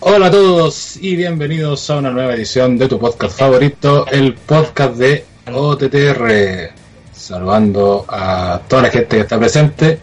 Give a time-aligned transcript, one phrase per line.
[0.00, 4.96] Hola a todos y bienvenidos a una nueva edición de tu podcast favorito, el podcast
[4.96, 6.70] de OTTR.
[7.12, 9.98] Saludando a toda la gente que está presente.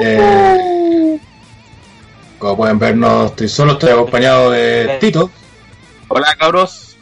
[0.00, 0.69] Eh,
[2.40, 5.30] como pueden ver, no estoy solo, estoy acompañado de Tito
[6.08, 6.96] Hola cabros.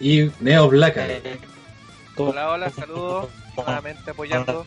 [0.00, 0.96] y Neo Black.
[2.16, 3.28] Hola, hola, saludos.
[3.56, 4.64] Nuevamente apoyando.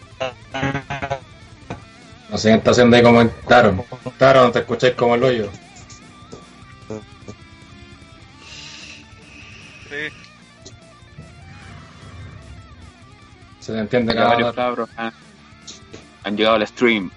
[2.29, 3.81] No sé está haciendo ahí comentaron.
[3.83, 5.49] Comentaron, te escucháis como el hoyo.
[9.89, 10.13] Sí.
[13.61, 15.13] Se entiende cada varios cabros han,
[16.23, 17.09] han llegado al stream.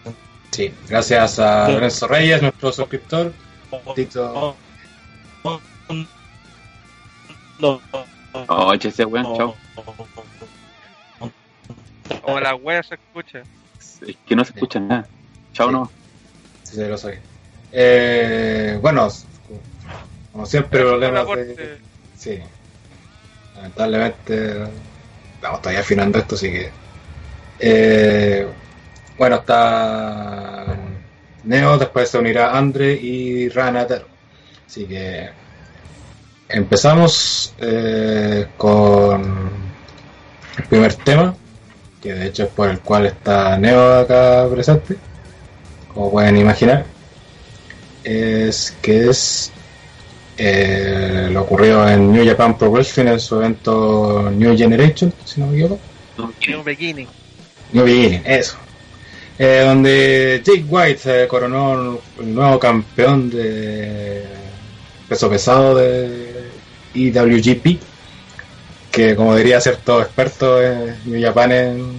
[0.53, 3.33] Sí, gracias a Lorenzo Reyes, nuestro suscriptor.
[3.95, 4.55] Tito.
[8.49, 9.57] Oh, ese weón, chao.
[12.25, 13.43] O la wea se escucha.
[13.79, 15.09] Es que no se escucha nada.
[15.55, 15.73] Chao Sí.
[15.73, 15.91] no.
[16.65, 17.15] Sí, sí, lo soy.
[17.73, 19.09] Eh, bueno,
[20.33, 21.79] como siempre, Un problemas de...
[22.17, 22.41] Sí.
[23.57, 24.65] Lamentablemente,
[25.35, 26.71] estamos todavía afinando esto, así que...
[27.59, 28.47] Eh,
[29.19, 30.67] bueno, está
[31.45, 34.07] Neo, después se unirá Andre y Ranatero.
[34.67, 35.29] Así que
[36.49, 39.51] empezamos eh, con
[40.59, 41.35] el primer tema,
[42.01, 44.97] que de hecho es por el cual está Neo acá presente,
[45.93, 46.85] como pueden imaginar.
[48.05, 49.53] Es que es
[50.39, 55.49] eh, lo ocurrido en New Japan Pro Wrestling en su evento New Generation, si no
[55.49, 55.79] me equivoco.
[56.19, 57.07] Un bikini.
[57.73, 58.57] New Beginning, eso.
[59.39, 64.25] Eh, donde Jake White eh, coronó el nuevo campeón de
[65.09, 66.49] peso pesado de
[66.95, 67.81] IWGP,
[68.91, 71.93] que como diría cierto experto en New Japan en,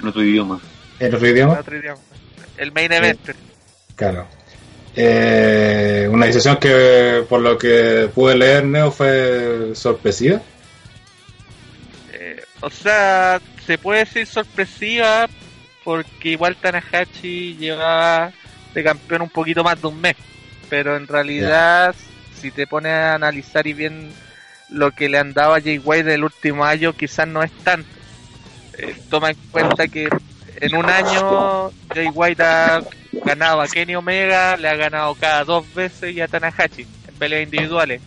[0.00, 0.60] En otro idioma.
[1.00, 1.58] en otro idioma.
[1.60, 2.00] otro idioma.
[2.58, 3.20] El main event.
[3.96, 4.26] Claro.
[4.96, 10.40] Eh, una decisión que por lo que pude leer Neo fue sorpresiva.
[12.12, 15.26] Eh, o sea, se puede decir sorpresiva
[15.84, 18.32] porque igual Tanahashi llevaba
[18.72, 20.16] de campeón un poquito más de un mes.
[20.70, 21.94] Pero en realidad,
[22.34, 24.10] si te pones a analizar y bien
[24.70, 27.88] lo que le han dado a Jay White del último año, quizás no es tanto.
[28.78, 30.08] Eh, toma en cuenta que
[30.60, 32.82] en un año Jay White ha
[33.24, 37.44] ganado a Kenny Omega, le ha ganado cada dos veces y a Tanahashi en peleas
[37.44, 38.00] individuales.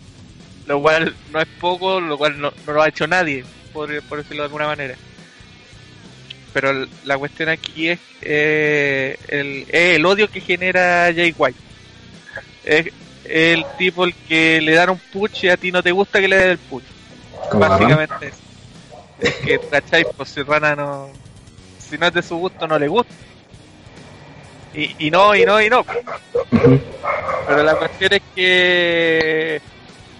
[0.66, 4.18] Lo cual no es poco, lo cual no, no lo ha hecho nadie, por, por
[4.18, 4.96] decirlo de alguna manera.
[6.52, 11.58] Pero la cuestión aquí es eh, el, el odio que genera Jay White.
[12.64, 12.86] Es
[13.24, 16.28] el tipo el que le dan un push y a ti no te gusta que
[16.28, 16.84] le den el push.
[17.52, 18.38] Básicamente eso.
[19.20, 20.06] Es que, ¿cachai?
[20.16, 21.10] Pues si Rana no.
[21.78, 23.14] Si no es de su gusto, no le gusta.
[24.74, 25.84] Y, y no, y no, y no.
[27.46, 29.60] Pero la cuestión es que.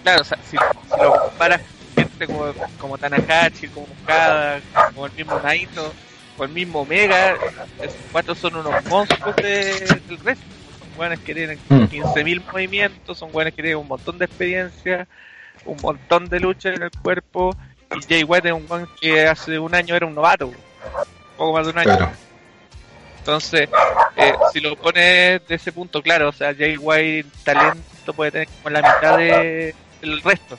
[0.03, 1.61] Claro, o sea, si, si lo comparas
[1.95, 4.59] gente como, como Tanahashi, como Okada,
[4.93, 5.93] como el mismo Naito,
[6.39, 7.35] o el mismo Omega,
[7.81, 10.45] esos cuatro son unos monstruos de- del resto.
[10.79, 11.83] Son buenos que tienen Mm.
[11.87, 15.07] 15.000 movimientos, son buenos que tienen un montón de experiencia,
[15.65, 17.55] un montón de lucha en el cuerpo.
[17.95, 20.55] Y Jay White es un buen que hace un año era un novato, un
[21.37, 21.97] poco más de un año.
[21.97, 22.11] Claro.
[23.19, 23.69] Entonces,
[24.15, 28.47] eh, si lo pones de ese punto, claro, o sea, Jay White talento puede tener
[28.47, 30.57] como la mitad de el resto.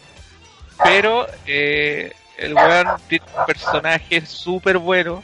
[0.85, 5.23] Pero eh, el weón tiene un personaje súper bueno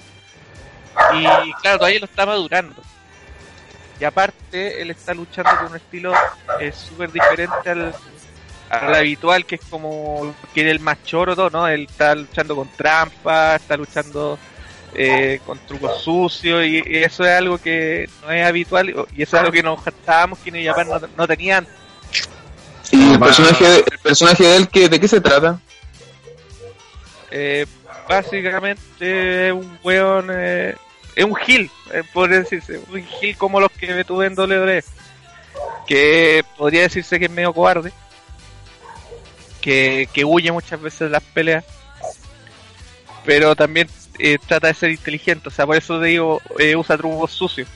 [1.15, 2.83] y claro, todavía lo está madurando.
[3.99, 6.13] Y aparte, él está luchando con un estilo
[6.61, 7.95] eh, súper diferente al,
[8.69, 11.67] al habitual, que es como que el más choro, todo, ¿no?
[11.67, 14.39] Él está luchando con trampas, está luchando
[14.95, 19.37] eh, con trucos sucios y, y eso es algo que no es habitual y eso
[19.37, 21.67] es algo que nos jactábamos que en Japan no, no tenían.
[22.91, 25.61] ¿Y el personaje, de, el personaje de él, que, de qué se trata?
[27.31, 27.67] Eh,
[28.09, 30.75] básicamente es un weón, eh,
[31.17, 34.85] es un gil, eh, podría decirse, un gil como los que tuve en WWE,
[35.87, 37.91] que podría decirse que es medio cobarde,
[39.63, 41.65] que, que huye muchas veces de las peleas,
[43.25, 46.99] pero también eh, trata de ser inteligente, o sea, por eso te digo, eh, usa
[46.99, 47.67] trucos sucios.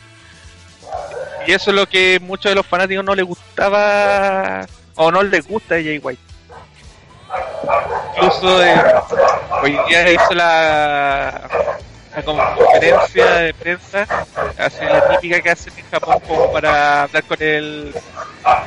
[1.47, 4.67] Y eso es lo que muchos de los fanáticos no les gustaba
[4.97, 6.23] o no les gusta de Jay White.
[8.17, 8.75] Incluso eh,
[9.63, 11.41] hoy día hizo la
[12.27, 14.07] una conferencia de prensa,
[14.59, 17.95] así la típica que hacen en Japón como para hablar con el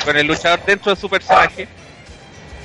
[0.06, 1.68] con el luchador dentro de su personaje.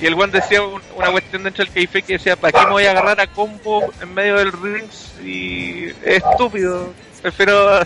[0.01, 2.71] Y el one decía un- una cuestión dentro del kayfabe que decía, ¿para qué me
[2.71, 4.85] voy a agarrar a combo en medio del ring?
[5.23, 6.93] Y es estúpido.
[7.21, 7.81] Prefiero,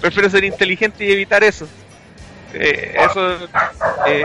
[0.00, 1.68] prefiero ser inteligente y evitar eso.
[2.52, 3.36] Eh, eso,
[4.06, 4.24] eh,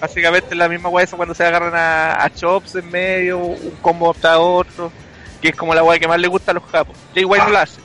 [0.00, 4.14] básicamente es la misma esa cuando se agarran a, a chops en medio, un combo
[4.14, 4.92] tras otro,
[5.40, 6.96] que es como la weá que más le gusta a los japos.
[7.14, 7.80] Jay White no la hace.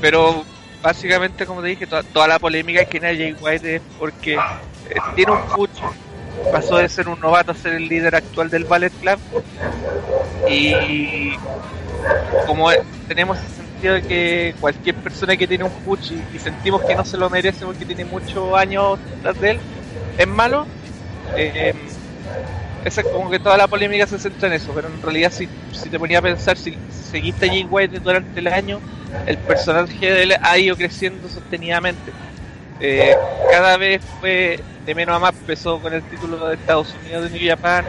[0.00, 0.44] Pero
[0.82, 4.94] básicamente, como te dije, toda, toda la polémica que tiene Jay White es porque eh,
[5.14, 5.92] tiene un pucho,
[6.52, 9.18] pasó de ser un novato a ser el líder actual del Ballet Club
[10.48, 11.34] y
[12.46, 12.70] como
[13.08, 16.94] tenemos el sentido de que cualquier persona que tiene un push y, y sentimos que
[16.94, 19.60] no se lo merece porque tiene muchos años tras de él,
[20.18, 20.66] es malo,
[21.36, 21.74] eh,
[22.86, 25.48] esa es como que toda la polémica se centra en eso, pero en realidad si,
[25.72, 26.78] si te ponía a pensar, si
[27.10, 28.80] seguiste a White durante el año,
[29.26, 32.12] el personaje de él ha ido creciendo sostenidamente.
[32.78, 33.16] Eh,
[33.50, 37.36] cada vez fue de menos a más, empezó con el título de Estados Unidos de
[37.36, 37.86] New Japan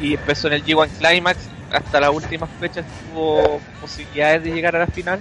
[0.00, 1.38] y empezó en el G1 Climax,
[1.70, 5.20] hasta las últimas fechas tuvo posibilidades de llegar a la final.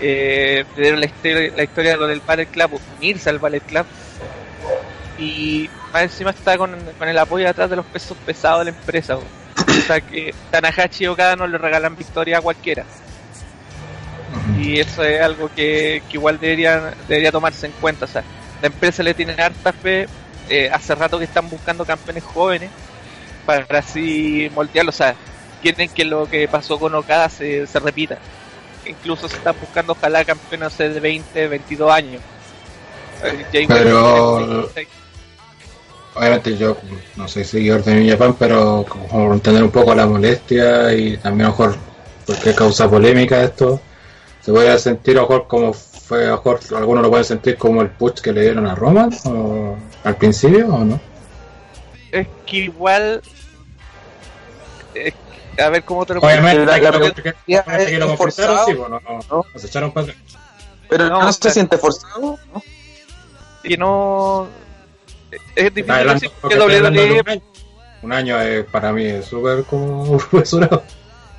[0.00, 3.84] Eh, la historia, la historia con el Ballet Club, unirse al Ballet Club.
[5.18, 8.76] Y más encima está con, con el apoyo atrás de los pesos pesados de la
[8.78, 9.16] empresa.
[9.16, 12.84] O sea que Tanahashi y Okada no le regalan victoria a cualquiera.
[14.58, 18.04] Y eso es algo que, que igual debería, debería tomarse en cuenta.
[18.06, 18.22] O sea,
[18.60, 20.08] la empresa le tiene harta fe.
[20.48, 22.70] eh, hace rato que están buscando campeones jóvenes
[23.46, 24.90] para así moldearlo.
[24.90, 25.14] O sea,
[25.62, 28.18] quieren que lo que pasó con Okada se, se repita.
[28.86, 32.20] Incluso se están buscando ojalá campeones de 20, 22 años.
[33.22, 34.88] Eh, Pero- tiene 26.
[36.16, 36.76] Obviamente yo
[37.16, 41.16] no soy seguidor de New Japan, pero como por entender un poco la molestia y
[41.16, 41.76] también a lo mejor
[42.26, 43.80] por qué causa polémica esto,
[44.40, 47.56] se puede sentir a lo mejor como fue, a lo mejor algunos lo pueden sentir
[47.56, 51.00] como el push que le dieron a Roman o al principio o no.
[52.12, 53.20] es que igual
[54.94, 55.14] es-
[55.58, 57.04] a ver cómo te lo Obviamente, la- que la lo
[58.66, 59.00] sí, no,
[59.30, 60.18] no, se echaron para atrás.
[60.88, 62.62] Pero No, se siente forzado, ¿no?
[63.62, 64.46] que no
[65.54, 67.42] es difícil Adelante, decir que WWE
[68.02, 68.40] un año.
[68.40, 70.82] Es, para mí es súper como apresurado.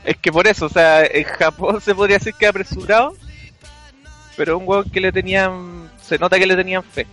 [0.04, 3.14] es que por eso o sea en Japón se podría decir que apresurado
[4.36, 7.08] pero un huevo que le tenían se nota que le tenían fe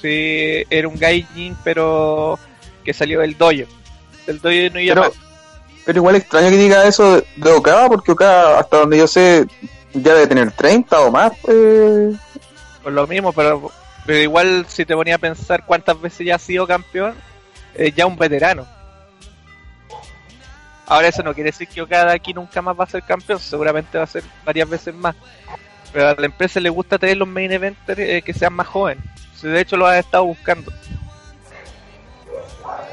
[0.00, 2.38] sí era un gaijin pero
[2.84, 3.66] que salió del dojo
[4.26, 5.12] del dojo de New Pero,
[5.84, 9.46] pero igual extraño que diga eso de, Okada, porque Okada, hasta donde yo sé,
[9.92, 11.32] ya debe tener 30 o más.
[11.48, 12.12] Eh.
[12.82, 13.70] por lo mismo pero
[14.06, 17.14] pero igual si te ponía a pensar cuántas veces ya ha sido campeón
[17.74, 18.66] es ya un veterano
[20.90, 23.96] Ahora eso no quiere decir que Okada aquí nunca más va a ser campeón, seguramente
[23.96, 25.14] va a ser varias veces más.
[25.92, 29.04] Pero a la empresa le gusta tener los main eventers eh, que sean más jóvenes.
[29.40, 30.72] De hecho lo ha estado buscando.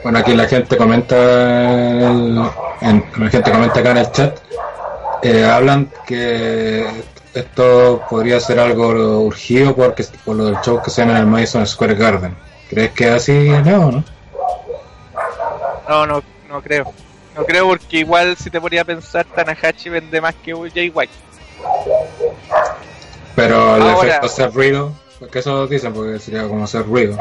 [0.03, 4.39] Bueno, aquí la gente comenta, la gente comenta acá en el chat,
[5.23, 6.85] eh, hablan que
[7.39, 8.87] esto podría ser algo
[9.21, 12.35] urgido porque por lo del show que se llama en el Madison Square Garden.
[12.69, 13.31] ¿Crees que así,
[13.65, 14.03] no?
[15.87, 16.93] No, no, no creo.
[17.35, 21.13] No creo porque igual si te ponía a pensar Tanahashi vende más que Jay White.
[23.35, 27.17] Pero el Ahora- efecto hacer ruido, porque eso dicen, porque sería como hacer ruido.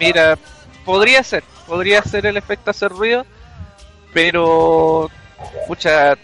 [0.00, 0.38] Mira,
[0.84, 3.24] podría ser, podría ser el efecto hacer ruido,
[4.12, 5.10] pero
[5.66, 6.16] pucha,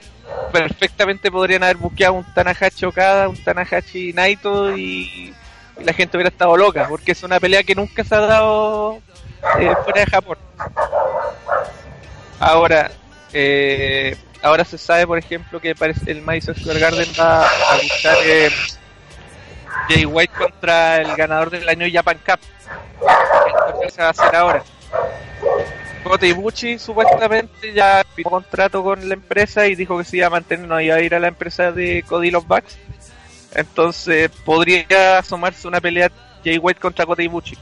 [0.53, 5.35] perfectamente podrían haber buqueado un Tanahashi Okada, un Tanahashi Naito y,
[5.81, 9.01] la gente hubiera estado loca, porque es una pelea que nunca se ha dado
[9.59, 10.39] eh, fuera de Japón.
[12.39, 12.91] Ahora,
[13.33, 15.75] eh, ahora se sabe, por ejemplo, que
[16.07, 18.51] el Madison Square Garden va a luchar eh,
[19.89, 22.41] Jay White contra el ganador del año Japan Cup.
[23.01, 24.63] Esto que se va a hacer ahora.
[26.03, 30.31] Kota Ibushi supuestamente ya firmó contrato con la empresa y dijo que se iba a
[30.31, 32.45] mantener, no iba a ir a la empresa de Cody Los.
[33.55, 36.11] Entonces podría asomarse una pelea
[36.45, 37.57] Jay White contra Kota Ibushi.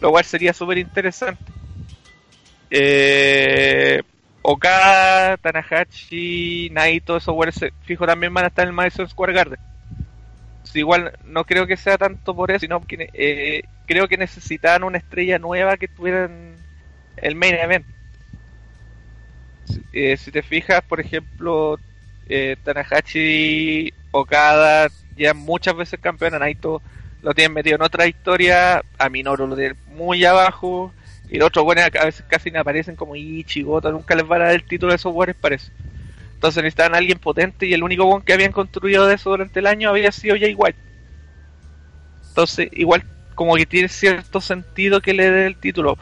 [0.00, 1.44] Lo cual sería súper interesante.
[2.70, 4.02] Eh,
[4.42, 9.58] Okada, Tanahashi, Naito, esos güeyes fijo también van a estar en el Madison Square Garden.
[10.64, 14.84] Sí, igual no creo que sea tanto por eso, sino que eh, creo que necesitaban
[14.84, 16.57] una estrella nueva que estuviera en
[17.22, 17.86] el main event.
[19.66, 21.78] Si, eh, si te fijas, por ejemplo,
[22.28, 26.80] eh, Tanahashi, Okada, ya muchas veces campeón, Naito
[27.22, 30.92] lo tienen metido en otra historia, a Minoru lo tienen muy abajo,
[31.30, 34.44] y los otros buenos a veces casi no aparecen como Ichigoto, nunca les van a
[34.46, 35.70] dar el título de esos buenos, parece.
[36.34, 39.58] Entonces necesitaban a alguien potente y el único one que habían construido de eso durante
[39.58, 40.78] el año había sido Jay White.
[42.28, 43.02] Entonces, igual
[43.34, 45.98] como que tiene cierto sentido que le dé el título.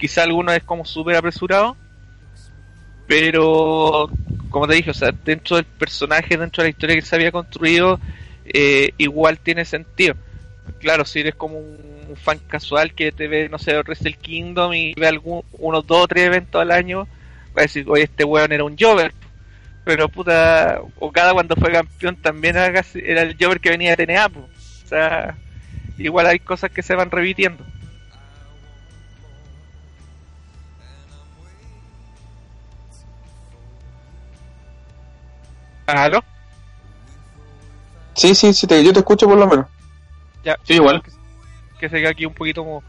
[0.00, 1.76] Quizá alguno es como súper apresurado,
[3.06, 4.10] pero
[4.48, 7.30] como te dije, o sea, dentro del personaje, dentro de la historia que se había
[7.30, 8.00] construido,
[8.46, 10.14] eh, igual tiene sentido.
[10.78, 14.94] Claro, si eres como un, fan casual que te ve, no sé, Wrestle Kingdom y
[14.94, 17.06] ve algún, unos dos o tres eventos al año,
[17.56, 19.12] va a decir, oye, este weón era un Jover.
[19.84, 24.28] Pero puta, o cada cuando fue campeón también era, el Jover que venía de TNA,
[24.30, 24.40] po.
[24.40, 25.36] o sea,
[25.98, 27.64] igual hay cosas que se van repitiendo.
[35.96, 36.24] ¿Aló?
[38.14, 39.66] Sí, sí, sí, te, yo te escucho por lo menos.
[40.44, 41.02] Ya, Sí, igual.
[41.02, 41.10] Que,
[41.78, 42.82] que se queda aquí un poquito como...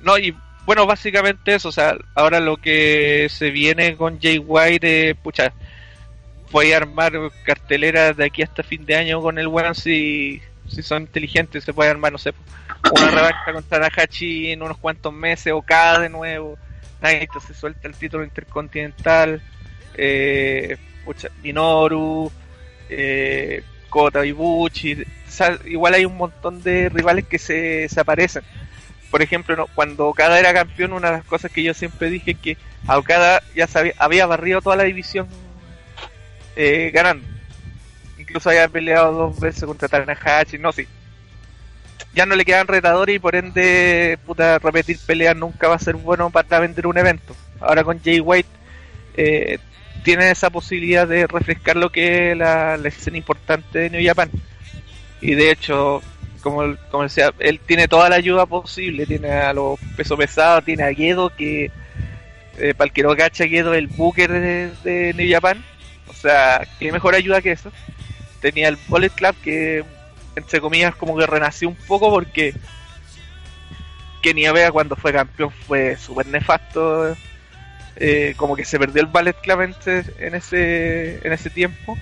[0.00, 0.36] No, y
[0.66, 5.52] bueno, básicamente eso, o sea, ahora lo que se viene con Jay White, eh, pucha,
[6.50, 7.12] voy a armar
[7.44, 11.74] carteleras de aquí hasta fin de año con el weón si, si son inteligentes, se
[11.74, 12.32] puede armar, no sé,
[12.92, 16.56] una revancha contra Tanahashi en unos cuantos meses, o cada de nuevo,
[17.02, 19.42] Naito se suelta el título intercontinental,
[19.94, 20.78] eh,
[21.42, 22.30] Minoru,
[22.88, 28.42] eh, Kota Ibuchi, o igual hay un montón de rivales que se, se aparecen.
[29.10, 32.38] Por ejemplo, cuando Okada era campeón, una de las cosas que yo siempre dije es
[32.38, 32.56] que
[32.88, 35.28] Okada ya sabía, había barrido toda la división
[36.56, 37.26] eh, ganando.
[38.18, 40.86] Incluso había peleado dos veces contra Tanahashi, no, sí.
[42.14, 45.96] Ya no le quedan retadores y por ende, puta, repetir peleas nunca va a ser
[45.96, 47.34] bueno para vender un evento.
[47.60, 48.48] Ahora con Jay White
[49.16, 49.58] eh,
[50.04, 54.30] tiene esa posibilidad de refrescar lo que es la, la importante de New Japan.
[55.20, 56.02] Y de hecho,
[56.42, 59.06] como, como decía, él tiene toda la ayuda posible.
[59.06, 61.70] Tiene a los pesos pesados, tiene a Gedo, que
[62.58, 65.64] eh, para el que no cacha, Gedo es el booker de, de New Japan.
[66.06, 67.72] O sea, qué mejor ayuda que eso.
[68.40, 69.84] Tenía el Bullet Club que,
[70.36, 72.54] entre comillas, como que renació un poco porque
[74.20, 77.16] Kenny Vega cuando fue campeón fue súper nefasto.
[77.96, 81.96] Eh, como que se perdió el Ballet Club en ese, en ese, tiempo.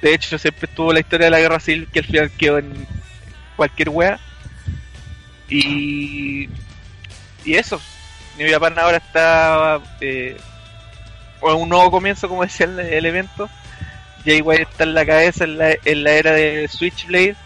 [0.00, 2.86] De hecho, siempre estuvo la historia de la guerra civil que al final quedó en
[3.56, 4.18] cualquier wea.
[5.48, 6.48] Y,
[7.44, 7.80] y eso.
[8.38, 10.36] New Japan ahora está eh,
[11.42, 13.50] un nuevo comienzo, como decía el, el evento.
[14.24, 17.36] Jay White está en la cabeza en la, en la era de Switchblade.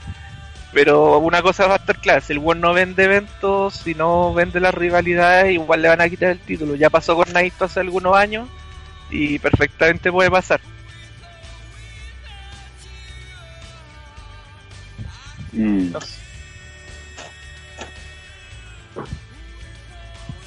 [0.73, 4.33] Pero una cosa va a estar clara, si el buen no vende eventos, si no
[4.33, 6.75] vende las rivalidades, igual le van a quitar el título.
[6.77, 8.49] Ya pasó con Naito hace algunos años
[9.11, 10.61] y perfectamente puede pasar.
[15.53, 15.95] Mm.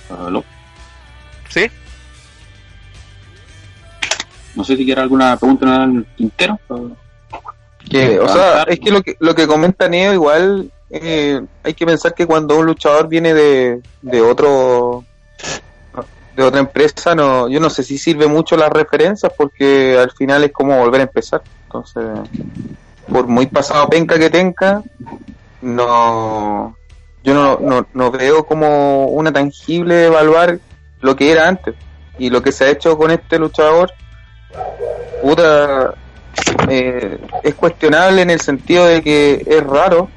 [0.09, 0.43] Aló.
[1.49, 1.69] ¿Sí?
[4.55, 6.59] No sé si quiere alguna pregunta en el tintero.
[7.89, 11.85] Que, o sea, es que lo que, lo que comenta Neo, igual eh, hay que
[11.85, 15.03] pensar que cuando un luchador viene de, de otro
[16.35, 20.43] de otra empresa, no yo no sé si sirve mucho las referencias porque al final
[20.43, 21.41] es como volver a empezar.
[21.65, 22.03] Entonces,
[23.09, 24.81] por muy pasado penca que tenga,
[25.61, 26.75] no
[27.23, 30.59] yo no, no, no veo como una tangible evaluar
[31.01, 31.75] lo que era antes
[32.17, 33.91] y lo que se ha hecho con este luchador.
[35.21, 35.95] Puta,
[36.69, 40.09] eh, es cuestionable en el sentido de que es raro,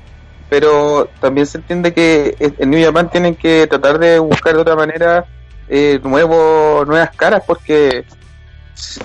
[0.49, 4.77] pero también se entiende que en New Japan tienen que tratar de buscar de otra
[4.77, 5.27] manera
[5.69, 8.05] eh, nuevas caras, porque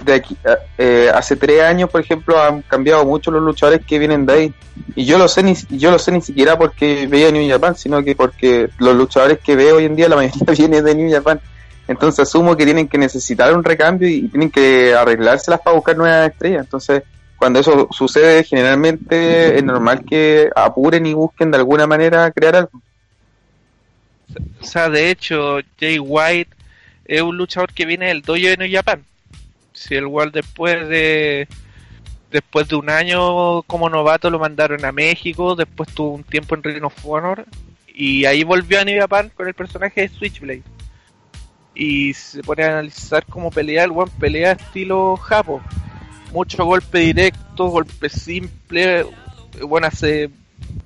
[0.06, 0.38] de aquí,
[0.78, 4.54] eh, hace tres años, por ejemplo, han cambiado mucho los luchadores que vienen de ahí.
[4.96, 8.04] Y yo lo sé ni, yo lo sé ni siquiera porque veía New Japan, sino
[8.04, 11.40] que porque los luchadores que veo hoy en día, la mayoría vienen de New Japan.
[11.88, 16.30] Entonces asumo que tienen que necesitar un recambio y tienen que arreglárselas para buscar nuevas
[16.30, 16.62] estrellas.
[16.64, 17.04] Entonces,
[17.44, 22.82] cuando eso sucede, generalmente es normal que apuren y busquen de alguna manera crear algo.
[24.62, 26.56] O sea, de hecho, Jay White
[27.04, 29.04] es un luchador que viene del dojo de New Japan.
[29.74, 31.50] Si el World después de
[32.32, 36.64] después de un año como novato lo mandaron a México, después tuvo un tiempo en
[36.64, 37.46] Ring of Honor
[37.94, 40.64] y ahí volvió a New Japan con el personaje de Switchblade.
[41.76, 45.62] Y se pone a analizar cómo pelea el buen pelea estilo Japo.
[46.34, 49.06] Mucho golpe directo, golpe simple,
[49.62, 50.32] bueno, hace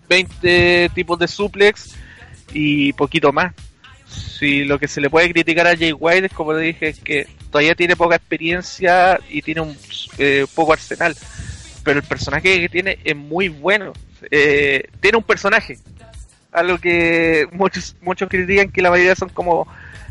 [0.10, 1.96] 20 tipos de suplex
[2.52, 3.54] y poquito más.
[4.06, 7.28] Si lo que se le puede criticar a Jay White es como dije es que
[7.50, 9.78] todavía tiene poca experiencia y tiene un
[10.18, 11.16] eh, poco arsenal,
[11.84, 13.94] pero el personaje que tiene es muy bueno.
[14.30, 15.78] Eh, tiene un personaje,
[16.52, 19.66] algo que muchos muchos critican que la mayoría son como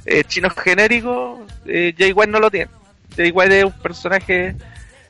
[0.07, 1.41] eh, chinos genéricos.
[1.67, 2.71] Eh, Jay White no lo tiene.
[3.17, 4.55] Jay White es un personaje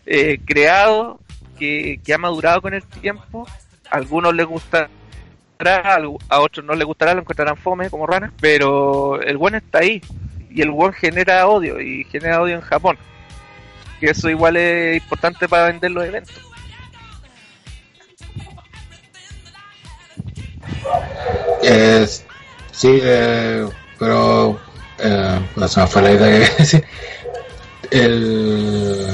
[0.06, 1.20] eh, creado,
[1.58, 3.46] que, que ha madurado con el tiempo.
[3.90, 4.88] A algunos les gustará,
[6.28, 10.00] a otros no les gustará, lo encontrarán fome como rana, pero el buen está ahí.
[10.50, 12.96] Y el buen genera odio, y genera odio en Japón.
[14.00, 16.46] Que eso igual es importante para vender los eventos.
[22.76, 23.66] Sí, eh,
[23.98, 24.60] pero
[24.98, 26.84] eh, no se me fue la idea que.
[27.90, 29.06] El,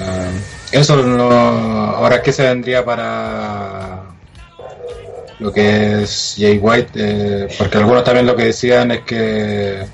[0.73, 4.05] eso no, ahora que se vendría para
[5.38, 9.85] lo que es Jay White, eh, porque algunos también lo que decían es que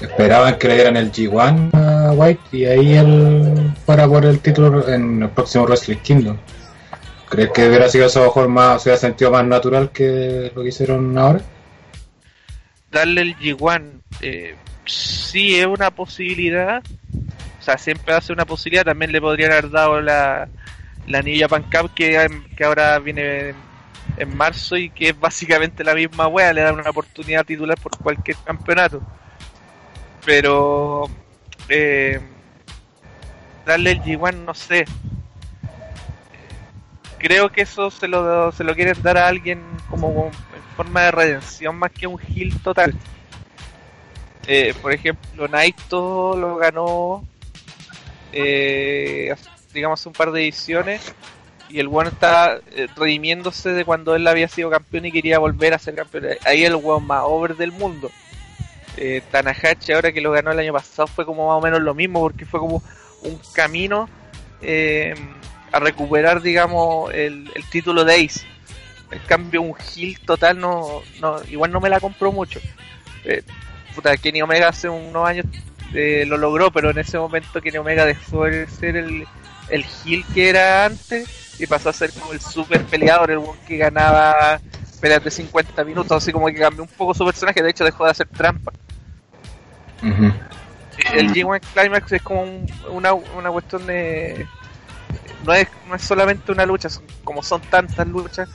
[0.00, 4.88] esperaban que le dieran el G1 a White y ahí él para por el título
[4.88, 6.36] en el próximo Wrestling Kingdom.
[7.28, 10.68] ¿Crees que hubiera sido eso mejor más, se hubiera sentido más natural que lo que
[10.68, 11.40] hicieron ahora?
[12.90, 16.82] Darle el G1 eh, sí es una posibilidad.
[17.60, 18.84] O sea, siempre hace una posibilidad.
[18.84, 20.48] También le podrían haber dado la,
[21.06, 23.54] la New Japan Cup que, que ahora viene
[24.16, 26.52] en marzo y que es básicamente la misma wea.
[26.52, 29.02] Le dan una oportunidad titular por cualquier campeonato.
[30.24, 31.08] Pero
[31.68, 32.20] eh,
[33.66, 34.84] darle el G1 no sé.
[37.18, 41.10] Creo que eso se lo, se lo quieren dar a alguien como en forma de
[41.10, 42.94] redención más que un heel total.
[44.46, 47.24] Eh, por ejemplo, Naito lo ganó,
[48.32, 49.34] eh,
[49.72, 51.14] digamos, un par de ediciones
[51.68, 55.74] y el bueno está eh, redimiéndose de cuando él había sido campeón y quería volver
[55.74, 56.24] a ser campeón.
[56.44, 58.10] Ahí el weón más over del mundo.
[58.96, 61.94] Eh, Tanahashi ahora que lo ganó el año pasado fue como más o menos lo
[61.94, 62.82] mismo porque fue como
[63.22, 64.08] un camino
[64.62, 65.14] eh,
[65.70, 68.40] a recuperar digamos el, el, título de Ace
[69.12, 72.60] en cambio un heel total no, no igual no me la compró mucho
[73.24, 73.42] eh,
[73.94, 75.46] puta, Kenny Omega hace unos años
[75.94, 79.26] eh, lo logró pero en ese momento Kenny Omega dejó de ser el,
[79.68, 83.76] el heel que era antes y pasó a ser como el super peleador el que
[83.76, 84.60] ganaba
[85.00, 88.04] peleas de 50 minutos, así como que cambió un poco su personaje, de hecho dejó
[88.04, 88.72] de hacer trampa.
[90.02, 90.34] Uh -huh.
[91.14, 94.46] El G1 Climax es como un, una, una cuestión de...
[95.44, 98.48] No es, no es solamente una lucha, son, como son tantas luchas,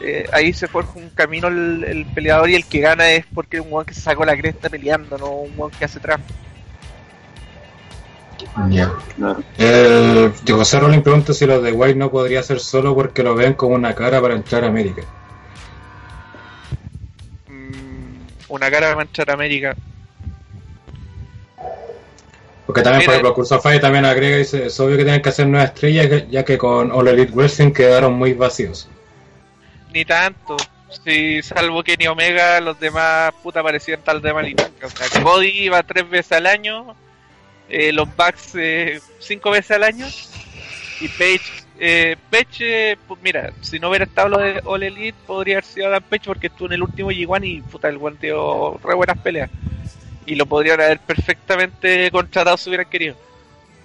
[0.00, 3.58] eh, ahí se forja un camino el, el, peleador y el que gana es porque
[3.58, 6.32] es un guan que se sacó la cresta peleando, no un guan que hace trampa.
[8.68, 8.92] Ya.
[9.16, 9.36] Yeah.
[9.58, 13.54] Eh, José Rowling pregunta si lo de White no podría ser solo porque lo ven
[13.54, 15.02] como una cara para entrar a América.
[18.50, 19.76] una cara para entrar a América.
[22.66, 25.22] Porque también, Mira, por ejemplo, Curso Fire también agrega y dice, es obvio que tienen
[25.22, 28.88] que hacer nuevas estrellas, ya que con All Elite Wrestling quedaron muy vacíos.
[29.92, 30.56] Ni tanto.
[31.04, 34.86] Si, salvo Kenny Omega, los demás puta parecían tal de Malinanca.
[34.86, 36.94] O sea, Cody iba tres veces al año,
[37.70, 40.06] eh, los Bucks eh, cinco veces al año,
[41.00, 45.64] y Page eh, pues mira, si no hubiera estado lo de All Elite, podría haber
[45.64, 49.18] sido Adam Page porque estuvo en el último G1 y puta, el guanteo re buenas
[49.18, 49.50] peleas.
[50.26, 53.16] Y lo podrían haber perfectamente contratado si hubieran querido.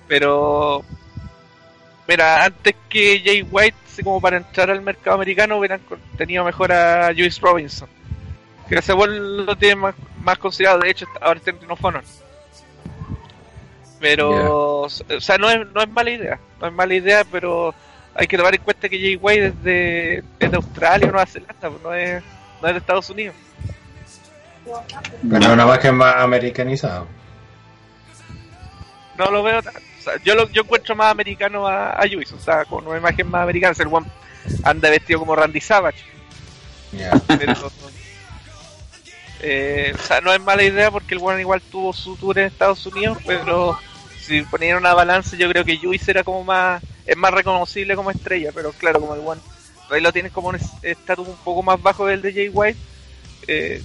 [0.10, 0.84] Pero,
[2.06, 5.80] mira, antes que Jay White, así como para entrar al mercado americano, hubieran
[6.18, 7.88] tenido mejor a Juice Robinson.
[8.68, 11.60] Que ese lo tiene más, más considerado, de hecho, ahora está en.
[14.00, 15.18] Pero, yeah.
[15.18, 17.74] o sea, no es, no es mala idea, no es mala idea, pero
[18.14, 21.26] hay que tomar en cuenta que Jay White es de, es de Australia o Nueva
[21.26, 22.24] Zelanda, no es,
[22.62, 23.36] no es de Estados Unidos.
[25.30, 27.08] Pero una imagen más americanizado.
[29.18, 29.62] No lo veo, o
[30.02, 33.30] sea, yo lo, yo encuentro más americano a, a Juice, o sea, con una imagen
[33.30, 34.08] más americana, el one
[34.64, 36.04] anda vestido como Randy Savage.
[36.92, 37.22] Yeah.
[37.28, 37.54] Pero,
[39.48, 42.46] eh, o sea, no es mala idea porque el one igual tuvo su tour en
[42.46, 43.78] Estados Unidos, pero
[44.20, 48.10] si ponían una balanza, yo creo que Juice era como más, es más reconocible como
[48.10, 49.40] estrella, pero claro, como el One,
[49.92, 52.80] ahí lo tienes como un estatus un poco más bajo del de Jay White,
[53.48, 53.84] eh,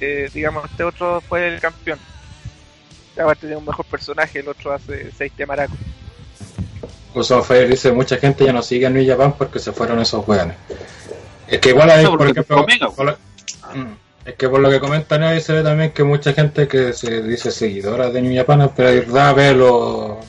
[0.00, 1.98] eh, digamos, este otro fue el campeón.
[3.12, 5.74] Aparte tiene un mejor personaje, el otro hace 6 de maraco.
[7.08, 10.26] Incluso Fire dice, mucha gente ya no sigue en New Japan porque se fueron esos
[10.26, 10.56] weones.
[11.46, 12.66] Es que igual hay, por ejemplo,
[14.24, 17.22] es que por lo que comentan ahí se ve también que mucha gente que se
[17.22, 20.24] dice seguidora de New Japan, pero de verdad ve los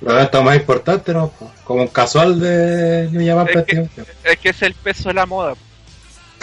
[0.00, 1.32] lo eventos más importantes, ¿no?
[1.62, 3.88] Como un casual de New Japan es que,
[4.24, 5.54] es que es el peso de la moda.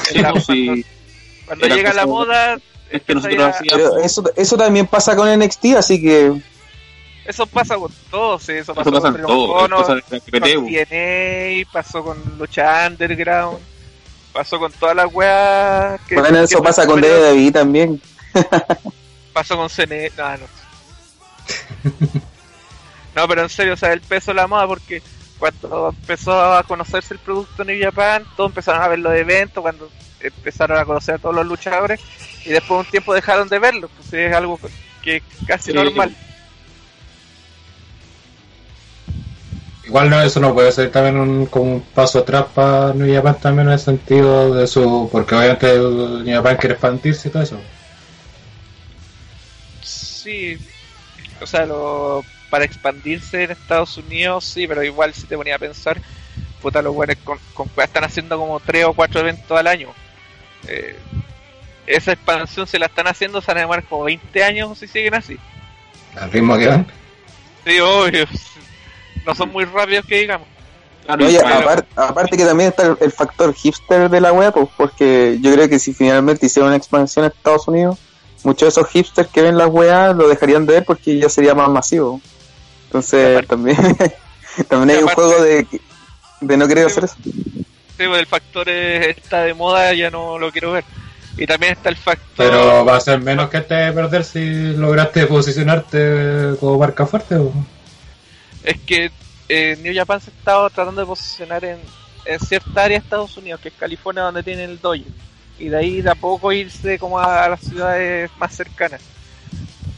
[0.09, 0.65] Sí, la, sí.
[0.65, 0.85] Cuando,
[1.45, 2.57] cuando llega la moda,
[2.89, 3.55] es que nosotros
[4.01, 6.41] eso, eso también pasa con NXT, así que
[7.25, 12.03] eso pasa con todos, sí, eso pasó eso con pasa todo, Cono, con TNA, pasó
[12.03, 13.59] con lucha underground,
[14.39, 18.01] pasó con todas las weas que, bueno, eso que pasa con WWE también.
[19.33, 20.45] pasó con CNE, no, no.
[23.15, 25.01] no, pero en serio, o sea, el peso de la moda porque
[25.39, 29.89] cuando empezó a conocerse el producto New Japan, todos empezaron a ver los eventos, cuando
[30.21, 31.99] empezaron a conocer a todos los luchadores,
[32.45, 34.57] y después de un tiempo dejaron de verlo, pues es algo
[35.03, 35.77] que es casi Sí.
[35.77, 36.15] normal.
[39.89, 43.39] Igual no, eso no puede ser también un, como un paso atrás para New Japan
[43.39, 45.09] también en el sentido de su...
[45.11, 47.59] Porque obviamente el New Japan quiere expandirse y todo eso.
[49.81, 50.59] Sí,
[51.41, 55.59] o sea, lo, para expandirse en Estados Unidos, sí, pero igual si te ponía a
[55.59, 55.99] pensar,
[56.61, 59.89] puta, los buenos con, con están haciendo como 3 o 4 eventos al año.
[60.67, 60.99] Eh,
[61.87, 65.15] esa expansión se la están haciendo, se van a demorar como 20 años si siguen
[65.15, 65.35] así.
[66.15, 66.85] Al ritmo que van.
[67.65, 68.27] Sí, obvio,
[69.25, 70.47] no son muy rápidos que digamos.
[71.05, 71.83] Claro, Oye, Bueno.
[71.95, 75.67] aparte que también está el, el factor hipster de la web, pues, porque yo creo
[75.67, 77.97] que si finalmente hicieron una expansión a Estados Unidos,
[78.43, 81.55] muchos de esos hipsters que ven las weas lo dejarían de ver porque ya sería
[81.55, 82.21] más masivo.
[82.85, 83.77] Entonces Aparte- también,
[84.67, 85.65] también hay un juego de,
[86.41, 87.15] de no querer Sí, hacer eso.
[87.23, 90.83] Sí, pues el factor es- está de moda, ya no lo quiero ver.
[91.37, 92.27] Y también está el factor...
[92.49, 97.35] Pero va a ser menos que te perder si lograste posicionarte como marca fuerte.
[97.35, 97.51] o-
[98.63, 99.11] es que
[99.47, 101.79] eh, New Japan se estaba tratando de posicionar en,
[102.25, 105.03] en cierta área de Estados Unidos, que es California, donde tienen el dojo.
[105.57, 109.01] Y de ahí de a poco irse como a, las ciudades más cercanas.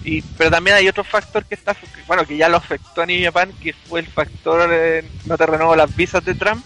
[0.03, 1.75] Y, pero también hay otro factor que está,
[2.07, 5.45] bueno, que ya lo afectó a New Japan, que fue el factor eh, no te
[5.45, 6.65] renuevo las visas de Trump,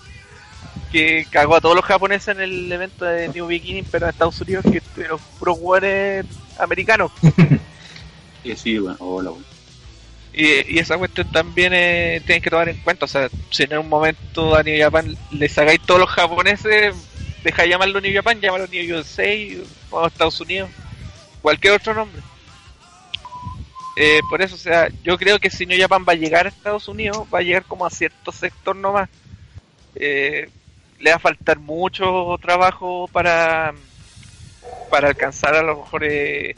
[0.91, 4.39] que cagó a todos los japoneses en el evento de New Beginning, pero en Estados
[4.39, 6.25] Unidos, que estuvieron puros hueones
[6.59, 7.11] americanos.
[8.45, 9.54] Sí, sí, bueno, hola, bueno.
[10.35, 13.05] Y, esa cuestión también eh, tienen que tomar en cuenta.
[13.05, 16.93] O sea, si en un momento a New Japan le sacáis todos los japoneses,
[17.43, 19.29] dejáis llamarlo New Japan, llámalo New USA
[19.91, 20.69] o Estados Unidos,
[21.41, 22.21] cualquier otro nombre.
[23.95, 26.49] Eh, por eso, o sea, yo creo que si New Japan va a llegar a
[26.49, 29.09] Estados Unidos, va a llegar como a cierto sector nomás.
[29.95, 30.49] Eh,
[30.99, 33.73] le va a faltar mucho trabajo para,
[34.89, 36.55] para alcanzar a lo mejor eh,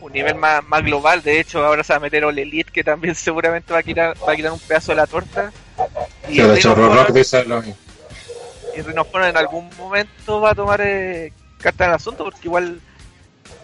[0.00, 1.22] un nivel más, más global.
[1.22, 4.14] De hecho, ahora se va a meter All Elite, que también seguramente va a quitar,
[4.26, 5.52] va a quitar un pedazo de la torta.
[6.28, 6.42] Y Sí,
[8.82, 12.40] de of Honor en algún momento va a tomar eh, carta en el asunto, porque
[12.44, 12.80] igual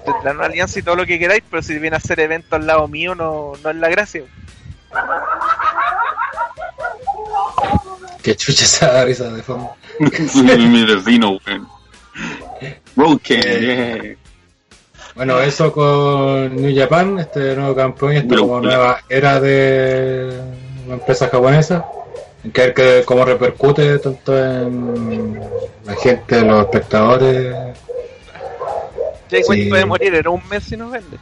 [0.04, 2.66] tendrán una alianza y todo lo que queráis, pero si viene a hacer eventos al
[2.66, 4.24] lado mío, no, no es la gracia.
[8.22, 9.70] Que chucha esa risa de fondo.
[9.98, 11.68] mi, mi vecino, weón.
[12.96, 14.16] Roadkill, Eh, yeah.
[15.14, 20.40] Bueno, eso con New Japan, este nuevo campeón y esta como nueva era de
[20.86, 21.84] una empresa japonesa.
[22.44, 25.40] Hay que ver que, cómo repercute tanto en
[25.84, 27.54] la gente, los espectadores.
[29.30, 29.48] Jay Sí.
[29.48, 31.16] White puede morir en un mes si no vende.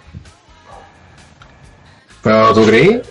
[2.23, 3.03] Pero tú creí,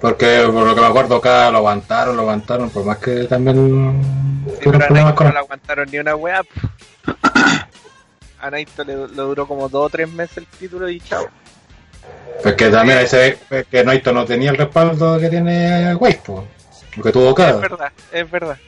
[0.00, 4.02] porque por lo que me acuerdo acá lo aguantaron, lo aguantaron, por más que también
[4.46, 6.42] Sí, tuvieron pero a problemas Naito con no le aguantaron ni una wea.
[8.44, 11.26] A Naito le, le duró como dos o tres meses el título y chao.
[12.42, 15.94] Pues que también ahí se ve pues, que Naito no tenía el respaldo que tiene
[15.94, 16.44] Weiss, po,
[16.96, 17.56] lo que tuvo Es cada.
[17.56, 18.58] verdad, es verdad.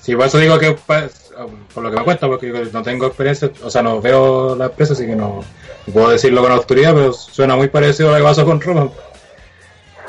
[0.00, 1.32] Sí, por eso digo que, pues,
[1.74, 4.66] por lo que me cuenta, porque yo no tengo experiencia, o sea, no veo la
[4.66, 5.44] empresa, así que no,
[5.92, 8.90] puedo decirlo con autoridad, pero suena muy parecido a lo que pasó con Roman.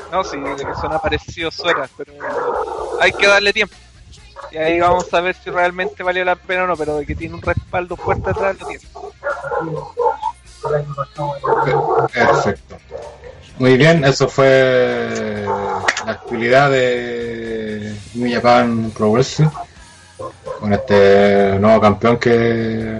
[0.09, 2.13] No, sí, de que son aparecidos suena, pero
[3.01, 3.75] hay que darle tiempo.
[4.57, 7.13] Y ahí vamos a ver si realmente valió la pena o no, pero de que
[7.13, 8.83] tiene un respaldo fuerte atrás lo tiene.
[12.11, 12.77] Perfecto.
[13.59, 15.45] Muy bien, eso fue
[16.05, 19.13] la actividad de New Japan Pro
[20.59, 22.99] con este nuevo campeón que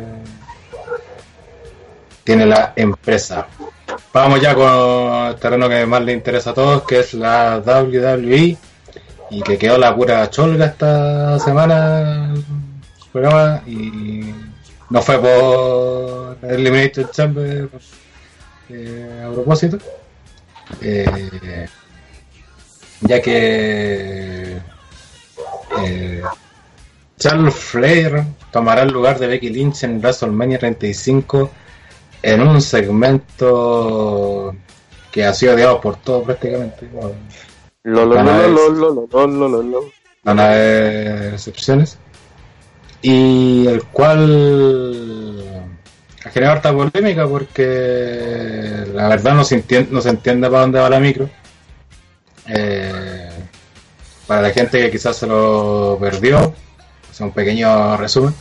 [2.23, 3.47] tiene la empresa.
[4.13, 8.57] Vamos ya con el terreno que más le interesa a todos, que es la WWE
[9.29, 12.33] y que quedó la pura cholga esta semana
[13.11, 14.33] programa y
[14.89, 17.69] no fue por el Eliminator Chamber
[18.69, 19.77] eh, a propósito.
[20.81, 21.67] Eh,
[23.01, 24.57] ya que
[25.79, 26.21] eh,
[27.17, 31.49] Charles Flair tomará el lugar de Becky Lynch en WrestleMania 35
[32.21, 34.55] en un segmento
[35.11, 36.87] que ha sido odiado por todos prácticamente.
[36.91, 37.15] Bueno,
[37.87, 38.49] Lo, lo, Van a ver.
[38.49, 39.79] lo, lo, lo, lo, lo, lo, lo.
[40.23, 41.97] van a haber excepciones
[43.01, 45.43] y el cual
[46.25, 50.79] ha generado harta polémica porque la verdad no se entiende, no se entiende para dónde
[50.79, 51.29] va la micro
[52.47, 53.29] Eh,
[54.25, 56.53] para la gente que quizás se lo perdió
[57.09, 58.33] es un pequeño resumen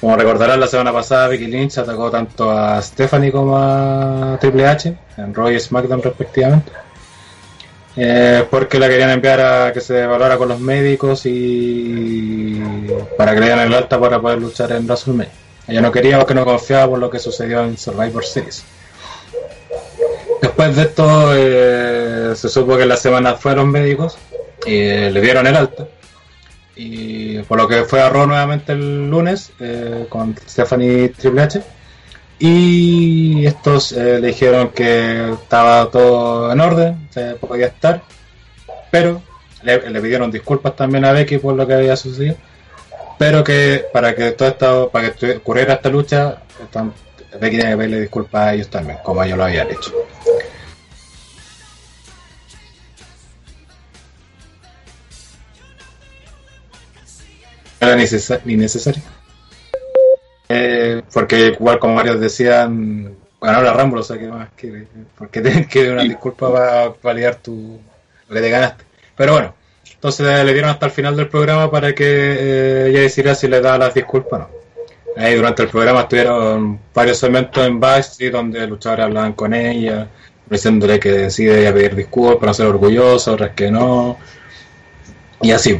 [0.00, 4.94] como recordarán la semana pasada Becky Lynch atacó tanto a Stephanie como a Triple H
[5.18, 6.70] en Roy y SmackDown respectivamente
[7.96, 12.60] eh, porque la querían enviar a que se evaluara con los médicos y
[13.16, 15.32] para que le dieran el alta para poder luchar en WrestleMania.
[15.66, 18.64] Ella no quería porque no confiaba por lo que sucedió en Survivor Series.
[20.42, 24.18] Después de esto eh, se supo que la semana fueron médicos
[24.66, 25.88] y eh, le dieron el alta.
[26.76, 29.50] Y por lo que fue a Raw nuevamente el lunes
[30.10, 31.62] con Stephanie Triple H.
[32.38, 38.02] Y estos le dijeron que estaba todo en orden, se podía estar.
[38.90, 39.22] Pero
[39.62, 42.36] le, pidieron disculpas también a Becky por lo que había sucedido.
[43.18, 46.42] Pero que para que todo esto, para que ocurriera esta lucha,
[47.40, 49.92] Becky tiene que pedirle disculpas a ellos también, como ellos lo habían hecho.
[57.80, 57.94] era
[58.44, 59.02] ni necesario.
[60.48, 64.86] Eh, porque igual como varios decían, bueno, la Rambo, o sea que más que
[65.18, 67.78] porque tienen que una disculpa para validar tu
[68.28, 68.84] lo que te ganaste.
[69.16, 69.54] Pero bueno,
[69.94, 73.60] entonces le dieron hasta el final del programa para que eh, ella decidiera si le
[73.60, 74.48] da las disculpas o no.
[75.16, 80.08] Ahí durante el programa estuvieron varios segmentos en Backstage donde luchadores hablaban con ella,
[80.48, 84.18] diciéndole que decide pedir disculpas, no ser orgullosa, otras que no,
[85.42, 85.78] y así,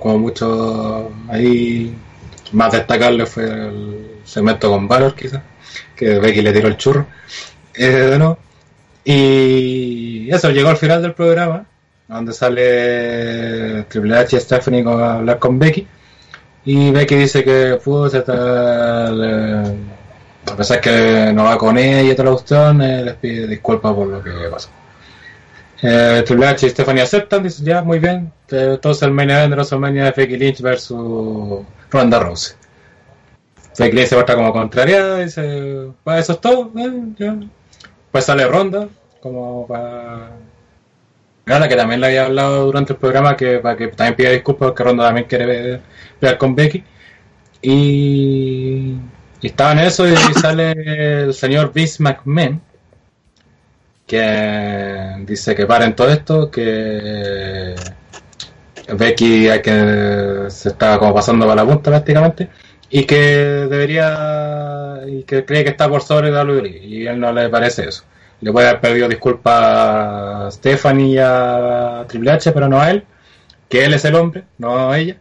[0.00, 1.94] como mucho ahí,
[2.52, 5.42] más destacable fue el segmento con Valor quizás,
[5.96, 7.06] que Becky le tiró el churro,
[7.74, 8.38] eh, no.
[9.04, 11.66] Y eso, llegó al final del programa,
[12.08, 15.86] donde sale Triple H y Stephanie a hablar con Becky.
[16.64, 19.78] Y Becky dice que puta, tal,
[20.46, 24.06] a pesar que no va con ella y la cuestión, eh, les pide disculpas por
[24.08, 24.68] lo que pasó.
[25.82, 28.32] Eh, Triple H y Stephanie aceptan, dicen ya, muy bien.
[28.50, 32.56] Entonces el main event de WrestleMania de Becky Lynch versus Ronda Rousey.
[33.78, 37.48] Becky Lynch se muestra como contrariada, dice, eso es todo, eh,
[38.10, 38.88] Pues sale Ronda,
[39.20, 40.32] como para...
[41.46, 44.68] Gana, que también le había hablado durante el programa que para que también pida disculpas
[44.68, 45.80] porque Ronda también quiere
[46.20, 46.84] ver con Becky.
[47.62, 48.96] Y,
[49.40, 50.72] y estaba en eso y sale
[51.24, 52.60] el señor Vince McMahon
[54.10, 57.76] que dice que paren todo esto, que
[58.94, 62.48] Becky que se estaba como pasando para la punta prácticamente
[62.88, 63.16] y que
[63.70, 68.04] debería y que cree que está por sobre WWE y él no le parece eso.
[68.40, 73.04] Le puede haber pedido disculpas a Stephanie y a Triple H, pero no a él,
[73.68, 75.16] que él es el hombre, no a ella,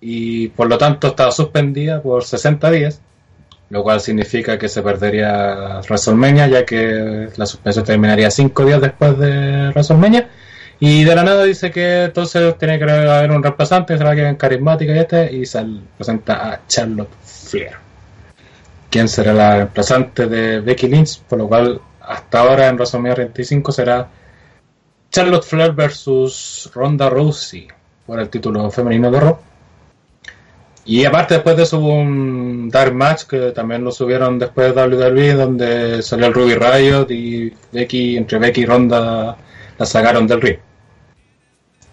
[0.00, 3.00] y por lo tanto está suspendida por 60 días
[3.70, 9.16] lo cual significa que se perdería WrestleMania, ya que la suspensión terminaría cinco días después
[9.18, 10.28] de WrestleMania.
[10.82, 14.14] Y de la nada dice que entonces tiene que haber un reemplazante, se va a
[14.14, 15.62] quedar carismática y este, y se
[15.94, 17.72] presenta a Charlotte Flair.
[18.88, 21.20] ¿Quién será la reemplazante de Becky Lynch?
[21.20, 24.08] Por lo cual, hasta ahora en WrestleMania 35 será
[25.10, 27.68] Charlotte Flair versus Ronda Rousey
[28.06, 29.38] por el título femenino de Raw.
[30.86, 34.82] Y aparte después de eso hubo un Dark Match que también lo subieron después de
[34.82, 39.36] WWE donde salió el Ruby Riot y Becky, entre Becky y Ronda
[39.78, 40.58] la sacaron del ring.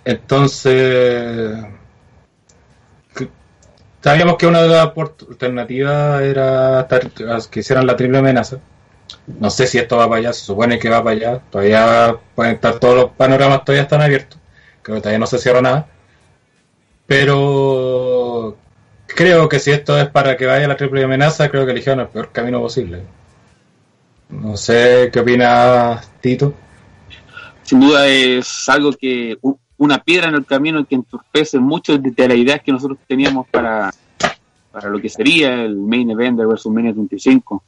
[0.08, 1.66] Entonces
[4.02, 4.90] sabíamos que una de las
[5.30, 6.88] alternativas era
[7.52, 8.60] que hicieran la triple amenaza.
[9.28, 11.42] No sé si esto va para allá, se supone que va para allá.
[11.52, 14.40] Todavía pueden estar todos los panoramas todavía están abiertos.
[14.82, 15.88] Creo que todavía no se cierra nada.
[17.06, 18.58] Pero
[19.08, 22.08] creo que si esto es para que vaya la triple amenaza, creo que eligieron el
[22.08, 23.04] peor camino posible.
[24.30, 26.54] No sé qué opina Tito.
[27.64, 29.38] Sin duda es algo que
[29.78, 33.94] una piedra en el camino que entorpece mucho de, las ideas que nosotros teníamos para,
[34.72, 37.64] para lo que sería el main event de WrestleMania 25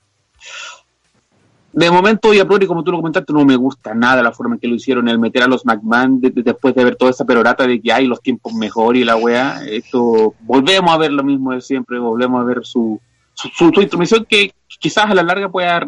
[1.72, 4.56] de momento y a priori, como tú lo comentaste, no me gusta nada la forma
[4.56, 7.68] en que lo hicieron, el meter a los McMahon después de ver toda esa perorata
[7.68, 9.64] de que hay los tiempos mejor y la weá.
[9.68, 13.00] Esto, volvemos a ver lo mismo de siempre, volvemos a ver su,
[13.34, 15.86] su, su, intromisión que quizás a la larga pueda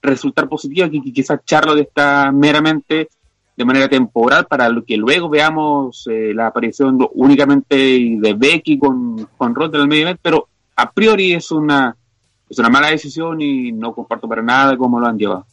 [0.00, 3.08] resultar positiva, que, quizás Charlotte está meramente
[3.58, 9.52] de manera temporal para que luego veamos eh, la aparición únicamente de Becky con, con
[9.52, 11.96] Rod en el medio pero a priori es una
[12.48, 15.44] es una mala decisión y no comparto para nada cómo lo han llevado.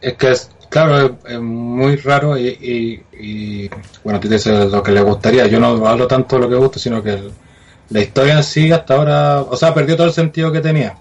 [0.00, 3.70] Es que, es, claro, es, muy raro y, y,
[4.04, 5.48] bueno, tú dices lo que le gustaría.
[5.48, 7.30] Yo no hablo tanto de lo que gusta, sino que
[7.88, 10.96] la historia en sí hasta ahora, o sea, perdió todo el sentido que tenía.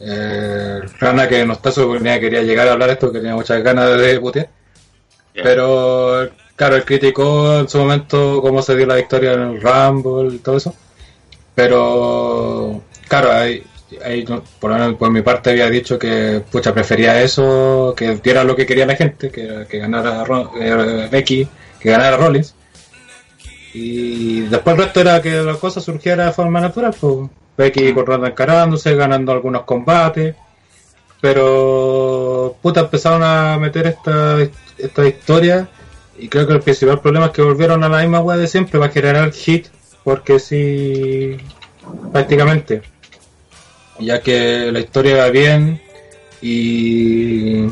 [0.00, 3.98] Eh, Rana que no está suponía quería llegar a hablar esto, que tenía muchas ganas
[3.98, 4.48] de putear.
[5.34, 10.36] Pero, claro, él criticó en su momento cómo se dio la victoria en el Rumble
[10.36, 10.74] y todo eso.
[11.54, 13.64] Pero, claro, ahí,
[14.60, 18.56] por lo menos por mi parte había dicho que pucha prefería eso, que diera lo
[18.56, 20.24] que quería la gente, que, que ganara
[20.60, 21.48] eh, Becky,
[21.80, 22.54] que ganara Rollins.
[23.72, 28.06] Y después el resto era que la cosa surgiera de forma natural, pues Becky con
[28.06, 30.34] Ronda encarándose, ganando algunos combates.
[31.20, 34.38] Pero puta empezaron a meter esta,
[34.78, 35.68] esta historia.
[36.18, 38.78] Y creo que el principal problema es que volvieron a la misma web de siempre
[38.78, 39.66] para generar hit,
[40.04, 41.36] porque sí,
[42.12, 42.82] prácticamente.
[43.98, 45.80] Ya que la historia va bien
[46.42, 47.68] y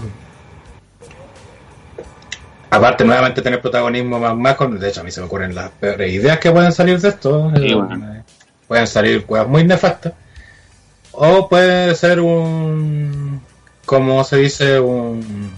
[2.71, 5.71] aparte nuevamente tener protagonismo más más con de hecho a mí se me ocurren las
[5.73, 7.53] peores ideas que pueden salir de esto.
[7.55, 8.22] Eh,
[8.69, 10.13] pueden salir cosas muy nefastas
[11.13, 13.41] o puede ser un
[13.85, 15.51] como se dice un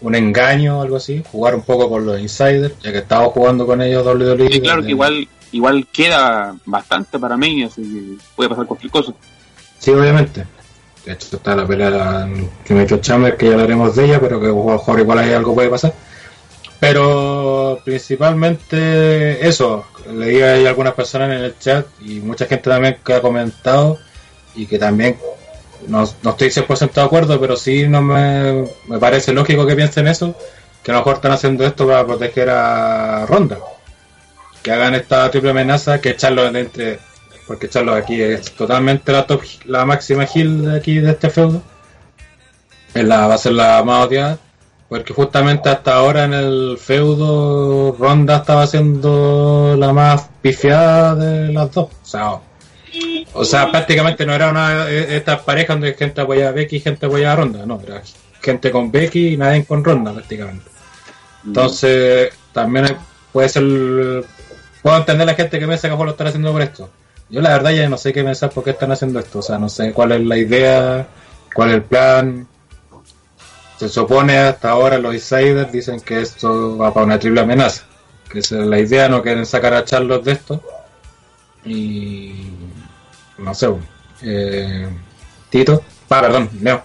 [0.00, 3.66] un engaño o algo así jugar un poco con los insiders ya que estaba jugando
[3.66, 8.50] con ellos WWE sí, claro que igual igual queda bastante para mí así que puede
[8.50, 9.12] pasar cualquier cosa
[9.78, 10.44] Sí, obviamente.
[11.04, 12.28] De hecho, está la pelea
[12.64, 15.00] que me ha hecho Chamber, que ya hablaremos de ella, pero que a lo mejor
[15.00, 15.94] igual hay algo puede pasar.
[16.80, 23.14] Pero principalmente eso, leí ahí algunas personas en el chat y mucha gente también que
[23.14, 23.98] ha comentado
[24.54, 25.18] y que también
[25.88, 30.06] no, no estoy 100% de acuerdo, pero sí no me, me parece lógico que piensen
[30.06, 30.36] eso,
[30.82, 33.58] que a lo mejor están haciendo esto para proteger a Ronda.
[34.62, 36.98] Que hagan esta triple amenaza, que echarlo entre
[37.48, 41.62] porque Charlo aquí es totalmente la top, la máxima hill de aquí de este feudo.
[42.92, 44.38] Es la, va a ser la más odiada,
[44.88, 51.72] porque justamente hasta ahora en el feudo Ronda estaba siendo la más pifiada de las
[51.72, 51.88] dos.
[52.02, 52.40] O sea,
[53.34, 57.06] o sea prácticamente no era una esta pareja donde gente apoyaba a Becky y gente
[57.06, 58.02] apoyaba a Ronda, no, era
[58.40, 60.64] gente con Becky y nadie con Ronda prácticamente.
[61.44, 62.96] Entonces, también
[63.32, 63.64] puede ser
[64.82, 66.88] puedo entender la gente que me que lo están haciendo por esto
[67.30, 69.40] yo la verdad ya no sé qué pensar por qué están haciendo esto.
[69.40, 71.06] O sea, no sé cuál es la idea,
[71.54, 72.48] cuál es el plan.
[73.78, 77.84] Se supone hasta ahora los insiders dicen que esto va para una triple amenaza.
[78.30, 80.62] Que es la idea, no quieren sacar a Charlos de esto.
[81.64, 82.50] Y...
[83.38, 83.68] No sé.
[84.22, 84.88] Eh,
[85.50, 85.82] Tito.
[86.10, 86.82] Ah, perdón, Neo.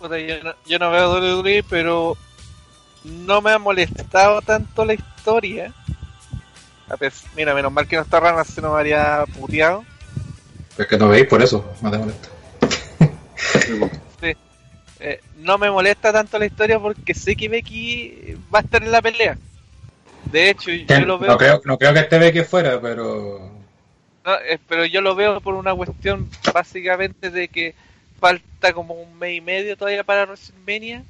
[0.00, 0.08] Yo
[0.42, 2.16] no, yo no veo WWE, pero
[3.04, 5.72] no me ha molestado tanto la historia
[7.36, 9.84] Mira, menos mal que no está rana, se nos habría puteado.
[10.76, 12.28] Es que no veis por eso, no te molesta.
[15.44, 19.02] No me molesta tanto la historia porque sé que Becky va a estar en la
[19.02, 19.38] pelea.
[20.32, 21.30] De hecho, yo lo veo.
[21.30, 23.50] No creo, no creo que esté Becky fuera, pero.
[24.24, 27.74] No, eh, pero yo lo veo por una cuestión básicamente de que
[28.18, 31.04] falta como un mes y medio todavía para WrestleMania.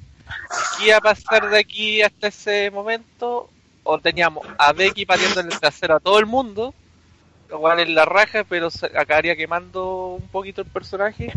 [0.77, 3.49] ¿Qué va a pasar de aquí hasta ese momento?
[3.85, 6.73] o teníamos a Becky pateando en el trasero a todo el mundo,
[7.49, 11.31] lo cual es la raja, pero se acabaría quemando un poquito el personaje,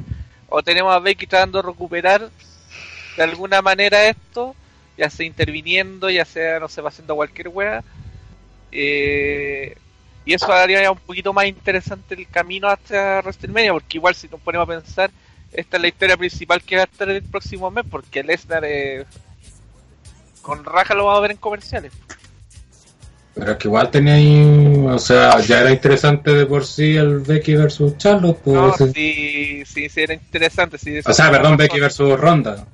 [0.48, 2.30] o tenemos a Becky tratando de recuperar
[3.18, 4.54] de alguna manera esto,
[4.96, 7.82] ya sea interviniendo, ya sea, no sé, va haciendo cualquier wea,
[8.70, 9.76] eh,
[10.24, 14.40] y eso haría un poquito más interesante el camino hasta WrestleMania, porque igual si nos
[14.40, 15.10] ponemos a pensar,
[15.52, 19.04] esta es la historia principal que va a estar el próximo mes, porque Lesnar eh,
[20.40, 21.92] con raja lo vamos a ver en comerciales.
[23.34, 27.20] Pero es que igual tenía ahí, o sea, ya era interesante de por sí el
[27.20, 28.38] Becky versus Charlotte.
[28.44, 30.76] Pues, no, sí, sí, sí, era interesante.
[30.76, 32.66] Sí, o sea, perdón, Becky versus Ronda.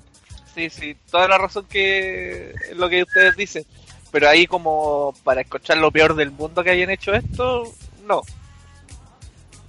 [0.54, 3.64] Sí, sí, toda la razón que es lo que ustedes dicen.
[4.12, 7.72] Pero ahí como para escuchar lo peor del mundo que hayan hecho esto,
[8.06, 8.22] no.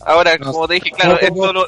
[0.02, 1.68] Ahora, como te dije, claro, esto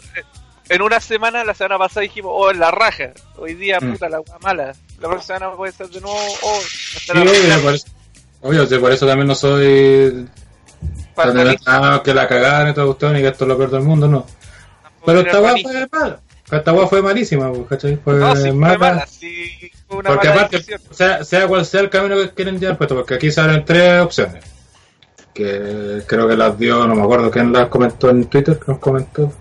[0.69, 3.11] en una semana, la semana pasada dijimos, oh, en la raja.
[3.37, 3.93] Hoy día, mm.
[3.93, 4.75] puta, la mala.
[4.99, 7.11] La próxima semana puede ser de nuevo, oh, sí,
[8.41, 10.27] Obvio, por eso también no soy
[11.15, 14.07] tan que la cagaron y todo cuestión y que esto es lo peor del mundo,
[14.07, 14.25] no.
[15.05, 16.19] Pero esta weá fue mala.
[16.49, 17.97] Weá fue malísima, ¿cachai?
[17.97, 18.77] Fue, no, sí, mala.
[18.77, 22.77] Fue mala sí, una porque aparte, sea, sea, cual sea el camino que quieren llevar
[22.77, 24.45] puesto, porque aquí salen tres opciones.
[25.33, 28.79] Que creo que las dio, no me acuerdo quién las comentó en Twitter, que nos
[28.79, 29.31] comentó.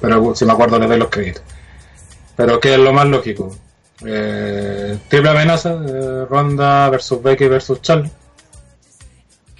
[0.00, 1.42] Pero si me acuerdo les doy los créditos.
[2.34, 3.54] Pero que es lo más lógico
[4.06, 8.12] eh, triple amenaza, eh, Ronda versus Becky versus Charlotte.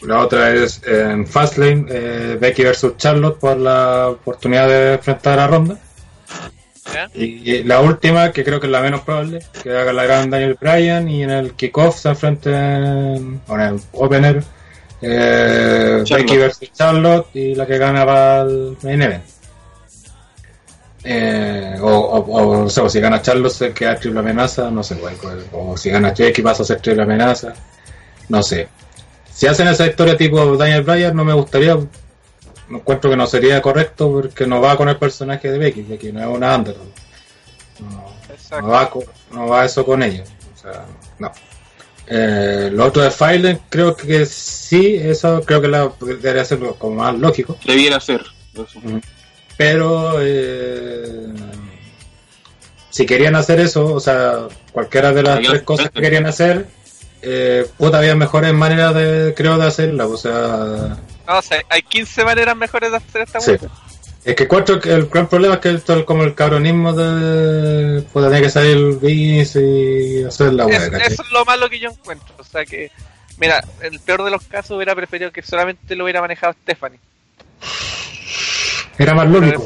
[0.02, 5.46] La otra es en Fastlane, eh, Becky versus Charlotte por la oportunidad de enfrentar a
[5.46, 5.78] Ronda.
[7.14, 10.56] Y, la última, que creo que es la menos probable, que haga la gran Daniel
[10.60, 14.42] Bryan y en el kickoff se enfrenten, o en el opener,
[15.02, 19.24] eh, Becky versus Charlotte y la que gana va al main event.
[21.02, 24.98] Eh, o, o, o, sea, si gana Charlos se queda triple amenaza, no sé,
[25.52, 27.54] o, si gana Jackie pasa a ser triple amenaza,
[28.28, 28.68] no sé.
[29.32, 31.78] Si hacen esa historia tipo Daniel Bryan, no me gustaría,
[32.70, 36.12] no encuentro que no sería correcto porque no va con el personaje de Becky, Becky
[36.12, 36.86] no es una underdog.
[37.80, 38.90] No, no, va,
[39.32, 40.24] no va eso con ella.
[40.54, 40.86] O sea,
[41.18, 41.32] no.
[42.06, 46.96] Eh, lo otro de File creo que sí, eso creo que la, debería ser como
[46.96, 47.58] más lógico.
[47.64, 48.24] Debiera ser.
[49.56, 51.26] Pero eh,
[52.88, 56.66] si querían hacer eso, o sea, cualquiera de las tres cosas que querían hacer,
[57.22, 60.98] eh, puta, había mejores maneras de, creo, de hacerla, o sea...
[61.30, 63.52] No, o sea, hay 15 maneras mejores de hacer esta sí.
[64.24, 68.02] Es que cuatro, el gran problema es que esto es como el cabronismo de.
[68.12, 70.92] Pues tenía que salir el bis y hacer la web.
[71.06, 72.34] Eso es lo malo que yo encuentro.
[72.36, 72.90] O sea que,
[73.38, 76.98] mira, en el peor de los casos hubiera preferido que solamente lo hubiera manejado Stephanie.
[78.98, 79.64] Era más lógico.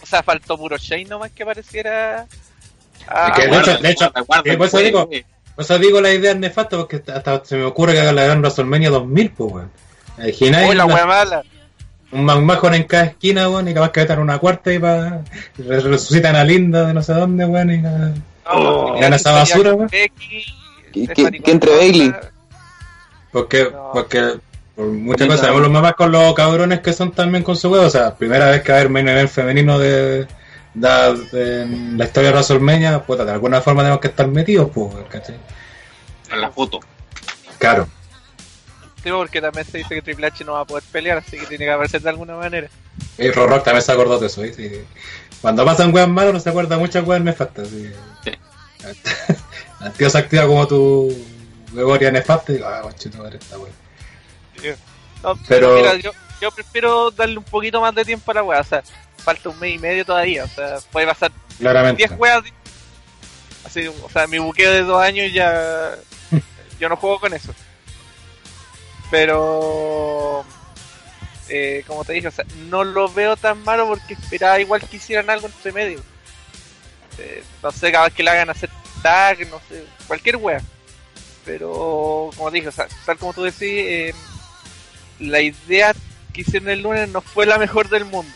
[0.00, 2.28] o sea, faltó puro Shane nomás que pareciera.
[3.08, 5.10] Ah, de hecho, de hecho, por eso digo,
[5.56, 8.22] por eso digo la idea es nefasta porque hasta se me ocurre que haga la
[8.22, 9.84] gran WrestleMania 2000, pues, weón.
[10.16, 10.72] Bueno.
[10.74, 11.44] la wea mala
[12.14, 15.22] un McMahon en cada esquina, weón, y capaz que metan una cuarta y pa,
[15.58, 18.14] resucitan a Linda de no sé dónde, weón, y, la,
[18.46, 19.90] oh, y esa basura, weón.
[20.92, 22.14] ¿Y que, entre Bailey?
[23.32, 24.38] Porque, porque
[24.76, 27.86] por muchas cosas, sabemos los mamás con los cabrones que son también con su weón,
[27.86, 30.28] o sea, primera vez que va a haber main event femenino de,
[30.74, 34.94] de, en la historia de WrestleMania, puta, de alguna forma tenemos que estar metidos, pues,
[35.10, 35.36] ¿cachai?
[36.30, 36.78] En la foto.
[37.58, 37.88] Claro
[39.10, 41.64] porque también se dice que Triple H no va a poder pelear, así que tiene
[41.64, 42.68] que aparecer de alguna manera.
[43.18, 44.84] Y Rock también se acordó de eso, ¿sí?
[45.40, 47.68] Cuando pasan weas malas no se acuerda muchas weas nefastas.
[47.68, 47.92] ¿sí?
[48.24, 48.32] Sí.
[49.84, 51.14] El tío se activa como tu
[51.72, 53.72] memoria nefasta y digo, ah, machito, madre esta wea.
[55.22, 58.60] No, pero mira, yo, yo prefiero darle un poquito más de tiempo a la wea,
[58.60, 58.82] o sea,
[59.16, 62.42] falta un mes y medio todavía, o sea, puede pasar 10 weas.
[63.64, 65.94] Así, o sea, mi buqueo de dos años ya.
[66.80, 67.52] yo no juego con eso.
[69.14, 70.44] Pero,
[71.48, 74.96] eh, como te dije, o sea, no lo veo tan malo porque esperaba igual que
[74.96, 76.00] hicieran algo entre medio.
[77.18, 78.70] Eh, no sé, cada vez que le hagan hacer
[79.04, 80.60] tag, no sé, cualquier wea.
[81.44, 84.14] Pero, como te dije, o sea, tal como tú decís, eh,
[85.20, 85.94] la idea
[86.32, 88.32] que hicieron el lunes no fue la mejor del mundo.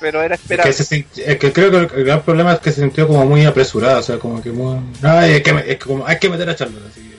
[0.00, 0.70] Pero era esperable.
[0.70, 4.02] Es que, creo que el, gran problema es que se sintió como muy apresurado, o
[4.02, 4.80] sea, como que muy...
[5.02, 7.09] es que, es como, hay que meter a Charlotte, así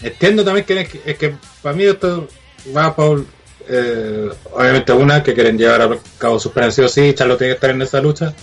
[0.00, 2.28] Entiendo también que es, que para mí esto
[2.76, 3.24] va por,
[3.68, 7.52] eh, obviamente una, que quieren llevar a cabo sus planes sí o sí, Charlo tiene
[7.52, 8.34] que estar en esa lucha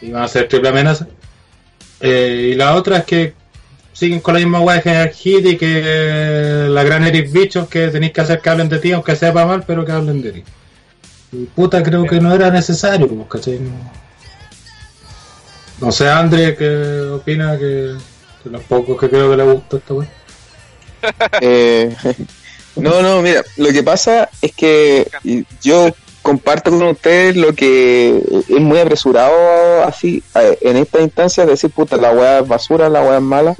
[0.00, 1.06] y van a ser triple amenaza.
[2.00, 3.34] Eh, y la otra es que
[3.92, 7.88] siguen con la misma guay de General Hit y que la gran Eric Bichos que
[7.88, 10.32] tenéis que hacer que hablen de ti, aunque sea para mal, pero que hablen de
[10.32, 10.44] ti.
[11.32, 13.60] Y puta, creo que no era necesario, pues, ¿cachai?
[15.80, 17.58] No, sé, André, ¿qué opina?
[17.58, 20.08] Que, de los pocos que creo que le gustó esta wea.
[21.40, 21.94] Eh,
[22.76, 25.08] no, no, mira, lo que pasa es que
[25.62, 25.90] yo
[26.22, 31.96] comparto con ustedes lo que es muy apresurado así en esta instancia de decir, puta,
[31.96, 33.56] la weá es basura, la weá es mala,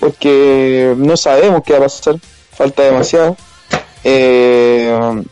[0.00, 2.16] porque no sabemos qué va a pasar,
[2.50, 3.36] falta demasiado.
[4.04, 5.22] Eh,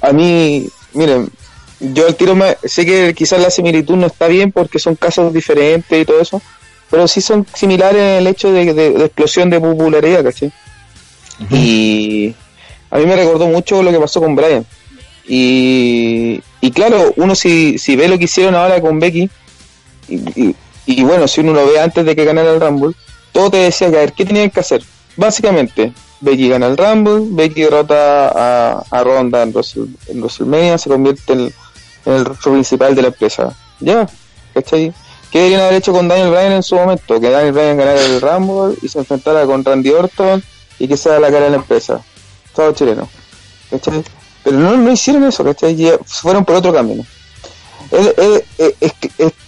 [0.00, 1.30] a mí, miren,
[1.78, 6.00] yo el tiro sé que quizás la similitud no está bien porque son casos diferentes
[6.00, 6.42] y todo eso,
[6.90, 10.52] pero sí son similares en el hecho de, de, explosión de popularidad, ¿cachai?
[11.50, 12.34] Y
[12.90, 14.66] a mí me recordó mucho lo que pasó con Brian.
[15.26, 19.30] Y, y claro, uno si, si ve lo que hicieron ahora con Becky,
[20.08, 22.94] y, y, bueno, si uno lo ve antes de que ganara el Rumble,
[23.32, 24.82] todo te decía que a ver, ¿qué tenían que hacer?
[25.16, 31.32] Básicamente, Becky gana el Rumble, Becky derrota a, a Ronda en, en WrestleMania, se convierte
[31.32, 31.52] en,
[32.06, 33.54] en el rostro principal de la empresa.
[33.78, 34.08] Ya,
[34.52, 34.92] ¿cachai?
[35.30, 37.20] ¿Qué deberían haber hecho con Daniel Bryan en su momento?
[37.20, 40.42] Que Daniel Bryan ganara el Rumble y se enfrentara con Randy Orton
[40.78, 42.00] y que sea la cara de la empresa.
[42.54, 43.08] Todo chileno.
[43.70, 44.02] ¿Cachai?
[44.42, 45.76] Pero no, no hicieron eso, ¿cachai?
[46.04, 47.04] fueron por otro camino.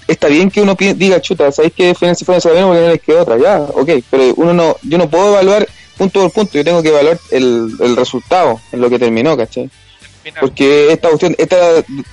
[0.06, 3.38] está bien que uno diga, chuta, ¿sabéis que si fuera bien porque no que otra?
[3.38, 6.88] Ya, ok, pero uno no, yo no puedo evaluar punto por punto, yo tengo que
[6.88, 9.70] evaluar el, el resultado en lo que terminó, ¿cachai?
[10.40, 11.56] Porque esta cuestión, esta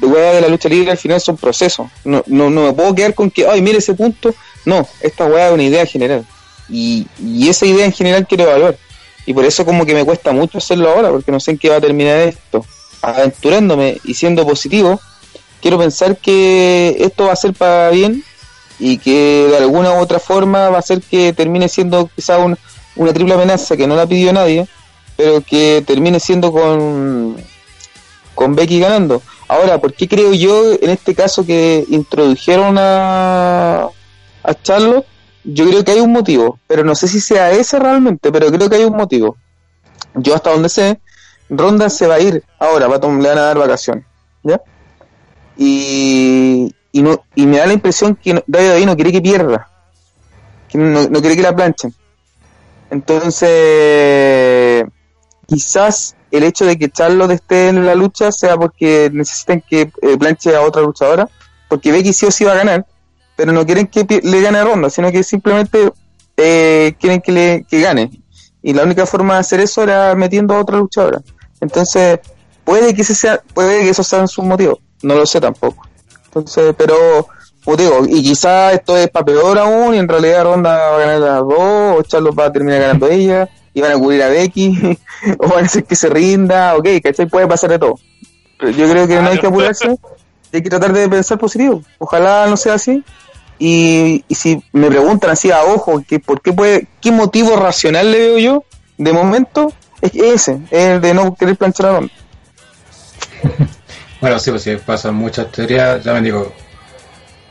[0.01, 1.88] weá de la lucha libre al final son procesos.
[2.03, 4.34] No, no, no me puedo quedar con que, ay, mire ese punto.
[4.66, 6.26] No, esta weá es una idea general.
[6.70, 8.78] Y, y esa idea en general quiero evaluar.
[9.26, 11.70] Y por eso como que me cuesta mucho hacerlo ahora, porque no sé en qué
[11.70, 12.66] va a terminar esto.
[13.01, 14.99] Aventurándome y siendo positivo,
[15.62, 18.24] quiero pensar que esto va a ser para bien
[18.80, 23.14] y que de alguna u otra forma va a ser que termine siendo quizá una
[23.14, 24.68] triple amenaza que no la pidió nadie,
[25.16, 27.38] pero que termine siendo con
[28.39, 29.21] con Becky ganando.
[29.49, 33.89] Ahora, ¿por qué creo yo en este caso que introdujeron a,
[34.43, 35.05] a Charlotte?
[35.43, 38.69] Yo creo que hay un motivo, pero no sé si sea ese realmente, pero creo
[38.69, 39.35] que hay un motivo.
[40.15, 41.01] Yo hasta donde sé,
[41.49, 44.05] Ronda se va a ir ahora, va a le van a dar vacaciones.
[44.43, 44.61] ¿ya?
[45.57, 49.69] Y, y, no, y me da la impresión que David ahí no quiere que pierda,
[50.69, 51.93] que no, no quiere que la planchen.
[52.89, 54.85] Entonces,
[55.45, 60.17] quizás el hecho de que Charlotte esté en la lucha sea porque necesitan que eh,
[60.17, 61.27] planche a otra luchadora,
[61.67, 62.86] porque Becky sí o sí va a ganar,
[63.36, 65.91] pero no quieren que le gane a Ronda, sino que simplemente
[66.38, 68.11] eh, quieren que le que gane.
[68.61, 71.21] Y la única forma de hacer eso era metiendo a otra luchadora.
[71.61, 72.19] Entonces,
[72.63, 75.88] puede que sea, puede que eso sea su motivo, no lo sé tampoco.
[76.25, 77.27] Entonces, pero
[77.63, 80.99] como digo, y quizás esto es para peor aún, y en realidad Ronda va a
[80.99, 83.49] ganar a dos, o Charlos va a terminar ganando ella,
[83.80, 84.97] y van a cubrir a Becky,
[85.39, 87.27] o van a hacer que se rinda, ok, ¿cachai?
[87.27, 87.95] Puede pasar de todo.
[88.59, 89.88] Pero yo creo que no hay que apurarse,
[90.53, 91.82] hay que tratar de pensar positivo.
[91.97, 93.03] Ojalá no sea así.
[93.57, 98.11] Y, y si me preguntan así a ojo, que ¿por qué puede, qué motivo racional
[98.11, 98.63] le veo yo,
[98.97, 102.13] de momento, es ese, es el de no querer planchar a Ronda.
[104.21, 106.53] bueno, sí, pues sí, pasan muchas teorías, ya me digo,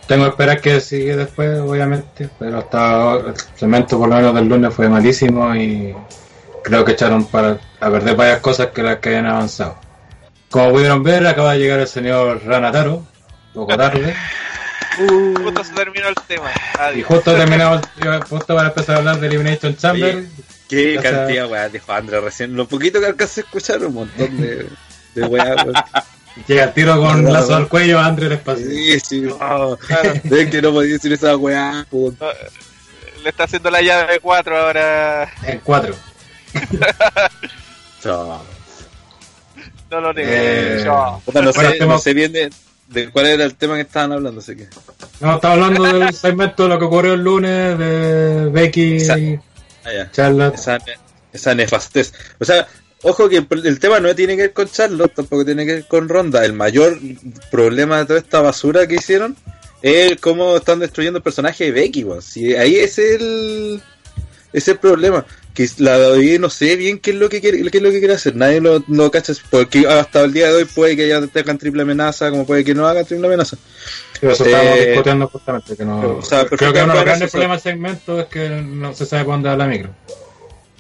[0.08, 4.48] tengo que esperar que siga después, obviamente, pero hasta el cemento por lo menos del
[4.48, 5.94] lunes fue malísimo y
[6.64, 9.78] creo que echaron para a perder varias cosas que las que habían avanzado.
[10.50, 13.06] Como pudieron ver, acaba de llegar el señor Ranataro,
[13.52, 14.14] poco tarde.
[14.98, 16.50] Uh, justo se terminó el tema.
[16.96, 17.82] Y justo terminamos,
[18.28, 20.24] justo para empezar a hablar de Elimination Chamber.
[20.68, 22.56] qué cantidad, weá, dijo André recién.
[22.56, 24.66] Lo poquito que alcancé a escuchar, un montón de,
[25.14, 25.54] de weá,
[26.46, 28.66] Llega el tiro con no, lazo al cuello a André despacio.
[28.68, 29.76] Sí, sí, oh.
[30.24, 31.86] Ven que no podía decir esa weá.
[33.22, 35.32] Le está haciendo la llave de 4 ahora.
[35.42, 35.94] En 4.
[39.90, 40.82] no lo negué.
[40.82, 42.50] Eh, no, sé, no sé bien de,
[42.88, 44.68] de, cuál era el tema que estaban hablando, así que.
[45.20, 49.38] No, estaba hablando del segmento de lo que ocurrió el lunes, de Becky esa, y
[49.84, 50.54] ah, Charlotte.
[50.54, 50.78] Esa,
[51.32, 52.12] esa nefastez.
[52.38, 52.66] O sea,
[53.02, 56.08] Ojo que el tema no tiene que ver con Charlotte, tampoco tiene que ver con
[56.08, 56.44] Ronda.
[56.44, 56.98] El mayor
[57.50, 59.36] problema de toda esta basura que hicieron
[59.82, 62.06] es cómo están destruyendo el personaje de Becky.
[62.20, 63.80] Si ahí es el,
[64.52, 65.24] ese el problema.
[65.54, 67.98] Que la David no sé bien qué es lo que quiere, qué es lo que
[67.98, 68.34] quiere hacer.
[68.36, 69.32] Nadie lo, lo cacha.
[69.50, 72.74] Porque hasta el día de hoy puede que ya tengan triple amenaza, como puede que
[72.74, 73.56] no hagan triple amenaza.
[74.20, 75.76] eso estamos eh, discutiendo justamente.
[75.76, 78.48] Que no, o sea, creo que uno de los grandes problemas del segmento es que
[78.48, 79.90] no se sabe cuándo da la micro.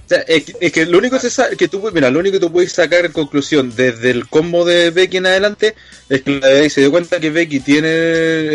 [0.08, 1.18] O sea, es, es, que lo único
[1.58, 4.88] que tú, mira, lo único que tú puedes sacar en conclusión desde el combo de
[4.90, 5.74] Becky en adelante
[6.08, 7.88] es que la se dio cuenta que Becky tiene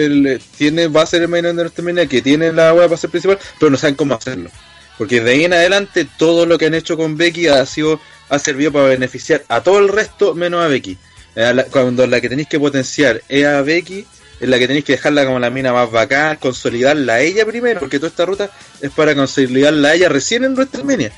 [0.04, 2.98] el, tiene va a ser el main event de WrestleMania, que tiene la web para
[2.98, 4.50] ser principal, pero no saben cómo hacerlo.
[4.98, 8.00] Porque de ahí en adelante todo lo que han hecho con Becky ha sido
[8.30, 10.98] ha servido para beneficiar a todo el resto menos a Becky.
[11.36, 14.08] Eh, cuando la que tenéis que potenciar es a Becky,
[14.40, 17.80] es la que tenéis que dejarla como la mina más bacán, consolidarla a ella primero,
[17.80, 18.50] porque toda esta ruta
[18.82, 21.12] es para consolidarla a ella recién en WrestleMania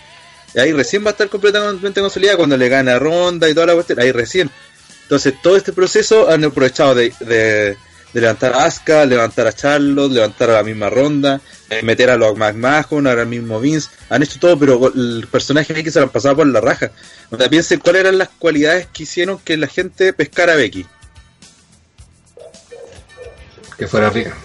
[0.60, 4.00] ahí recién va a estar completamente consolidada cuando le gana Ronda y toda la cuestión,
[4.00, 4.50] ahí recién.
[5.04, 7.78] Entonces, todo este proceso han aprovechado de, de,
[8.14, 12.36] levantar a Asuka, levantar a Charlotte, levantar a la misma Ronda, eh, meter a los
[12.38, 16.38] McMahon, ahora mismo Vince, han hecho todo, pero el personaje que se lo han pasado
[16.38, 16.92] por la raja.
[17.30, 20.86] O sea, piensen cuáles eran las cualidades que hicieron que la gente pescara a Becky.
[23.78, 24.36] Que fuera rica.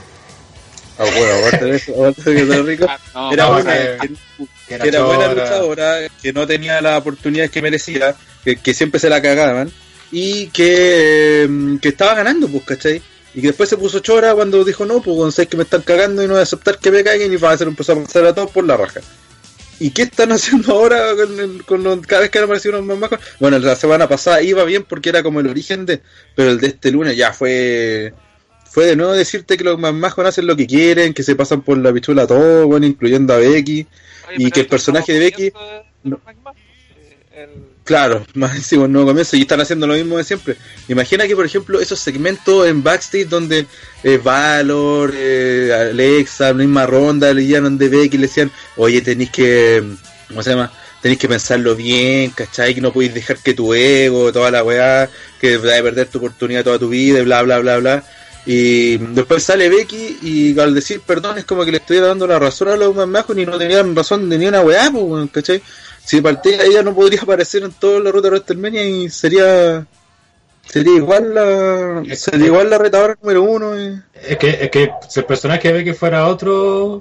[0.98, 3.96] Ah, bueno, aparte de eso, aparte de que fuera rico, ah, era buena.
[4.70, 8.14] Que, que era, buena luchadora, que no tenía las oportunidades que merecía,
[8.44, 9.68] que, siempre se la cagaban,
[10.12, 13.02] y que, em, que estaba ganando, pues, ¿cachai?
[13.34, 16.22] Y que después se puso chora cuando dijo, no, pues, sé que me están cagando
[16.22, 18.26] y no voy a aceptar que me caguen y va a hacer un a pasar
[18.26, 19.00] a todos por la raja.
[19.80, 21.00] ¿Y qué están haciendo ahora
[21.66, 23.10] con, cada vez que han aparecido unos más
[23.40, 26.00] Bueno, la semana pasada iba bien porque era como el origen de,
[26.36, 28.14] pero el de este lunes ya fue
[28.70, 31.76] fue de nuevo decirte que los más hacen lo que quieren, que se pasan por
[31.78, 33.88] la pichula todo, bueno, incluyendo a Becky
[34.36, 35.52] y que el personaje de Becky.
[37.84, 40.56] Claro, más encima un nuevo comienzo y están haciendo lo mismo de siempre.
[40.88, 43.66] Imagina que, por ejemplo, esos segmentos en backstage donde
[44.04, 49.00] eh, Valor, eh, Alexa, la misma ronda, le llaman de Becky y le decían, oye,
[49.00, 49.82] tenéis que,
[50.28, 50.72] ¿cómo se llama?
[51.00, 52.74] Tenéis que pensarlo bien, ¿cachai?
[52.74, 55.08] Que no podéis dejar que tu ego, toda la weá,
[55.40, 58.04] que vas a perder tu oportunidad toda tu vida, y bla, bla, bla, bla.
[58.46, 62.38] Y después sale Becky y al decir perdón es como que le estuviera dando la
[62.38, 65.62] razón a los más y no tenían razón de ni una weá, pues, ¿cachai?
[66.04, 69.86] Si partía ella no podría aparecer en toda la ruta de WrestleMania y sería
[70.66, 73.74] sería igual la sería igual la retadora número uno.
[73.74, 76.98] Es que es que si el personaje de Becky fuera otro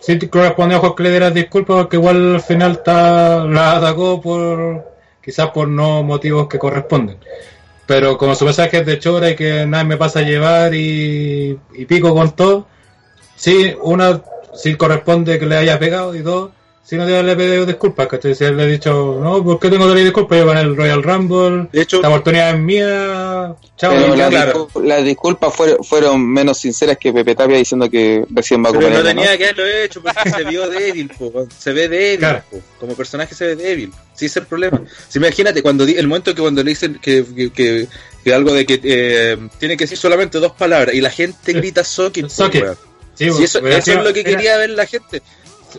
[0.00, 4.90] sí corresponde a que le dieras disculpas porque igual al final está, la atacó por
[5.22, 7.18] quizás por no motivos que corresponden.
[7.90, 11.58] Pero como su mensaje es de chora y que nada me pasa a llevar y,
[11.88, 12.68] pico con todo,
[13.34, 14.22] sí, una,
[14.54, 16.52] sí corresponde que le haya pegado y dos,
[16.90, 18.34] si no le pedido disculpas, ¿cachai?
[18.34, 20.38] Si él le ha dicho, no, ¿por qué tengo que pedir disculpas?
[20.40, 23.92] Yo gané el Royal Rumble, De hecho, la oportunidad es mía, chao.
[23.94, 24.66] Pero las, claro.
[24.68, 28.72] discul- las disculpas fueron, fueron menos sinceras que Pepe Tapia diciendo que recién va a
[28.72, 28.98] pero comer.
[28.98, 32.42] no tenía que haberlo hecho porque se vio débil, po, se ve débil, Claro.
[32.50, 32.60] po.
[32.80, 33.92] como personaje se ve débil.
[34.14, 34.82] Sí, es el problema.
[35.08, 37.86] Si imagínate, cuando di- el momento que cuando le dicen que, que, que-
[38.24, 41.84] que algo de que eh, tiene que decir solamente dos palabras y la gente grita
[41.84, 42.50] socket, po.
[43.14, 45.20] Sí, Si eso, eso es lo que quería ver la gente.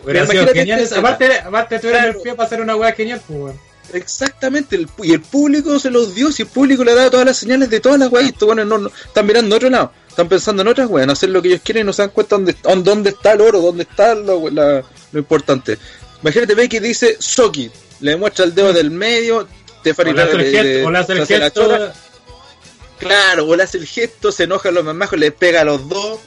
[0.04, 0.88] Hubiera sido genial.
[0.96, 2.16] Aparte, aparte tuvieron Claro.
[2.18, 3.60] el pie para hacer una weá genial, pues, weón.
[3.92, 7.26] Exactamente, el, y el público se los dio, si el público le ha dado todas
[7.26, 9.68] las señales de todas las weas, y estos weones no, no- están mirando a otro
[9.68, 12.02] lado, están pensando en otras weas, en hacer lo que ellos quieren y no se
[12.02, 14.82] dan cuenta dónde, dónde, está el oro, dónde está lo, la-
[15.12, 15.76] lo importante.
[16.22, 17.70] Imagínate, Becky dice Soki,
[18.00, 19.46] le muestra el dedo del medio,
[19.80, 21.62] Stephanie le el le- gesto, le- o le hace el se hace la gesto.
[21.64, 21.92] chora,
[22.98, 25.88] Claro, o le hace el gesto, se enoja a los mamajos, le pega a los
[25.88, 26.20] dos,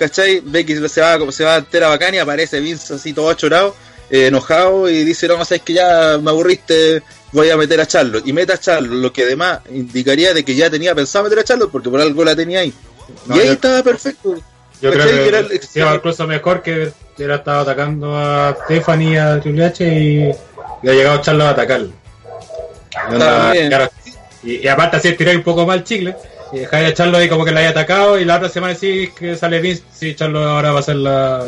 [0.00, 0.40] ¿cachai?
[0.42, 3.76] Becky se va, se va entera bacán y aparece Vince así todo chorado,
[4.10, 8.26] eh, enojado y dice, no, sabes que ya me aburriste, voy a meter a Charlotte.
[8.26, 11.44] Y mete a Charlotte, lo que además indicaría de que ya tenía pensado meter a
[11.44, 12.72] Charlotte porque por algo la tenía ahí.
[13.26, 14.36] No, y ahí yo- estaba perfecto.
[14.80, 15.60] Yo creo Que era que el-
[15.96, 20.30] incluso mejor que hubiera estado atacando a Stephanie y a Triple H y,
[20.82, 21.92] y ha llegado Charlo a atacarlo.
[24.42, 26.16] Y, aparte así tirar un poco más el chicle
[26.52, 29.12] y dejar a Charlo ahí como que la haya atacado y la otra semana sí
[29.18, 31.38] que sale Vince, sí Charlo ahora va a ser la...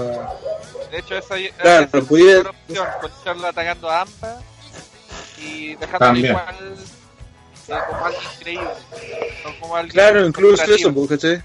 [0.90, 4.36] De hecho, esa esa Claro, es pudiera- una opción, con Charlo atacando a ambas
[5.38, 6.26] y dejándolo También.
[6.26, 6.74] igual
[7.68, 8.68] eh, como alguien increíble.
[9.44, 11.42] No como Claro, incluso eso, pues, ¿cachai?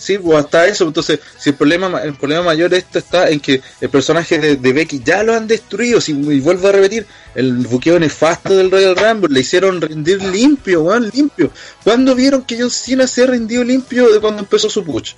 [0.00, 0.86] Sí, pues hasta eso.
[0.86, 4.38] Entonces, si el problema, ma- el problema mayor de esto está en que el personaje
[4.38, 6.00] de, Becky ya lo han destruido.
[6.00, 10.84] Si, y vuelvo a repetir, el buqueo nefasto del Royal Rumble le hicieron rendir limpio,
[10.84, 11.50] weón, limpio.
[11.84, 15.12] ¿Cuándo vieron que John Cena se rindió limpio de cuando empezó su push?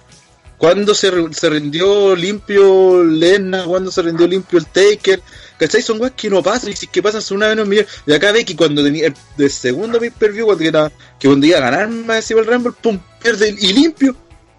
[0.59, 3.65] ¿Cuándo se, se rindió limpio Lenna?
[3.65, 5.21] ¿Cuándo se rindió limpio el Taker?
[5.59, 5.83] ¿Cachai?
[5.83, 7.69] Son weas que no pasan y si es que pasan son una vez en un
[7.69, 7.87] millón.
[8.07, 11.89] Y acá Becky cuando tenía el, segundo pay per view, cuando, que iba a ganar
[11.89, 14.17] más el Rumble, pum, pierde y limpio.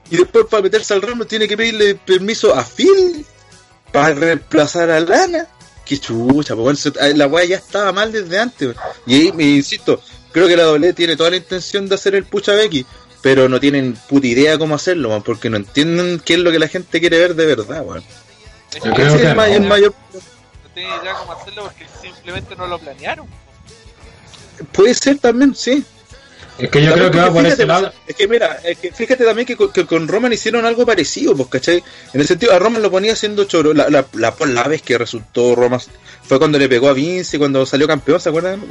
[0.09, 3.25] Y después para meterse al Rumble tiene que pedirle permiso a Phil
[3.91, 5.47] para reemplazar a Lana.
[5.85, 8.69] Qué chucha, pues, la wea ya estaba mal desde antes.
[8.69, 8.77] weón.
[9.05, 10.01] Y ahí, me insisto,
[10.31, 12.85] creo que la doble tiene toda la intención de hacer el pucha Becky,
[13.21, 16.59] pero no tienen puta idea cómo hacerlo, weón, porque no entienden qué es lo que
[16.59, 18.03] la gente quiere ver de verdad, weón.
[18.73, 21.85] Es Yo que creo Ese que es el, mayor no tiene idea cómo hacerlo porque
[22.01, 23.27] simplemente no lo planearon.
[24.71, 25.83] Puede ser también, sí.
[26.57, 27.91] Es que yo También creo que va por ese lado.
[28.07, 31.35] Es que mira, es que fíjate también que con, que con Roman hicieron algo parecido,
[31.35, 31.83] pues, ¿cachai?
[32.13, 33.73] En el sentido, a Roman lo ponía haciendo choro.
[33.73, 35.79] La, la, la, vez que resultó Roman
[36.21, 38.61] fue cuando le pegó a Vince y cuando salió campeón, ¿se acuerdan?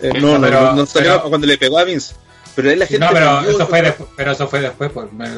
[0.00, 2.14] Eh, no, no, pero- no, no salió pero- cuando le pegó a Vince.
[2.54, 3.04] Pero ahí la gente.
[3.04, 5.28] No, pero eso fue después, pero eso fue después, pues, me-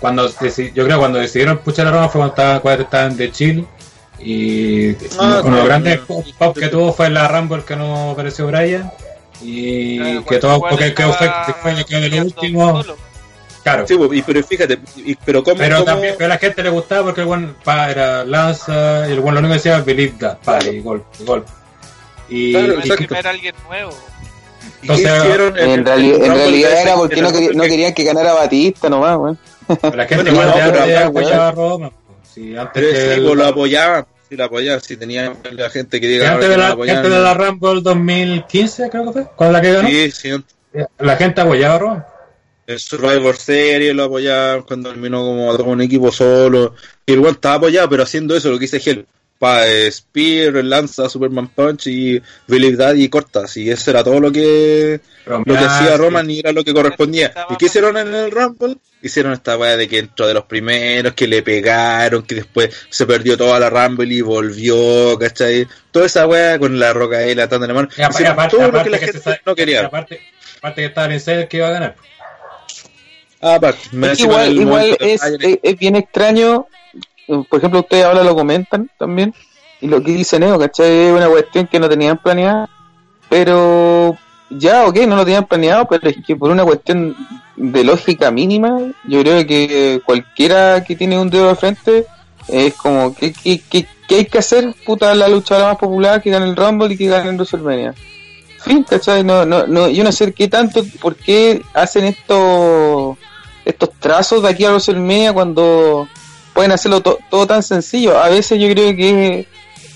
[0.00, 3.64] cuando yo creo cuando decidieron puchar a Roma fue cuando estaban, cuando estaban de Chile
[4.18, 8.10] y Ah, uno de los grandes pop, pop que tuvo fue la Rumble que no
[8.10, 8.90] apareció Brian
[9.42, 12.96] y Claro, que todo porque que fue, después de lo peleando último solo.
[13.62, 15.56] claro Sí, pues, y- pero fíjate, y- pero cómo.
[15.56, 19.08] pero cómo- también pero a la gente le gustaba porque el buen pa, era lanza
[19.08, 21.44] y el buen lo único que decía believe that pa, y gol y gol
[22.28, 23.90] y, Claro, y que- Primer alguien nuevo.
[24.82, 27.68] entonces, hicieron En, el- reali- el en realidad era porque el no, querían, no que-
[27.68, 29.38] querían que ganara Batista nomás, weón.
[29.68, 29.76] la
[30.06, 33.06] gente Bueno, igual no, ya- pero apoyaba a Roma pues, sí, antes Pero que sí,
[33.20, 34.06] el- pues, lo apoyaban.
[34.28, 34.80] Sí, lo apoyaban.
[34.80, 37.04] Sí, tenía la gente que diga antes que de la, lo apoyaban.
[37.04, 40.30] antes de la Rumble 2015 creo que fue cuando la que ganó Sí, sí,
[40.98, 42.06] la gente apoyaba a
[42.66, 46.74] El Survivor Series lo apoyaban cuando terminó como con un equipo solo.
[47.06, 49.06] Y el estaba apoyado, pero haciendo eso, lo que dice Hell.
[49.38, 52.20] Pa, eh, Spear, lanza Superman Punch y
[52.76, 53.56] That y cortas.
[53.56, 57.32] Y eso era todo lo que lo que hacía Roman y era lo que correspondía.
[57.50, 58.76] ¿Y qué hicieron en el Rumble?
[59.02, 63.06] Hicieron esta weá de que entró de los primeros, que le pegaron, que después se
[63.06, 65.66] perdió toda la Rumble y volvió, ¿cachai?
[65.90, 67.88] Toda esa weá con la roca ahí, la tanda de la mano.
[67.98, 69.82] Y aparte, aparte, todo lo que la que gente se sabe- no quería.
[69.82, 70.20] y Aparte,
[70.58, 71.96] aparte que estaba en insider que iba a ganar.
[73.42, 73.60] Ah,
[73.92, 76.66] me Es igual igual es, es, es bien extraño.
[77.26, 79.34] Por ejemplo, ustedes ahora lo comentan también.
[79.80, 80.90] Y lo que dice Neo, ¿cachai?
[80.90, 82.68] Es una cuestión que no tenían planeada.
[83.28, 84.16] Pero
[84.50, 87.16] ya, ok, no lo tenían planeado, pero es que por una cuestión
[87.56, 92.06] de lógica mínima, yo creo que cualquiera que tiene un dedo de frente
[92.48, 94.74] es como, ¿qué, qué, qué, qué hay que hacer?
[94.84, 97.94] Puta, la luchadora más popular que gane el Rumble y que gane el WrestleMania.
[98.60, 99.24] Fin, ¿cachai?
[99.24, 103.16] No, no, no, yo no sé qué tanto, por qué hacen esto,
[103.64, 106.08] estos trazos de aquí a WrestleMania cuando
[106.54, 108.18] pueden hacerlo to- todo tan sencillo.
[108.18, 109.46] A veces yo creo que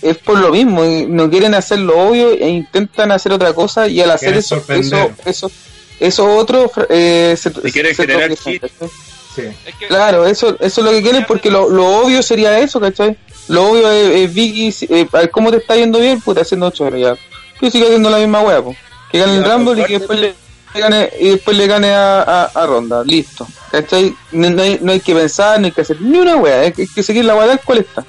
[0.02, 3.88] es por lo mismo, y no quieren hacer lo obvio e intentan hacer otra cosa
[3.88, 5.50] y al hacer eso, eso, eso,
[5.98, 8.60] eso otro eh, se, quieren se generar hit.
[8.62, 8.88] ¿cachai?
[9.34, 9.42] Sí.
[9.66, 12.80] Es que Claro, eso, eso es lo que quieren porque lo, lo obvio sería eso,
[12.80, 13.16] ¿cachai?
[13.48, 17.16] lo obvio es, Vicky, eh, cómo te está yendo bien, puta, haciendo 8 horas ya.
[17.58, 18.76] Que siga haciendo la misma wea, pues.
[19.10, 20.34] Que gane el Rumble y que después le,
[20.74, 23.46] gane, y después le gane a, a, Ronda, listo.
[23.70, 24.14] ¿Cachai?
[24.32, 27.02] No, hay, no hay que pensar, no hay que hacer ni una wea, hay que
[27.02, 28.04] seguir la wea cual está.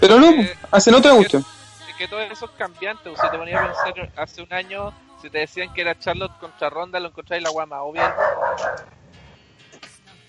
[0.00, 1.44] Pero no, eh, hacen otra cuestión.
[1.88, 5.38] Es que todos esos cambiantes, o te ponía a pensar hace un año, si te
[5.38, 8.14] decían que era Charlotte contra Ronda, lo encontráis la wea más obvia.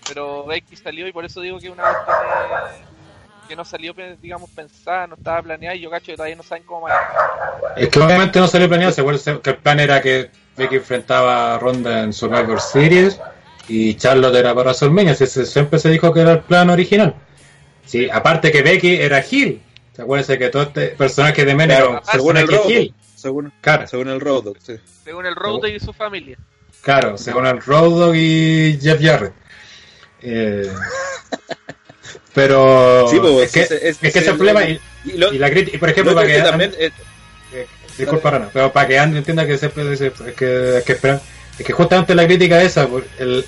[0.06, 1.96] Pero Becky salió y por eso digo que una vez
[3.46, 6.64] que no salió, digamos, pensada, no estaba planeada y yo cacho que todavía no saben
[6.64, 7.06] cómo manejar.
[7.76, 11.54] Es que obviamente no salió planeado, se acuerda que el plan era que Becky enfrentaba
[11.54, 13.20] a Ronda en Survivor Series
[13.68, 17.14] y Charlotte era para WrestleMania, siempre se dijo que era el plan original.
[17.84, 19.62] Sí, aparte que Becky era Hill,
[19.94, 23.86] ¿se acuerdan que todo este personaje de Men era según el Road según, claro.
[23.86, 24.74] según el Road sí.
[25.02, 26.36] Según el Road y su familia.
[26.82, 29.32] Claro, según el Road y Jeff Jarrett.
[30.20, 30.70] Eh,
[32.32, 33.10] pero
[33.42, 34.64] es, que, es, que ese es el problema.
[34.64, 34.80] Y,
[35.38, 36.40] la crítica, por ejemplo, para que.
[36.40, 36.90] También, eh,
[37.96, 41.20] disculpa, Rana, pero para que Andy entienda que, se, que, es que esperar.
[41.58, 42.88] Es que justamente la crítica esa,
[43.18, 43.44] el,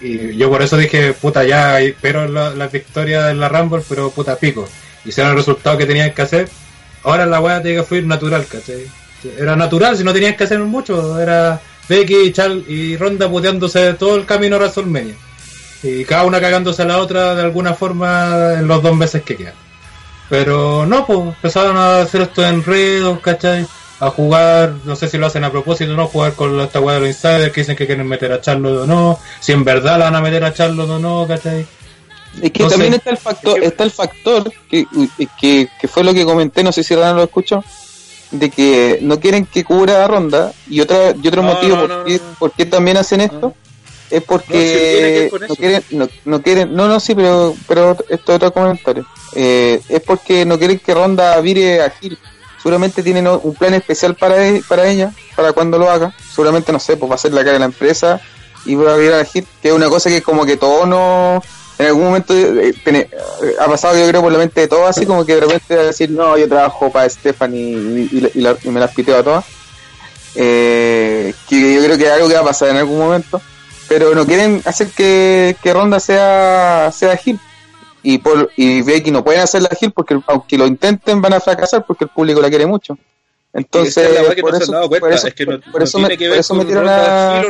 [0.00, 4.10] y yo por eso dije, puta, ya pero la, la victoria en la Rumble, pero
[4.10, 4.68] puta, pico.
[5.04, 6.48] Hicieron el resultado que tenían que hacer.
[7.04, 8.86] Ahora la weá tiene que fluir natural, ¿cachai?
[9.38, 11.20] Era natural, si no tenían que hacer mucho.
[11.20, 15.14] Era Becky, Chal y Ronda puteándose todo el camino a WrestleMania
[15.82, 19.36] y cada una cagándose a la otra de alguna forma en los dos meses que
[19.36, 19.54] quedan.
[20.28, 23.66] Pero no, pues empezaron a hacer estos enredos, ¿cachai?
[24.00, 26.96] A jugar, no sé si lo hacen a propósito o no, jugar con esta weá
[26.96, 29.98] de los insiders que dicen que quieren meter a Charlo o no, si en verdad
[29.98, 31.66] la van a meter a Charlo o no, ¿cachai?
[32.42, 34.86] Es que también está el factor, está el factor que,
[35.40, 37.64] que, fue lo que comenté, no sé si Rana lo escuchó,
[38.30, 41.78] de que no quieren que cubra a Ronda y otra y otro motivo
[42.38, 43.54] por, qué, también hacen esto
[44.10, 48.52] es porque no, quieren, no, no, quieren, no, no, sí, pero, pero esto es otro
[48.52, 49.06] comentario.
[49.34, 52.18] Eh, es porque no quieren que Ronda vire a Gil.
[52.62, 56.14] Seguramente tienen un plan especial para, e, para ella, para cuando lo haga.
[56.34, 58.20] Seguramente, no sé, pues va a ser la cara de la empresa
[58.64, 61.42] y va a virar a Gil, que es una cosa que como que todo no...
[61.78, 63.10] En algún momento eh,
[63.60, 65.82] ha pasado, yo creo, por la mente de todos, así como que de repente va
[65.82, 69.44] a decir, no, yo trabajo para Stephanie y, y, me las piteo a todas.
[70.36, 73.42] Eh, que yo creo que es algo que va a pasar en algún momento
[73.88, 77.38] pero no quieren hacer que, que Ronda sea, sea Gil.
[78.02, 81.84] Y, por, y Becky no pueden hacerla Gil porque aunque lo intenten van a fracasar
[81.84, 82.96] porque el público la quiere mucho.
[83.52, 84.06] Entonces,
[84.40, 85.28] por, eso, por eso,
[85.72, 85.98] por eso,
[86.54, 87.42] metieron a,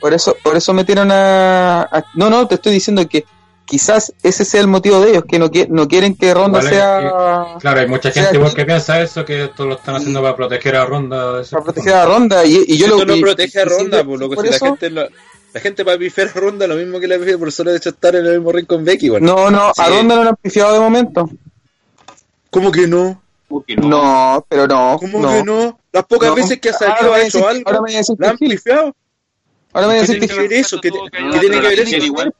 [0.00, 3.24] por eso, por eso metieron a, no, no, te estoy diciendo que
[3.64, 7.56] quizás ese sea el motivo de ellos, que no, no quieren que Ronda sea.
[7.60, 10.74] claro, hay mucha gente igual que piensa eso, que esto lo están haciendo para proteger
[10.74, 11.42] a Ronda.
[11.48, 14.40] Para proteger a Ronda, y, y yo lo no protege a Ronda, por lo que
[14.40, 15.08] si la gente la
[15.60, 18.14] gente para pifiar a Ronda lo mismo que la pifiar por solo de hecho estar
[18.16, 19.08] en el mismo ring con Becky.
[19.08, 19.26] Bueno.
[19.26, 21.30] No, no, a Ronda no la han pifiado de momento.
[22.50, 23.22] ¿Cómo que no?
[23.78, 24.46] no?
[24.48, 24.96] pero no.
[24.98, 25.78] ¿Cómo que no?
[25.92, 27.70] Las pocas veces que ha salido ha hecho algo,
[28.18, 28.94] la han pifiado.
[29.74, 31.96] Ahora me decís que ver eso, que, tiene que ver eso.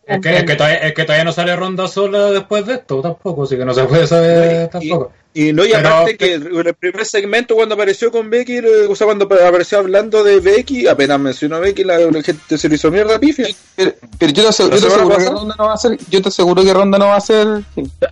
[0.07, 3.03] Es que, es, que todavía, es que todavía no sale ronda sola después de esto,
[3.03, 5.11] tampoco, así que no se puede saber tampoco.
[5.37, 9.05] Y, no, y aparte que en el primer segmento cuando apareció con Becky, o sea,
[9.05, 13.49] cuando apareció hablando de Becky, apenas mencionó Becky, la, gente se lo hizo mierda pifia.
[13.75, 16.23] Pero, pero, yo, te aseguro, yo te aseguro que Ronda no va a ser, yo
[16.23, 17.49] te aseguro que Ronda no va a ser.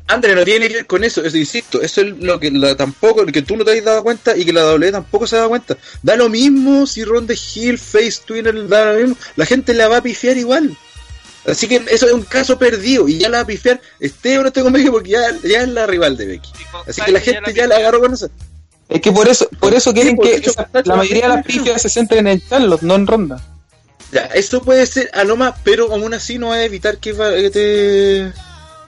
[0.08, 3.24] André, no tiene que ver con eso, eso insisto, eso es lo que la, tampoco,
[3.26, 5.50] que tú no te has dado cuenta y que la W tampoco se ha dado
[5.50, 5.76] cuenta.
[6.02, 9.98] Da lo mismo si Ronda Hill, Face Twinner, da lo mismo, la gente la va
[9.98, 10.76] a pifiar igual.
[11.46, 14.42] Así que eso es un caso perdido y ya la va a pifiar, esté o
[14.42, 16.50] no esté con Becky, porque ya, ya es la rival de Becky.
[16.86, 18.30] Así que la gente ya la, agarró con eso.
[18.88, 20.42] Es que por eso, por eso quieren que
[20.84, 23.42] la mayoría de las pifias se centren en Charlotte, no en Ronda.
[24.12, 27.12] Ya, esto puede ser a lo más, pero aún así no va a evitar que,
[27.14, 28.32] que te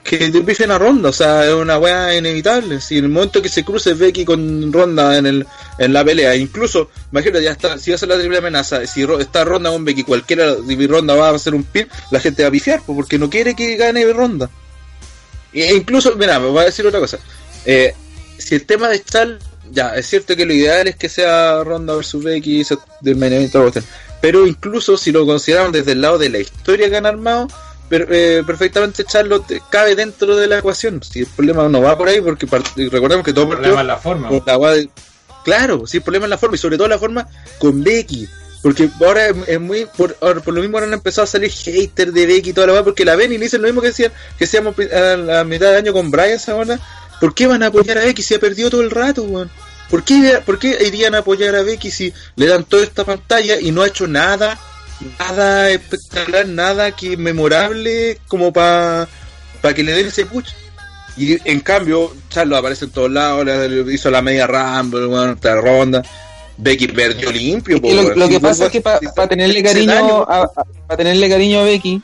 [0.05, 2.79] que te pifen a Ronda, o sea, es una weá inevitable.
[2.79, 5.47] Si en el momento que se cruce Becky con Ronda en el
[5.79, 9.03] en la pelea, incluso, imagínate, ya está, si va a ser la triple amenaza, si
[9.19, 12.49] está Ronda con Becky, cualquiera de Ronda va a hacer un pin, la gente va
[12.49, 14.47] a pifiar, porque no quiere que gane Ronda.
[15.51, 17.17] E incluso, mira, me voy a decir otra cosa.
[17.65, 17.95] Eh,
[18.37, 19.39] si el tema de Chal,
[19.71, 22.63] ya, es cierto que lo ideal es que sea Ronda versus Becky
[23.01, 23.49] del main
[24.21, 27.47] pero incluso si lo consideramos desde el lado de la historia que han armado,
[27.89, 31.01] eh, perfectamente Charlotte cabe dentro de la ecuación.
[31.03, 32.47] Si el problema no va por ahí, porque
[32.89, 34.29] recordemos que todo el problema es la forma.
[35.43, 37.27] claro, si el problema es la forma y sobre todo la forma
[37.59, 38.27] con Becky.
[38.61, 39.85] Porque ahora es, muy.
[39.95, 42.73] Por, por lo mismo ahora han empezado a salir haters de Becky y toda la
[42.73, 45.69] va porque la ven y dicen lo mismo que decían que seamos a la mitad
[45.69, 46.79] de año con Brian ahora.
[47.21, 49.49] ¿Por qué van a apoyar a Becky si ha perdido todo el rato, weón?
[49.89, 53.59] ¿Por qué, ¿Por qué irían a apoyar a Becky si le dan toda esta pantalla
[53.59, 54.59] y no ha hecho nada
[55.19, 59.07] nada espectacular, nada que memorable como para
[59.75, 60.49] que le den ese push.
[61.17, 63.47] Y en cambio, Charlo aparece en todos lados,
[63.91, 66.03] hizo la media Rumble, bueno, otra ronda.
[66.57, 67.81] Becky perdió limpio.
[67.81, 70.49] po, lo, que pasa es que para tenerle cariño a,
[70.95, 72.01] tenerle cariño a Becky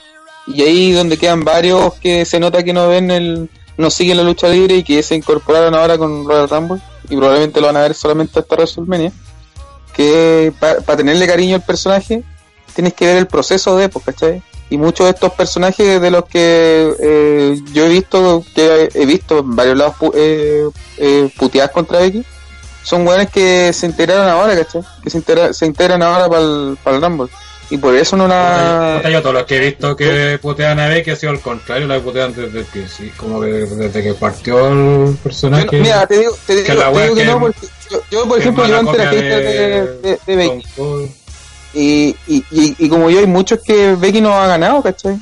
[0.47, 4.23] y ahí donde quedan varios que se nota que no ven el no siguen la
[4.23, 7.81] lucha libre y que se incorporaron ahora con Royal Rumble y probablemente lo van a
[7.81, 9.11] ver solamente hasta WrestleMania
[9.93, 12.23] que para tenerle cariño al personaje
[12.73, 14.41] tienes que ver el proceso de pues, ¿cachai?
[14.69, 19.39] y muchos de estos personajes de los que eh, yo he visto que he visto
[19.39, 20.63] en varios lados pu- eh,
[20.97, 22.23] eh, puteadas contra Becky
[22.83, 24.81] son weones que se integraron ahora, ¿cachai?
[25.03, 27.27] Que se, integra- se integran ahora para el, el Rumble.
[27.69, 28.95] Y por eso no la...
[28.97, 31.87] Puta, Yo todos los que he visto que putean a Becky ha sido al contrario,
[31.87, 34.67] la putean desde el principio, como que desde que partió
[35.07, 35.67] el personaje.
[35.71, 38.23] Yo mira, te digo, te digo, que te digo que que- no, porque yo, yo,
[38.25, 40.67] por que ejemplo, yo antes era hater de, de, de Becky.
[41.73, 45.17] Y, y, y, y como yo, hay muchos que Becky no ha ganado, ¿cachai?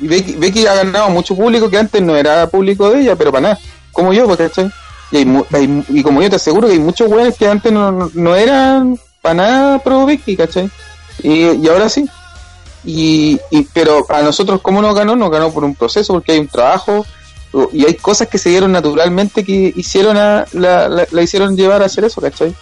[0.00, 3.30] Y Becky, Becky ha ganado mucho público que antes no era público de ella, pero
[3.30, 3.58] para nada.
[3.92, 4.70] Como yo, pues, ¿cachai?
[5.10, 8.10] Y, hay, hay- y como yo te aseguro que hay muchos weones que antes no,
[8.14, 10.70] no- eran para nada pro Becky, ¿cachai?
[11.22, 12.08] Y, y ahora sí.
[12.84, 15.14] Y, y, pero a nosotros, ¿cómo nos ganó?
[15.14, 17.04] Nos ganó por un proceso, porque hay un trabajo
[17.72, 21.82] y hay cosas que se dieron naturalmente que hicieron a, la, la, la hicieron llevar
[21.82, 22.54] a hacer eso, ¿cachai?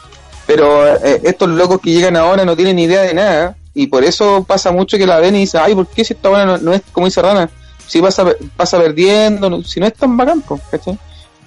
[0.55, 4.45] Pero eh, estos locos que llegan ahora no tienen idea de nada y por eso
[4.47, 6.73] pasa mucho que la ven y dicen, ay, ¿por qué si esta buena no, no
[6.73, 7.49] es como dice Rana?
[7.87, 8.25] Si pasa,
[8.57, 10.99] pasa perdiendo, no- si no es tan bacán, ¿cachai?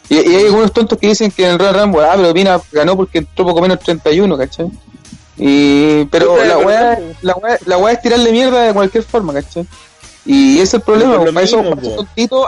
[0.09, 2.61] Y, y hay algunos tontos que dicen que en el Royal Rumble, ah, pero Pina
[2.71, 4.67] ganó porque entró poco menos 31, ¿cachai?
[5.37, 9.65] Y, pero la weá, la, weá, la weá es tirarle mierda de cualquier forma, ¿cachai?
[10.25, 12.05] Y ese es el problema, para eso, para esos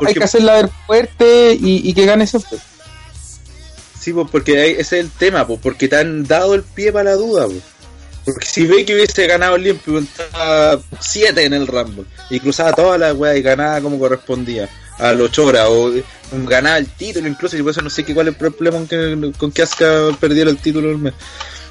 [0.08, 2.58] hay que hacerla ver fuerte y, y que gane siempre.
[4.06, 7.10] Sí, pues porque ese es el tema, pues porque te han dado el pie para
[7.10, 7.64] la duda, pues.
[8.24, 13.16] Porque si Becky hubiese ganado limpio, estaba 7 en el Rumble y cruzaba todas las
[13.16, 16.04] weas y ganaba como correspondía a los 8 horas o eh,
[16.48, 18.88] ganaba el título, incluso y por eso no sé qué cuál es el problema con
[18.88, 19.66] que, con que
[20.20, 21.16] perdiera el título del mes.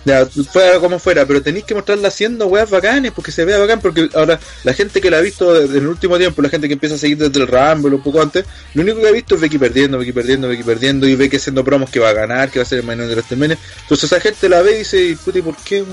[0.04, 3.80] Ya, fuera como fuera, pero tenéis que mostrarla haciendo weas bacanes, porque se vea bacán,
[3.80, 6.74] porque ahora la gente que la ha visto en el último tiempo, la gente que
[6.74, 8.44] empieza a seguir desde el Rumble un poco antes,
[8.74, 11.64] lo único que ha visto es Becky perdiendo, Becky perdiendo, Becky perdiendo, y Becky haciendo
[11.64, 13.58] promos que va a ganar, que va a ser el mayor de WrestleMania.
[13.82, 15.84] Entonces esa gente la ve y dice, puta, ¿y por qué?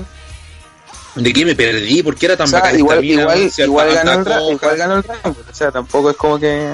[1.14, 2.02] ¿De qué me perdí?
[2.02, 4.76] ¿Por qué era tan O sea, bacán igual, esta mina, igual, igual, ganó el, igual
[4.76, 6.68] ganó el Rumble, o sea, tampoco es como que...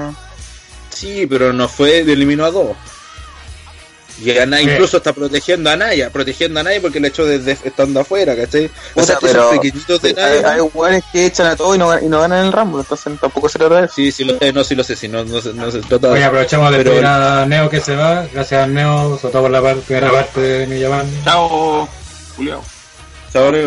[0.91, 2.77] Sí, pero no fue, eliminó a dos.
[4.21, 4.71] Y a Naya, Sí.
[4.73, 8.69] incluso está protegiendo a Naya, protegiendo a Naya porque le echó desde estando afuera, ¿cachai?
[8.95, 10.53] O sea, pero pequeñitos de hay, Naya.
[10.55, 13.49] hay weones que echan a todo y no, y no ganan el Rumble, entonces tampoco
[13.49, 13.95] se trata de eso.
[13.95, 16.09] Sí, sí lo sé, no, sí lo sé, sí, no, no, se, no se trata
[16.09, 18.27] Oye, aprovechamos de pedir a Neo que se va.
[18.33, 21.05] Gracias a Neo, sobre todo por la par- primera parte de mi llamada.
[21.25, 21.89] Chao,
[22.37, 22.61] Julio.
[23.35, 23.59] Ahora,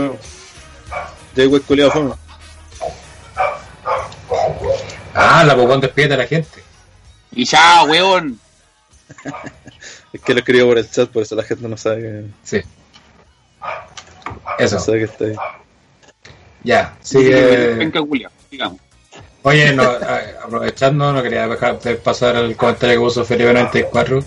[1.36, 2.14] de güey culiao fome.
[5.14, 6.62] Ah, la Popón despide a la gente.
[7.32, 8.38] Y chao, weón.
[10.14, 12.62] Es que lo escribo por el chat, por eso la gente no sabe que, Sí.
[14.60, 15.36] Eso, no sabe que está ahí.
[16.64, 16.96] ya.
[17.02, 17.76] Sigue.
[17.76, 18.80] Venga, Julio, digamos.
[19.44, 19.84] Oye, no,
[20.44, 24.24] aprovechando, no quería dejar de pasar el comentario que puso Felipe94,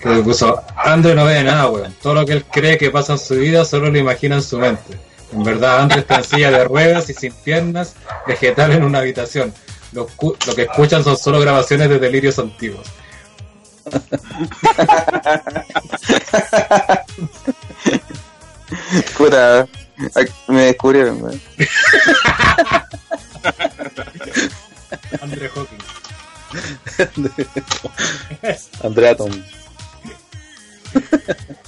[0.00, 1.94] que puso, André no ve nada, weón.
[2.02, 4.58] Todo lo que él cree que pasa en su vida solo lo imagina en su
[4.58, 4.98] mente.
[5.32, 7.96] En verdad, André está en silla de ruedas y sin piernas,
[8.26, 9.52] vegetal en una habitación.
[9.92, 10.06] Lo
[10.54, 12.86] que escuchan son solo grabaciones de delirios antiguos.
[19.16, 19.68] Puta,
[20.48, 21.40] me descubrieron, weón.
[25.20, 25.78] André Hawking.
[28.82, 29.30] Andrea Tom.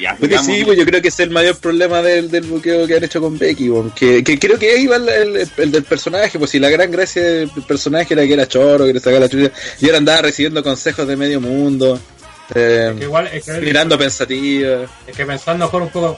[0.00, 2.86] Ya, Porque digamos, sí, pues yo creo que es el mayor problema del, del buqueo
[2.86, 3.90] que han hecho con Becky, weón.
[3.90, 6.90] que, que creo que ahí va el, el- el del personaje, pues si la gran
[6.90, 10.22] gracia del personaje era que era choro, que le sacaba la chucha, y ahora andaba
[10.22, 12.00] recibiendo consejos de medio mundo,
[12.54, 14.84] eh, Que igual, es que, mirando pensativa.
[15.06, 16.16] es que pensando mejor un poco,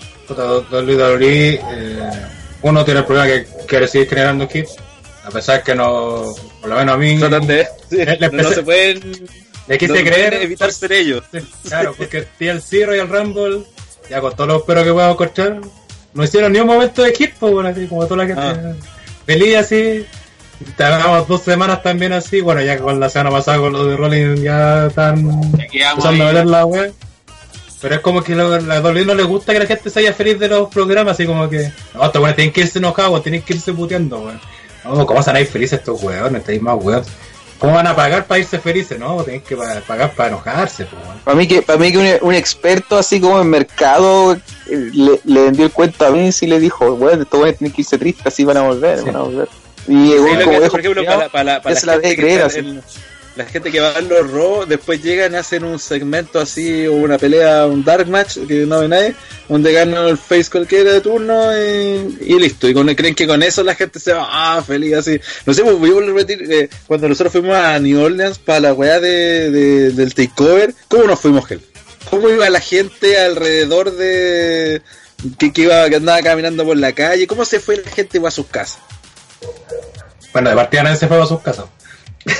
[0.71, 1.61] WWE, eh,
[2.63, 4.71] uno tiene el problema que quiere seguir generando kits,
[5.25, 7.17] a pesar que no, por lo menos a mí,
[7.47, 9.29] de, sí, Le- le no, se pueden,
[9.69, 11.23] le quise no creer, evitar ser ellos.
[11.33, 13.63] Sí, Claro, porque TLC, Royal Rumble,
[14.13, 15.61] ya con todos los peros que puedo encontrar,
[16.15, 18.43] no hicieron ni un momento de equipo, bueno, así como toda la gente.
[18.43, 18.75] Ah.
[19.25, 20.05] Feliz así,
[20.77, 24.37] tardamos dos semanas también así, bueno, ya con la semana pasada con los de Rolling
[24.43, 25.19] ya están
[25.91, 26.93] empezando a ver la web.
[27.81, 30.13] Pero es como que lo- la WWE no le gusta que la gente se haya
[30.13, 33.43] feliz de los programas, así como que, no, estos weones tienen que irse enojados, tienen
[33.43, 34.41] que irse puteando, weón.
[34.85, 36.41] No, ¿cómo ir felices estos weones?
[36.43, 37.03] Estáis más weón.
[37.63, 38.99] ¿Cómo van a pagar para irse felices?
[38.99, 41.01] No, tienen que pa- pagar para enojarse, pues.
[41.25, 44.41] Para mí que, para mí que un, un experto así como en mercado eh,
[44.93, 47.83] le, le vendió el cuento a Vince y le dijo, bueno, estos buenos tienen que
[47.83, 49.05] irse tristes, así van a volver, Sí.
[49.07, 49.49] van a volver.
[49.87, 52.17] Y Sí, lo como que, por ejemplo, para, para, para la se la gente que
[52.17, 52.59] creer está así.
[52.59, 52.83] en-
[53.35, 56.93] la gente que va a los Raw, después llegan y hacen un segmento así, o
[56.93, 59.15] una pelea, un dark match, que no ve nadie,
[59.49, 62.69] donde ganan el face cualquiera de turno y, listo.
[62.69, 65.19] Y con, creen que con eso la gente se va, ah, feliz, así.
[65.47, 68.75] No sé, pues voy a repetir, eh, cuando nosotros fuimos a New Orleans para la
[68.75, 69.51] weá de,
[69.93, 71.63] del takeover, ¿cómo nos fuimos, Gel?
[72.11, 74.83] ¿Cómo iba la gente alrededor de...
[75.39, 77.27] Que, que, iba, que andaba caminando por la calle?
[77.27, 78.81] ¿Cómo se fue la gente a sus casas?
[80.33, 81.67] Bueno, de partida nadie se fue a sus casas.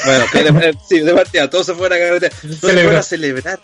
[0.05, 0.27] Bueno,
[0.61, 2.35] de, sí, de partida, todos se fueron a carretera.
[2.41, 3.61] Todos se fueron a celebrar.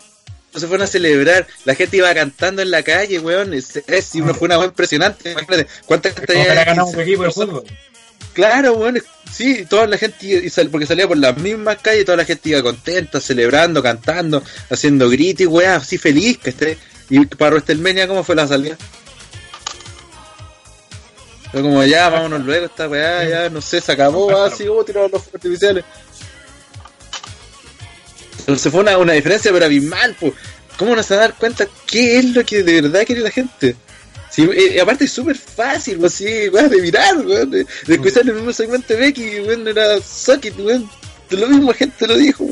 [0.49, 1.47] Todos se fueron a celebrar.
[1.65, 3.53] La gente iba cantando en la calle, weón.
[3.53, 5.35] Es, es, fue una weón impresionante.
[5.85, 6.83] ¿Cuánta gente había?
[6.83, 7.63] un equipo de fútbol.
[8.33, 9.01] Claro, weón.
[9.31, 13.21] Sí, toda la gente, porque salía por las mismas calles, toda la gente iba contenta,
[13.21, 16.77] celebrando, cantando, haciendo gritos, weón, así feliz, que esté.
[17.09, 18.75] Y para WrestleMania, ¿cómo fue la salida?
[21.51, 25.07] Fue como ya, vámonos luego, esta weá, ya, no sé, se acabó, así, hubo tirado
[25.07, 25.83] los artificiales.
[28.39, 30.33] Entonces fue una, una diferencia pero abismal, pues.
[30.77, 33.75] ¿Cómo no se a dar cuenta qué es lo que de verdad quiere la gente?
[34.37, 38.35] Eh, aparte es súper fácil, pues sí, weón, de mirar, weón, de, de escuchar el
[38.35, 40.89] mismo segmento de Becky, weón, era Socket, weón,
[41.29, 42.47] lo mismo gente lo dijo.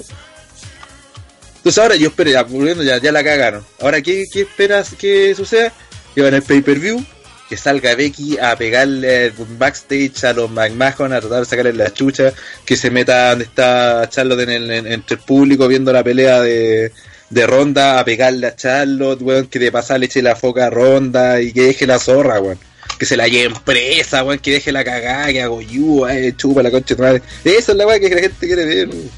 [1.57, 2.45] Entonces ahora yo espero, ya,
[2.83, 3.65] ya, ya la cagaron.
[3.79, 5.71] Ahora, ¿qué, qué esperas que suceda?
[6.13, 7.05] Que van al pay-per-view,
[7.47, 12.33] que salga Becky a pegarle backstage a los McMahon, a tratar de sacarle la chucha,
[12.65, 16.91] que se meta donde está Charlotte en el, entre el público viendo la pelea de,
[17.29, 20.69] de Ronda, a pegarle a Charlotte, weón, que de pasar le eche la foca a
[20.69, 22.59] Ronda y que deje la zorra, weón.
[22.99, 26.63] Que se la lleve presa, weón, que deje la cagada, que hago you, eh, chupa
[26.63, 27.21] la concha de madre.
[27.45, 29.11] Eso es la weón que la gente quiere ver, weón.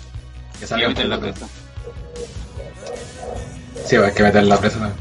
[0.60, 1.48] Que salga en la presa.
[3.88, 4.92] Sí, hay que meter la presa, ¿no?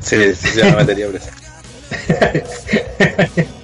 [0.00, 1.30] Sí, sí, se llama materia presa.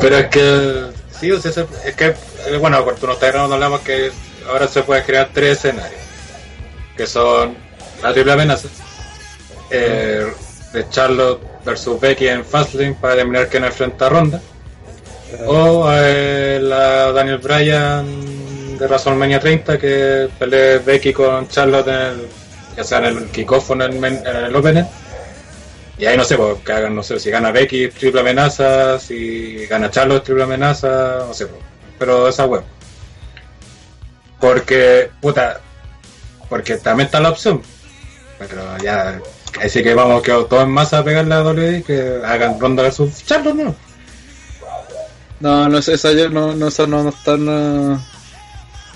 [0.00, 0.86] Pero es que,
[1.18, 2.14] sí, o sea, es que,
[2.58, 4.10] bueno, cuando nos está grabando hablamos que
[4.48, 6.00] ahora se puede crear tres escenarios,
[6.96, 7.54] que son
[8.02, 8.68] la triple amenaza,
[9.70, 10.32] eh,
[10.72, 14.40] de Charlotte versus Becky en Fastlane para determinar quién enfrenta a Ronda,
[15.46, 22.28] o eh, la Daniel Bryan de WrestleMania 30 que pelee Becky con Charlotte en el,
[22.76, 24.84] ya sea en el kickoff o en el, en el opening
[26.00, 29.66] y ahí no sé, pues, que hagan, no sé, si gana Becky triple amenaza, si
[29.66, 31.62] gana Charlotte triple amenaza, no sé, pues,
[31.98, 32.62] pero esa web.
[34.40, 35.60] Porque, puta,
[36.48, 37.60] porque también está la opción.
[38.38, 39.20] Pero ya,
[39.62, 43.22] así que vamos que todos en masa a pegarle a WWE que hagan ronda versus
[43.26, 43.74] Charlotte, ¿no?
[45.40, 48.02] No, no sé, esa no, no, esa no, no está, no,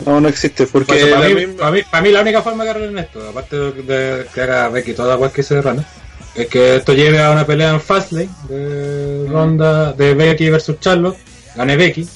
[0.07, 0.94] no, no existe, porque...
[0.94, 4.26] Pues para, mí, para, mí, para, mí, la única forma de agarrar esto, aparte de,
[4.32, 5.86] que haga Becky toda la web que se derrana,
[6.35, 11.16] es que esto lleve a una pelea en Fastlane de ronda de Becky versus Charlotte,
[11.55, 12.09] gane Becky.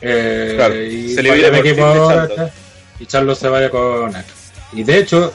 [0.00, 2.52] Eh, y se le Becky por ahora,
[3.00, 4.24] y Charlotte se vaya con él.
[4.72, 5.32] Y de hecho,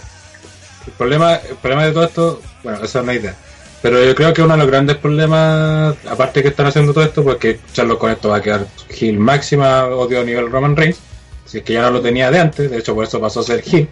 [0.88, 3.36] el problema, el problema de todo esto, bueno, esa es una idea.
[3.82, 7.24] Pero yo creo que uno de los grandes problemas, aparte que están haciendo todo esto,
[7.24, 8.66] pues que Charlotte con esto va a quedar
[8.98, 11.00] Hill máxima odio a nivel Roman Reigns,
[11.46, 13.44] si es que ya no lo tenía de antes, de hecho por eso pasó a
[13.44, 13.90] ser Hill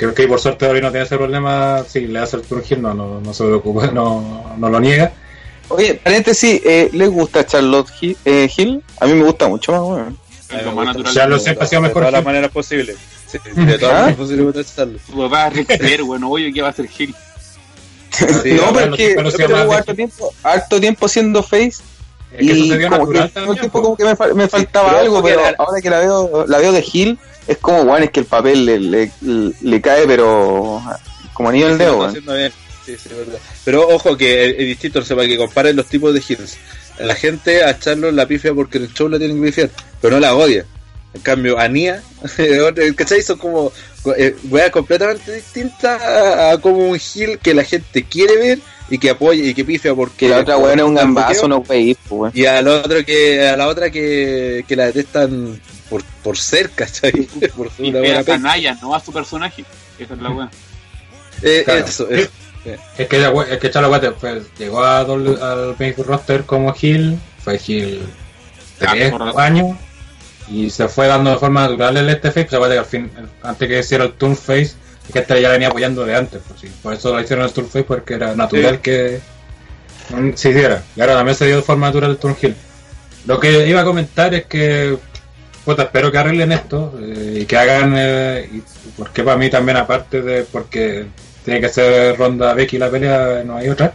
[0.00, 2.94] creo que por suerte hoy no tiene ese problema, si le hace el turn no,
[2.94, 5.12] no, no se preocupa, no, no lo niega.
[5.68, 8.82] Oye, paréntesis, eh, ¿les gusta Charlotte Hill, eh, Hill?
[8.98, 10.16] A mí me gusta mucho más, bueno.
[11.12, 12.02] Charlotte siempre ha sido mejor.
[12.02, 12.96] De todas las maneras posibles.
[13.26, 15.02] Sí, de todas las maneras posibles Charlotte.
[15.06, 17.14] Tu papá a bueno, oye, ¿qué va a hacer Hill?
[18.10, 21.80] Sí, no, pero es que pero pero harto, tiempo, harto tiempo siendo face
[22.32, 25.80] es que y como que, también, tiempo como que me, me faltaba algo, pero ahora
[25.80, 28.78] que la veo, la veo de Hill, es como, bueno, es que el papel le,
[28.78, 29.10] le,
[29.60, 30.82] le cae, pero
[31.32, 33.38] como a nivel de dedo, sí, sí, verdad.
[33.64, 36.58] Pero ojo que es, distinto, o sea, para que comparen los tipos de heels.
[36.98, 39.70] La gente a Charlo la pifia porque el show la tienen que pifiar,
[40.00, 40.66] pero no la odia.
[41.14, 42.02] En cambio, a Nia,
[42.96, 43.22] ¿cachai?
[43.22, 43.72] Son como
[44.16, 44.36] eh,
[44.70, 48.58] completamente distintas a, como un heel que la gente quiere ver
[48.90, 51.96] y que apoya y que pifia porque la otra weón es un gambazo no puede
[52.08, 55.60] pues, y a la otra que a la otra que, que la detestan
[55.90, 57.12] por, por ser, ¿cachai?
[57.56, 59.64] por ser una buena canalla, no a su personaje.
[59.98, 60.50] Esa es la buena.
[61.42, 62.30] Eh, eso, es,
[62.96, 68.02] es que, es que Chalo pues, llegó a al main roster como Hill, fue Hill
[68.78, 69.76] tres años
[70.48, 73.10] y se fue dando de forma natural el este face, pues, que al fin,
[73.42, 74.74] antes que hiciera el turn face,
[75.06, 76.70] es que este ya venía apoyando de antes, pues, sí.
[76.82, 79.20] por eso lo hicieron el turn face porque era natural que
[80.34, 80.82] se hiciera.
[80.96, 82.56] Y ahora también se dio de forma natural el turn hill.
[83.26, 84.98] Lo que iba a comentar es que
[85.78, 88.62] espero que arreglen esto eh, y que hagan, eh,
[88.96, 91.06] porque para mí también aparte de porque
[91.44, 93.94] tiene que ser ronda Becky la pelea, no hay otra,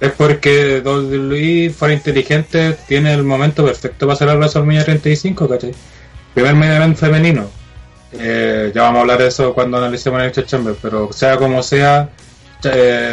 [0.00, 5.72] es porque Luis fuera inteligente, tiene el momento perfecto para hacer la WrestleMania 35, ¿cachai?
[6.34, 7.48] primer main femenino.
[8.12, 12.10] Eh, ya vamos a hablar de eso cuando analicemos el Chamber, pero sea como sea,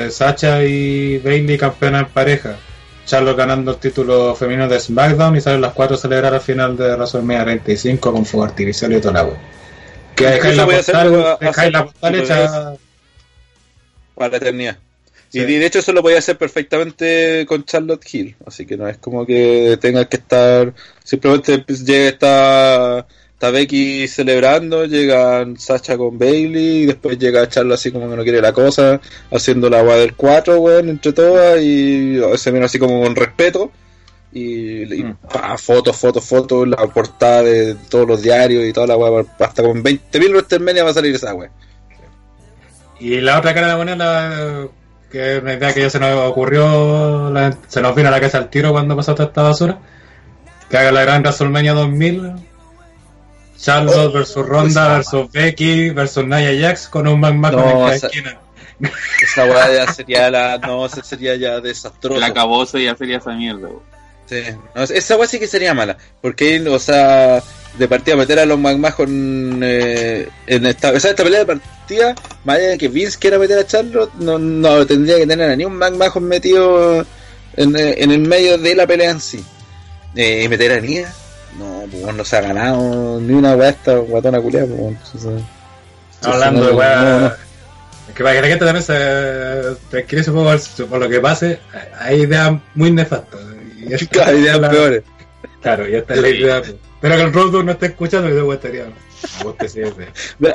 [0.09, 2.57] Sacha y Bailey campeonas en pareja.
[3.05, 6.77] Charlotte ganando el título femenino de SmackDown y salen las cuatro a celebrar al final
[6.77, 9.27] de WrestleMania 35 con fuego artificial y todo el
[10.15, 12.73] Que dejáis la postal, dejáis la postal hecha
[14.15, 14.77] para la eternidad.
[15.33, 18.99] Y de hecho eso lo podía hacer perfectamente con Charlotte Hill, así que no es
[18.99, 20.73] como que tenga que estar,
[21.03, 23.07] simplemente llega esta,
[23.51, 28.41] Becky celebrando, llegan Sacha con Bailey, y después llega Charlotte así como que no quiere
[28.41, 28.99] la cosa,
[29.31, 33.71] haciendo la agua del 4, weón, entre todas, y se viene así como con respeto,
[34.33, 35.17] y, mm.
[35.57, 39.83] fotos, fotos, fotos, la portada de todos los diarios y toda la weá, hasta con
[39.83, 41.51] 20.000 WrestleMania va a salir esa weá.
[42.99, 44.67] Y la otra cara de la moneda,
[45.11, 47.31] que es una idea que ya se nos ocurrió,
[47.67, 49.79] se nos vino a la casa al tiro cuando pasó toda esta basura,
[50.69, 52.33] que haga la gran WrestleMania 2000,
[53.57, 57.95] Charlotte oh, versus Ronda versus Becky versus Nia Jax con un man no, en cada
[57.95, 58.39] esquina.
[59.21, 62.19] Esa weá ya sería la, no, sería ya desastroso.
[62.19, 63.69] La cabosa ya sería esa mierda.
[64.25, 64.41] Sí,
[64.93, 67.41] esa weá sí que sería mala, porque, o sea,
[67.77, 71.45] de partida meter a los magmas con eh, en esta, o sea, esta pelea de
[71.45, 75.49] partida, más allá de que Vince quiera meter a Charlotte, no, no tendría que tener
[75.49, 77.05] a ni un magmajo metido
[77.55, 79.43] en, eh, en, el medio de la pelea en sí.
[80.15, 81.11] Eh, y meter a Nia,
[81.57, 85.27] no, pues no se ha ganado ni una weá esta guatona culiada, pues,
[86.21, 87.37] Hablando de weá.
[88.15, 91.59] Que para que la gente también se tranquilice un poco por lo que pase,
[91.99, 93.39] hay ideas muy nefastas.
[93.77, 95.03] Y hay ideas peores.
[95.61, 96.59] Claro, y esta es la idea.
[96.59, 96.75] Pues.
[97.01, 98.85] Pero que el Roadrunner no esté escuchando, yo estaría.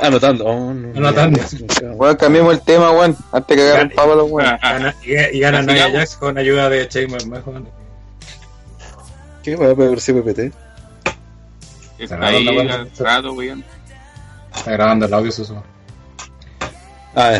[0.01, 0.45] Anotando.
[0.45, 1.39] Oh, Anotando.
[1.95, 3.15] Bueno, cambiemos el tema, weón.
[3.31, 4.57] Antes que agarren pavo los weón.
[5.03, 7.63] Y gana Nia Jax con ayuda de Chamber mejor.
[9.43, 10.55] ¿Qué voy a pedir CPPT?
[11.99, 12.47] Está ahí
[12.97, 13.63] rato, weón.
[14.55, 15.63] Está grabando el audio, Suso.
[17.15, 17.39] Ah,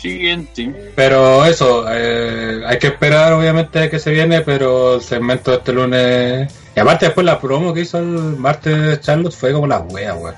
[0.00, 0.92] Siguiente.
[0.94, 5.72] Pero eso, eh, hay que esperar obviamente que se viene, pero el segmento de este
[5.72, 6.54] lunes...
[6.76, 10.36] Y aparte después la promo que hizo el martes Charlotte fue como la wea, weón.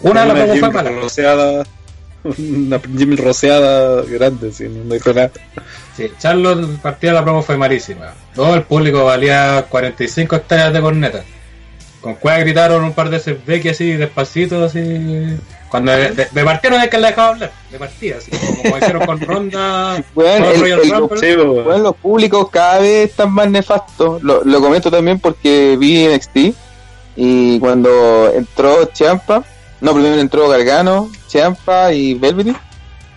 [0.00, 0.90] Una de las promos fue mala.
[0.90, 1.64] Roseada,
[2.22, 5.32] una Jimmy roseada grande, si no dijo nada.
[5.96, 8.14] Sí, Charlotte partida de la promo fue malísima.
[8.34, 11.24] Todo el público valía 45 hectáreas de corneta.
[12.04, 15.38] Con cueva gritaron un par de veces Becky así despacito, así
[15.70, 18.76] cuando de, de, de partida no es que le dejado hablar, de partida, así, como,
[18.76, 20.04] hicieron con Ronda.
[20.14, 24.22] Bueno, los públicos cada vez están más nefastos.
[24.22, 26.54] Lo, lo comento también porque vi NXT
[27.16, 29.42] y cuando entró Champa,
[29.80, 32.54] no, primero entró Gargano, Champa y Velvety,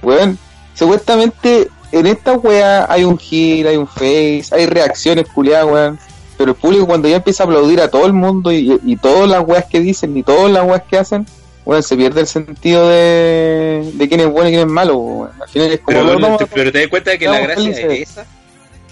[0.02, 0.38] bueno,
[0.74, 6.00] supuestamente en esta wea hay un giro, hay un face, hay reacciones culiadas, weón.
[6.38, 9.28] Pero el público cuando ya empieza a aplaudir a todo el mundo y, y todas
[9.28, 11.26] las weas que dicen y todas las weas que hacen,
[11.68, 15.30] bueno, se pierde el sentido de, de quién es bueno y quién es malo.
[15.42, 15.98] Al final es como.
[15.98, 18.26] Pero, pero te das cuenta de que la gracia es esa.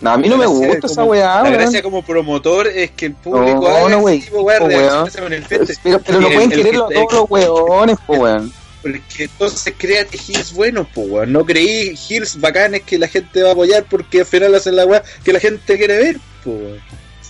[0.01, 1.41] No, a mí no me gusta esa weá.
[1.41, 4.71] La gracia como promotor es que el público no, haga no, ese tipo weá, con
[4.71, 8.51] el Pero, pero, no pueden quererlo todos los weones, po weón.
[8.81, 11.31] Porque entonces créate Hills buenos, po weón.
[11.31, 14.85] No creí Hills bacanes que la gente va a apoyar porque al final hacen la
[14.85, 16.81] weá que la gente quiere ver, po weón.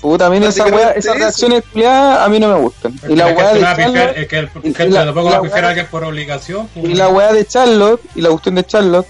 [0.05, 2.93] Puta, a mí esa wea, esas reacciones culiadas a mí no me gustan.
[3.09, 4.17] y la weá de Charlotte.
[4.17, 6.69] Es que el gente tampoco va a pifiar a alguien por obligación.
[6.75, 9.07] Y la weá de Charlotte, y la cuestión de Charlotte,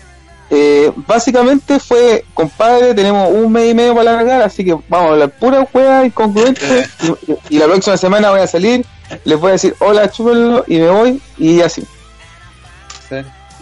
[0.52, 5.14] eh, básicamente fue, compadre, tenemos un mes y medio para largar, así que vamos a
[5.16, 6.88] hablar pura weá incongruente.
[7.50, 8.86] y, y, la próxima semana voy a salir,
[9.26, 11.84] les voy a decir hola, chúpenlo, y me voy, y así.
[13.09, 13.17] Sí.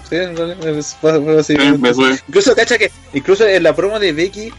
[0.07, 0.17] Sí,
[2.27, 4.53] incluso cacha que incluso en la promo de Becky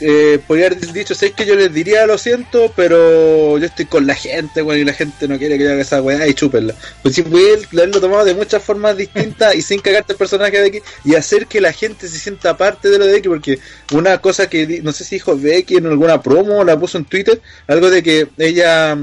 [0.00, 4.06] eh, podría haber dicho, sé que yo les diría lo siento, pero yo estoy con
[4.06, 6.74] la gente, bueno, y la gente no quiere que yo haga esa weá y chúpenla.
[7.02, 10.66] Pues si puede haberlo tomado de muchas formas distintas y sin cagarte el personaje de
[10.68, 13.58] X y hacer que la gente se sienta parte de lo de X, porque
[13.92, 17.40] una cosa que no sé si dijo Becky en alguna promo, la puso en Twitter,
[17.66, 18.96] algo de que ella,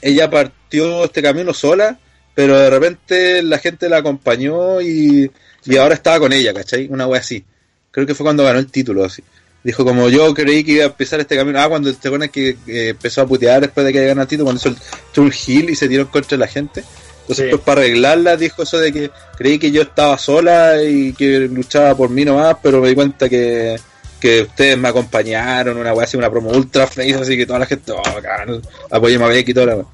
[0.00, 1.98] ella partió este camino sola,
[2.34, 5.30] pero de repente la gente la acompañó y,
[5.66, 6.88] y ahora estaba con ella, ¿cachai?
[6.88, 7.44] Una wea así.
[7.90, 9.22] Creo que fue cuando ganó el título así.
[9.62, 11.60] Dijo como yo creí que iba a empezar este camino.
[11.60, 14.60] Ah, cuando te acuerdas que empezó a putear después de que ganado el título, cuando
[14.60, 14.76] hizo el
[15.12, 16.82] Tool Hill y se tiró contra la gente.
[17.30, 21.40] Entonces, pues para arreglarla, dijo eso de que creí que yo estaba sola y que
[21.40, 23.78] luchaba por mí nomás, pero me di cuenta que,
[24.18, 27.66] que ustedes me acompañaron, una weá así, una promo ultra face, así que toda la
[27.66, 28.60] gente, oh, bacán,
[28.90, 29.84] apoyemos a Becky y toda la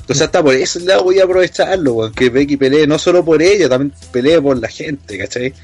[0.00, 3.70] Entonces, hasta por eso le voy a aprovecharlo, que Becky pelee no solo por ella,
[3.70, 5.54] también pelee por la gente, ¿cachai?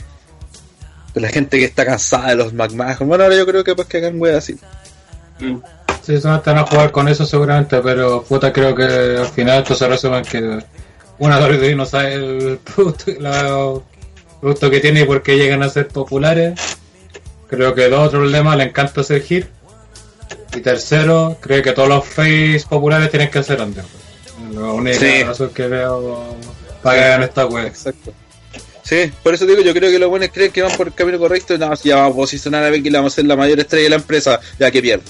[1.14, 3.08] De la gente que está cansada de los McMahon.
[3.08, 4.56] Bueno, ahora yo creo que pues que hagan weas así.
[5.40, 5.56] Mm.
[6.02, 9.74] Sí, se van a jugar con eso seguramente, pero puta, creo que al final esto
[9.74, 10.58] se resume en que
[11.18, 13.40] una WWE no sabe el producto, la-
[13.72, 13.80] el
[14.40, 16.58] producto que tiene y por qué llegan a ser populares.
[17.48, 19.46] Creo que dos problemas, le encanta hacer hit.
[20.56, 23.84] Y tercero, creo que todos los face populares tienen que ser under.
[24.52, 25.22] Lo único Sí.
[25.22, 26.36] razón que veo
[26.82, 27.66] para que hagan esta web.
[27.66, 28.12] Exacto.
[28.82, 31.18] Sí, por eso digo, yo creo que los buenos creen que van por el camino
[31.18, 31.56] correcto.
[31.56, 33.84] No, si ya vamos a posicionar a Becky, la vamos a ser la mayor estrella
[33.84, 35.04] de la empresa, ya que pierde.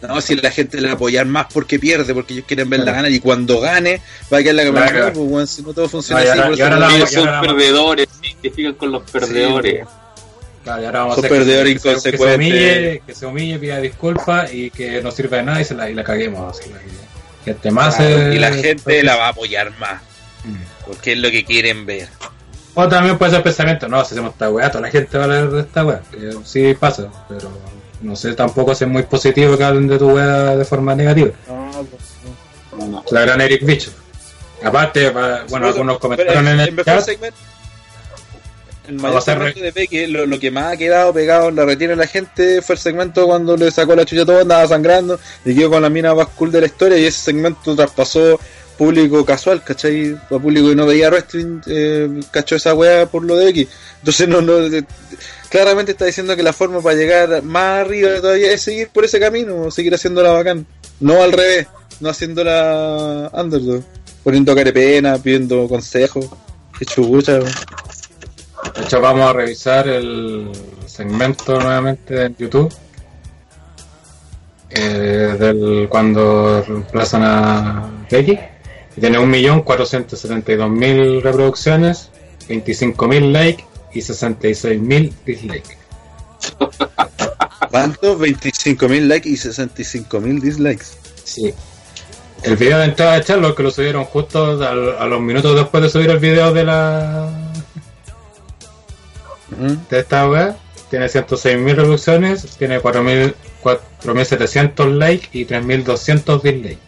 [0.00, 2.90] No, si la gente le va a apoyar más porque pierde, porque ellos quieren verla
[2.90, 4.00] ganar y cuando gane
[4.32, 4.70] va a quedar la.
[4.90, 5.12] Claro.
[5.12, 8.08] pues, bueno, si no todo funciona No, así, ahora- por eso la- son ahora- perdedores,
[8.20, 9.86] se identifican con los perdedores.
[10.64, 12.36] Claro, y ahora vamos Son a hacer que- perdedores que, se- que se inconsecuentes.
[12.36, 15.88] humille, que se humille, pida disculpas y que no sirva de nada y, se la,
[15.90, 16.58] y la caguemos.
[16.58, 17.94] Así, la que- gente más.
[17.96, 20.02] Claro, eh, y la gente la va a apoyar más,
[20.44, 20.54] Mm.
[20.86, 22.08] porque es lo que quieren ver.
[22.74, 25.28] O también puede ser pensamiento, no, si hacemos esta weá, toda la gente va a
[25.28, 26.00] leer de esta weá.
[26.10, 27.50] Que sí pasa, pero
[28.00, 31.32] no sé tampoco si es muy positivo que hablen de tu weá de forma negativa.
[31.46, 33.04] No, no.
[33.10, 33.90] La gran Eric Bicho.
[34.64, 37.06] Aparte, bueno, algunos comentaron en el chat.
[38.88, 41.90] el mayor segmento de Becky, lo, lo que más ha quedado pegado en la retina
[41.90, 45.18] de la gente fue el segmento cuando le sacó la chucha a todo, andaba sangrando
[45.44, 48.38] y quedó con la mina más cool de la historia y ese segmento traspasó
[48.82, 50.16] público casual, ¿cachai?
[50.30, 53.68] A público que no veía wrestling, eh, cachó esa weá por lo de Becky.
[54.00, 54.84] Entonces no, no, de-
[55.48, 59.20] claramente está diciendo que la forma para llegar más arriba todavía es seguir por ese
[59.20, 60.66] camino, seguir haciéndola bacán.
[60.98, 61.66] No al revés,
[62.00, 63.82] no haciéndola underdog,
[64.24, 66.26] poniendo carepena, pidiendo consejos.
[66.78, 67.52] Qué chubucha, weón.
[68.74, 70.50] De hecho, vamos a revisar el
[70.86, 72.72] segmento nuevamente en YouTube.
[74.74, 78.38] eh, del cuando reemplazan a Becky.
[78.96, 82.10] Y tiene 1.472.000 reproducciones,
[82.48, 83.64] 25.000 likes
[83.94, 85.76] y 66.000 dislikes.
[87.70, 88.18] ¿Cuánto?
[88.18, 90.84] 25.000 likes y 65.000 dislikes.
[91.24, 91.54] Sí.
[92.42, 95.82] El video de entrada de Charlotte que lo subieron justo al- a los minutos después
[95.84, 97.30] de subir el video de la
[99.52, 99.76] Ujú.
[99.88, 100.54] de esta web
[100.90, 106.80] tiene 106.000 reproducciones, tiene 4.000 4.700 likes y 3.200 dislikes.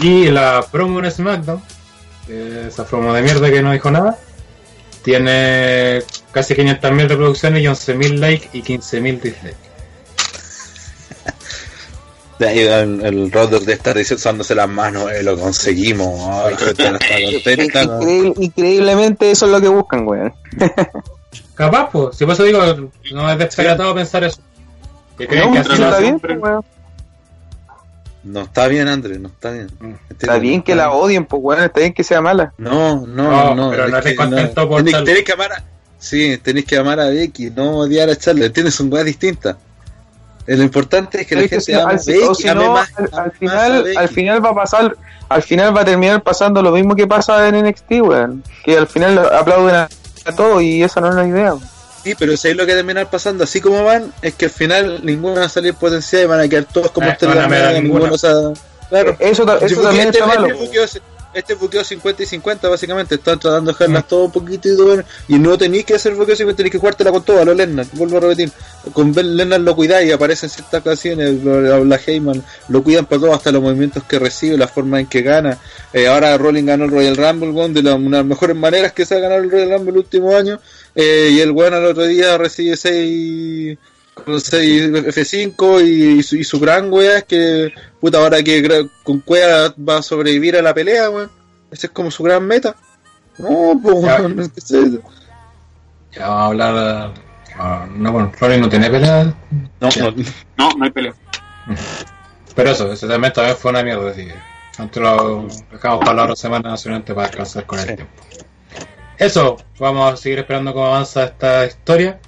[0.00, 1.62] Y la promo en SmackDown,
[2.28, 4.18] esa promo de mierda que no dijo nada,
[5.02, 6.02] tiene
[6.32, 9.56] casi 500.000 reproducciones y 11.000 likes y 15.000 dislikes.
[12.38, 13.94] De ahí el, el Rodgers de estar
[14.24, 16.18] dándose las manos, eh, lo conseguimos.
[16.44, 18.00] Ay, que está- está contenta, ¿no?
[18.02, 20.34] Increíble- increíblemente eso es lo que buscan, weón.
[21.54, 22.60] Capaz, pues, si por eso digo,
[23.12, 24.40] no es desperatado pensar eso.
[25.16, 26.38] Que creen No, que pero así está lo bien, siempre.
[26.38, 26.64] weón.
[28.24, 29.68] No está bien, Andrés, no está bien.
[29.80, 29.92] Mm.
[30.10, 31.64] Está bien que la odien, pues, weón.
[31.64, 32.52] Está bien que sea mala.
[32.58, 33.70] No, no, No, no.
[33.70, 35.64] pero no es te contento por Tenés, tenés que amar a...
[35.98, 38.52] Sí, tenés que amar a Becky, no odiar a Charlotte.
[38.52, 39.56] Tienes un weá distinta.
[40.46, 42.72] Eh, Lo importante es que la gente si- ama al, Becky, o si ame no,
[42.74, 44.96] más- al, final, al final va a pasar,
[45.28, 48.42] al final va a terminar pasando lo mismo que pasa en NXT, weón.
[48.64, 49.88] Que al final aplauden a,
[50.26, 51.54] a todo y esa no es la idea.
[51.54, 51.71] weón.
[52.02, 55.36] Sí, pero si lo que terminar pasando, así como van, es que al final ninguno
[55.36, 57.64] va a salir potencial y van a quedar todos como Eh, Estrella van a meter
[57.66, 58.00] Media, ninguna.
[58.08, 58.32] ninguno, o sea,
[58.88, 59.16] claro.
[59.20, 60.46] Eso, ta- Sí, eso porque también este, está malo.
[60.48, 60.84] este buqueo,
[61.34, 65.02] este buqueo 50 y 50 básicamente están tratando de dejarlas todo un poquito y, todo,
[65.28, 67.86] y no tenéis que hacer buqueo 50, tenéis que jugártela con todo, a lo Lennar,
[67.92, 68.50] vuelvo a repetir,
[68.92, 73.06] con Ben Lennar lo cuidáis y aparece en ciertas ocasiones, lo- la Heyman lo cuidan
[73.06, 75.56] para todo, hasta los movimientos que recibe, la forma en que gana,
[75.94, 79.14] Eh, ahora Rolling ganó el Royal Rumble, de una de las mejores maneras que se
[79.14, 80.58] ha ganado el Royal Rumble el último año,
[80.94, 83.78] eh, y el weón al otro día recibe 6
[84.24, 88.88] con 6 F5 y, y su, y su gran wea es que puta ahora que
[89.02, 91.30] con Cueva va a sobrevivir a la pelea, weón.
[91.70, 92.76] Esa es como su gran meta.
[93.38, 94.16] No, pues Ya.
[94.16, 94.90] weón, es que se-
[96.12, 97.14] Ya vamos a hablar.
[97.58, 99.24] ah, no, bueno, Rollins no tiene pelea.
[99.80, 100.10] No, no,
[100.58, 101.14] No, no hay pelea.
[102.54, 104.10] Pero eso, ese también, también fue una mierda.
[104.10, 104.34] Así que
[104.76, 107.94] antes lo dejamos para la otra semana nacionalmente para alcanzar con el Sí.
[107.96, 108.12] tiempo.
[109.18, 112.18] Eso, vamos a seguir esperando cómo avanza esta historia.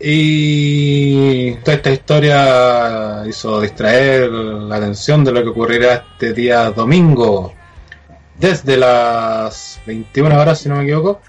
[0.00, 7.52] Y toda esta historia hizo distraer la atención de lo que ocurrirá este día domingo.
[8.38, 11.20] Desde las 21 horas, si no me equivoco.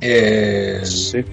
[0.00, 1.24] El, Sí.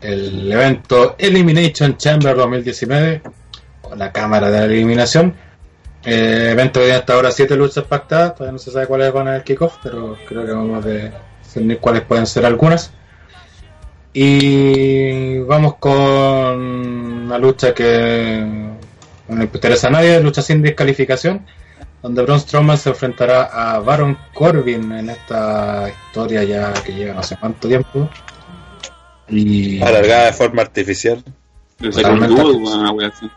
[0.00, 3.22] el evento Elimination Chamber 2019,
[3.82, 5.34] o la cámara de la eliminación.
[6.04, 9.36] Eh, evento tiene hasta ahora 7 luchas pactadas, todavía no se sabe cuáles van a
[9.36, 12.92] el kickoff, pero creo que vamos a definir cuáles pueden ser algunas.
[14.12, 18.44] Y vamos con una lucha que
[19.28, 21.46] no le interesa a nadie, lucha sin descalificación,
[22.02, 27.22] donde Braun Strowman se enfrentará a Baron Corbin en esta historia ya que lleva no
[27.22, 28.08] sé cuánto tiempo.
[29.28, 31.22] Y alargada de forma artificial.
[31.78, 32.34] Totalmente.
[32.34, 33.30] duda, una wea así.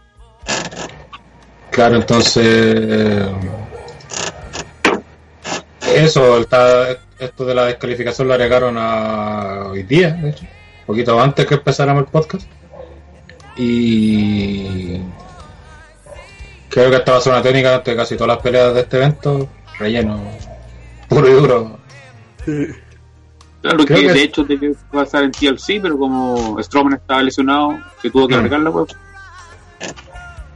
[1.73, 3.27] Claro, entonces.
[5.93, 6.87] Eso, está,
[7.19, 11.55] esto de la descalificación lo agregaron a hoy día, de hecho, un poquito antes que
[11.55, 12.47] empezáramos el podcast.
[13.57, 14.99] Y.
[16.69, 18.97] Creo que esta va a ser una técnica de casi todas las peleas de este
[18.97, 19.47] evento,
[19.77, 20.19] relleno
[21.07, 21.77] puro y duro.
[23.61, 28.09] Claro que, que- de hecho debió pasar en TLC, pero como Strowman estaba lesionado, se
[28.09, 28.39] tuvo que Mm.
[28.39, 28.87] arreglar la web.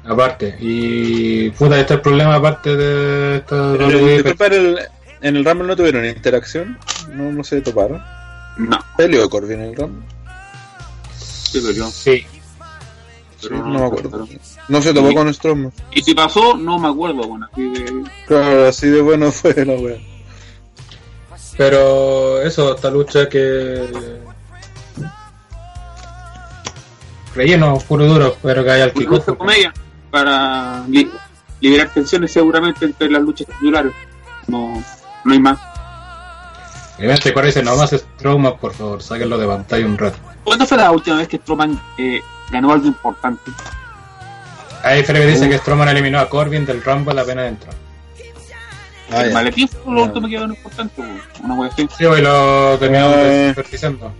[0.08, 1.50] Aparte, y.
[1.52, 4.80] Puta, este es el problema, aparte de esta Pero, WWE, disculpa, en el,
[5.22, 6.78] en el Rumble no tuvieron interacción,
[7.14, 8.02] no, no se toparon.
[8.58, 10.04] No, Peleó Corbin en el Rumble,
[11.18, 11.88] sí, pero yo.
[11.88, 12.26] Sí,
[13.42, 14.28] pero no me acuerdo.
[14.70, 15.16] No se topó Sí.
[15.16, 15.74] con Strowman.
[15.92, 18.04] Y si pasó, no me acuerdo, bueno, así de...
[18.28, 19.98] Claro, así de bueno fue la wea.
[21.58, 23.84] Pero eso, esta lucha que.
[27.36, 29.74] Relleno puro duro, pero que lucha comedia
[30.24, 31.12] para li-
[31.60, 33.94] liberar tensiones seguramente entre las luchas titulares.
[34.48, 34.84] No,
[35.24, 35.60] no hay más.
[36.98, 40.18] Cuando dice, no más Strowman, por favor, sáquenlo de pantalla un rato.
[40.44, 42.22] ¿Cuándo fue la última vez que Strowman eh,
[42.52, 43.52] ganó algo importante?
[44.84, 47.72] Ahí Fred dice que Strowman eliminó a Corbin del Rumble apenas entró.
[49.12, 51.02] Ah, el maletín fue lo último que ganó importante,
[51.44, 51.88] una wea así.
[51.98, 53.46] Sí, hoy lo terminamos de eh.
[53.48, 54.12] desperdiciando.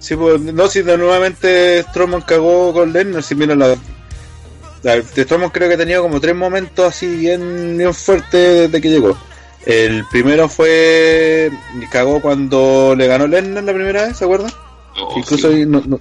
[0.00, 3.76] Sí, pues, no, si de nuevamente Strowman cagó con Lennon, si mira la...
[4.82, 8.80] la de Strowman creo que ha tenido como tres momentos así bien, bien fuertes desde
[8.80, 9.16] que llegó.
[9.66, 11.50] El primero fue...
[11.92, 14.50] cagó cuando le ganó Lennon la primera vez, ¿se acuerdan?
[14.98, 15.64] Oh, Incluso sí.
[15.66, 16.00] no, no-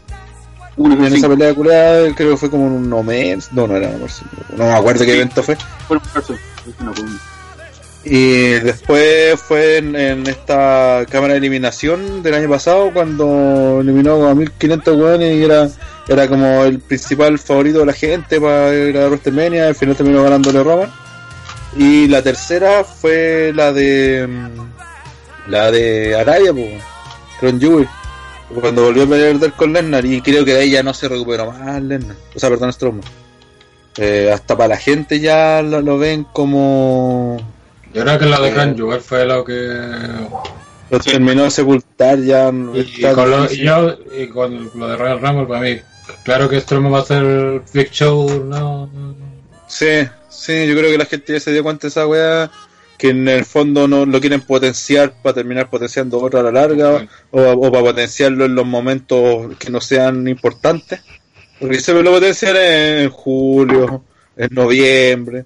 [0.77, 3.95] Una en esa pelea culiada creo que fue como un Omer, no, no era un
[3.95, 4.11] Omer,
[4.55, 5.17] no me acuerdo qué Sí.
[5.17, 5.57] evento fue.
[5.87, 7.19] fue un una.
[8.03, 14.97] Y después fue en, esta cámara de eliminación del año pasado cuando eliminó a 1500
[14.97, 15.69] weones y era,
[16.07, 19.67] era como el principal favorito de la gente para ir a WrestleMania.
[19.67, 20.89] Al final terminó ganándole Roman.
[21.75, 26.81] Y la tercera fue la de mm, la de Arabia, pues,
[27.41, 27.87] Ron Jewel.
[28.61, 31.51] Cuando volvió a perder con Lesnar y creo que de ahí ya no se recuperó
[31.51, 32.15] más Lesnar.
[32.33, 33.03] O sea, perdón, Strowman.
[33.97, 37.37] Eh, hasta para la gente ya lo, lo ven como
[37.93, 38.51] Yo creo que la de.
[38.51, 39.53] Grand Jewel fue lo que.
[40.91, 41.11] Lo Sí.
[41.11, 42.49] terminó de sepultar ya.
[42.49, 43.65] Y, con lo, y difícil.
[43.65, 45.77] yo, y con lo de Royal Rumble, para mí,
[46.23, 48.89] claro que Strowman va a ser Big Show, no.
[49.67, 52.49] Sí, sí, yo creo que la gente ya se dio cuenta de esa weá.
[52.97, 57.07] Que en el fondo no lo quieren potenciar para terminar potenciando otro a la larga.
[57.31, 60.99] O, o para potenciarlo en los momentos que no sean importantes.
[61.61, 64.03] Porque se lo potencian en julio,
[64.35, 65.45] en noviembre.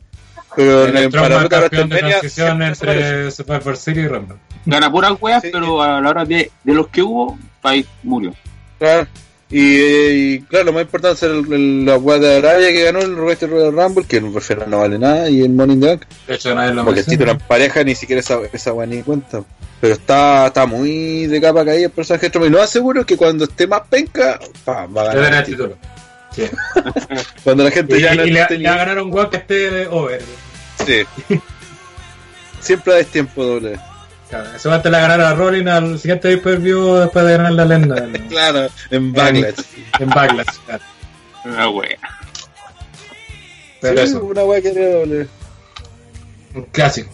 [0.56, 4.38] Pero en, El para campeón de transición entre Survivor Series y Rumble.
[4.66, 5.50] Gana puras weas, Sí.
[5.52, 8.34] pero a la hora de, de los que hubo, País murió.
[8.80, 9.08] Claro.
[9.50, 13.00] Y, y, claro, lo más importante es el, el- la weá de Arabia que ganó
[13.02, 16.04] el Royal Rumble, que en refiero no vale nada, y el Morning Bank.
[16.28, 19.04] De hecho, nadie lo Porque el título en pareja ni siquiera esa, esa weá ni
[19.04, 19.44] cuenta.
[19.80, 22.46] Pero está, está muy de capa caída el personaje de.
[22.48, 25.76] Y lo aseguro que cuando esté más penca, pa, va a ganar el título.
[25.76, 25.94] título.
[26.32, 26.44] Sí.
[27.44, 29.38] Cuando la gente Y, ya y no le, le va a ganar un guap que
[29.38, 30.20] esté over.
[30.85, 31.39] Sí.
[32.60, 33.80] Siempre hay tiempo doble.
[34.30, 37.65] Claro, Eso va a la ganar a Rollins al siguiente pay-per-view después de ganar la
[37.65, 39.55] lenda en, Claro, en Backlash.
[39.99, 40.57] en Backlash.
[40.65, 40.84] claro.
[41.45, 41.97] Una wea.
[43.81, 45.27] Pero Sí, eso, Una weá que era doble.
[46.55, 47.10] un clásico.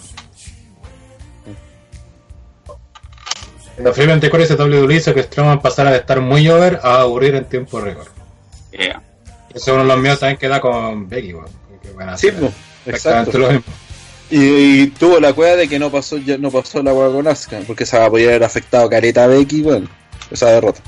[3.76, 7.36] Cuando Freeman Decor ese WWE hizo que Strowman pasara de estar muy over a aburrir
[7.36, 8.08] en tiempo récord.
[8.72, 9.02] Yeah.
[9.50, 11.48] Eso es uno de los míos también queda con Becky, weón.
[12.08, 12.56] A Sí, exactamente
[12.96, 13.38] exacto.
[13.38, 13.64] lo mismo.
[14.32, 17.28] Y, y tuvo la cueva de que no pasó ya no pasó la weá con
[17.28, 19.88] Asuka, porque esa podía haber afectado a Careta Becky, bueno,
[20.30, 20.82] esa derrota.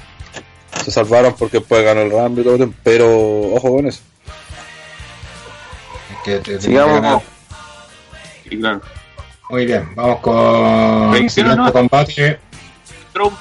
[0.86, 4.02] Se salvaron porque después ganó el Rumble y todo, el tiempo, pero ojo con eso.
[6.12, 7.24] Es que te- Sigamos.
[8.48, 8.80] tiene que.
[9.50, 12.40] Muy bien, vamos con el siguiente combate.
[13.10, 13.38] Strowman,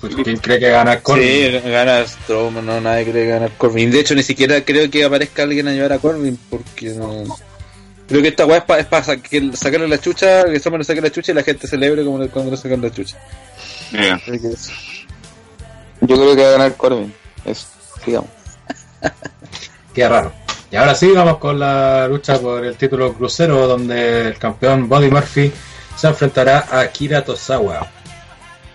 [0.00, 1.24] Pues, ¿Quién cree que gana Corbin?
[1.24, 3.90] Sí, gana Strowman, no, nadie cree que gana Corbin.
[3.90, 7.24] De hecho, ni siquiera creo que aparezca alguien a llevar a Corbin, porque no.
[8.08, 11.32] Creo que esta weá es para sacarle la chucha, que Strowman le saque la chucha
[11.32, 13.16] y la gente celebre como cuando le sacan la chucha.
[13.92, 14.14] yeah.
[14.14, 14.72] Así que eso.
[16.00, 17.12] Yo creo que va a ganar Corbin.
[17.44, 17.66] Eso,
[18.04, 18.30] digamos.
[19.94, 20.32] Qué raro.
[20.70, 25.10] Y ahora sí, vamos con la lucha por el título crucero, donde el campeón Buddy
[25.10, 25.52] Murphy
[25.96, 27.90] se enfrentará a Akira Tozawa.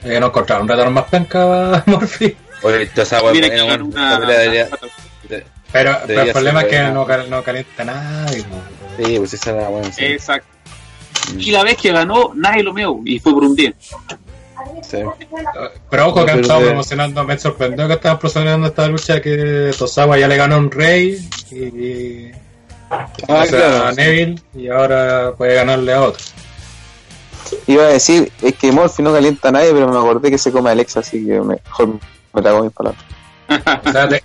[0.05, 2.35] Eh, no encontraron un retador más penca a Murphy.
[2.63, 3.81] Oye, esa ganar weón.
[3.83, 4.19] una.
[4.19, 4.69] Debería-
[5.29, 8.43] de- Pero, el problema es que no, cal- no calienta nadie.
[8.97, 9.91] Sí, pues esa era buena.
[9.91, 10.05] sí.
[10.05, 10.47] Exacto.
[11.37, 12.99] Y la vez que ganó, nadie lo meó.
[13.05, 13.73] Y fue por un día.
[14.81, 14.97] Sí.
[15.89, 20.17] Pero ojo que han estado promocionando, me sorprendió que estaban promocionando esta lucha que Tosawa
[20.17, 22.31] ya le ganó a un rey y,
[22.89, 23.85] Ah, o sea, claro.
[23.87, 26.23] a Neville y ahora puede ganarle a otro.
[27.67, 30.51] Iba a decir, es que Morphy no calienta a nadie, pero me acordé que se
[30.51, 31.99] come a Alexa, así que mejor
[32.33, 33.03] me trago mis palabras.
[33.85, 34.23] O sea, ¿te,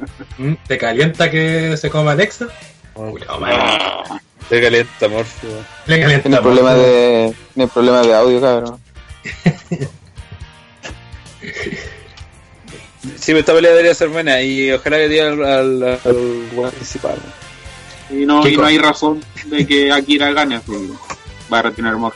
[0.67, 2.49] ¿te calienta que se coma Alexa?
[3.41, 4.21] Man.
[4.49, 5.65] Te calienta, Morfeo.
[5.87, 8.81] Le calienta Tiene problemas de, tiene problemas de audio, cabrón.
[13.17, 17.17] Sí, esta pelea debería ser buena y ojalá que diga al, al, al principal.
[18.11, 20.91] Y no, ¿Qué y no hay razón de que Akira gane, así
[21.53, 22.15] va a retener amor.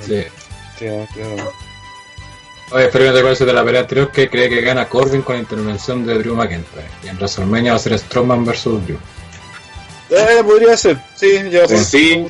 [0.00, 0.24] Sí.
[0.78, 1.52] Sí, claro.
[2.72, 5.36] Oye, espero que te acuerdes de la pelea anterior que cree que gana Corbin con
[5.36, 6.86] intervención de Drew McIntyre.
[7.04, 8.98] Y en WrestleMania va a ser Strowman versus Drew.
[10.10, 12.26] Eh, podría ser, sí, ya Sí.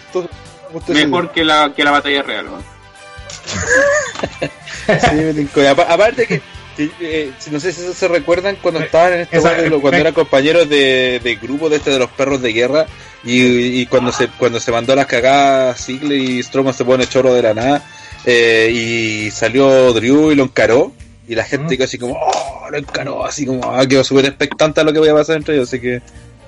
[0.89, 2.47] Mejor que la, que la batalla real.
[2.47, 2.63] ¿no?
[4.83, 6.43] Sí, me aparte que,
[6.79, 10.69] eh, no sé si se recuerdan cuando estaban en este de lo- cuando eran compañeros
[10.69, 12.87] de, de grupo de este de los perros de guerra
[13.25, 17.35] y, y cuando se cuando se mandó las cagadas Ziggler y Strowman se pone chorro
[17.35, 17.83] de la nada
[18.25, 20.93] eh, y salió Drew y lo encaró
[21.29, 24.81] y la gente quedó así como oh, lo encaró así como ah, quedó súper expectante
[24.81, 26.01] a lo que vaya a pasar entre ellos así que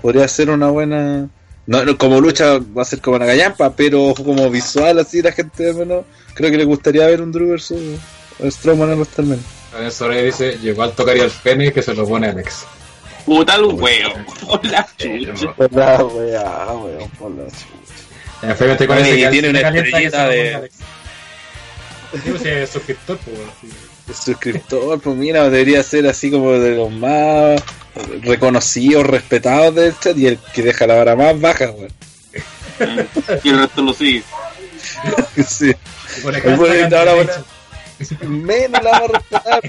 [0.02, 1.28] podría ser una buena
[1.66, 5.32] no, no, como lucha va a ser como una gallampa pero como visual así la
[5.32, 7.80] gente menos creo que le gustaría ver un Drew versus
[8.42, 9.44] Strowman en WrestleMania
[9.74, 12.64] También sobre dice, llegó al tocar y al pene que se lo pone Alex.
[13.26, 14.14] Puta el huevo.
[14.46, 15.52] Hola, chucha.
[15.58, 17.66] verdad weá weón por la chucha
[18.42, 20.70] En efecto, te Oye, parece y que tiene una estrellita de-
[22.12, 23.72] pues, si es suscriptor, pues.
[24.08, 27.60] el suscriptor pues mira debería ser así como de los más
[28.22, 31.90] reconocidos respetados del chat y el que deja la vara más baja weón
[33.42, 34.22] Y el resto lo sigue.
[35.48, 35.72] sí.
[36.16, 37.44] Y pone El buen hashtag ahora.
[38.28, 39.60] Menos la va a respetar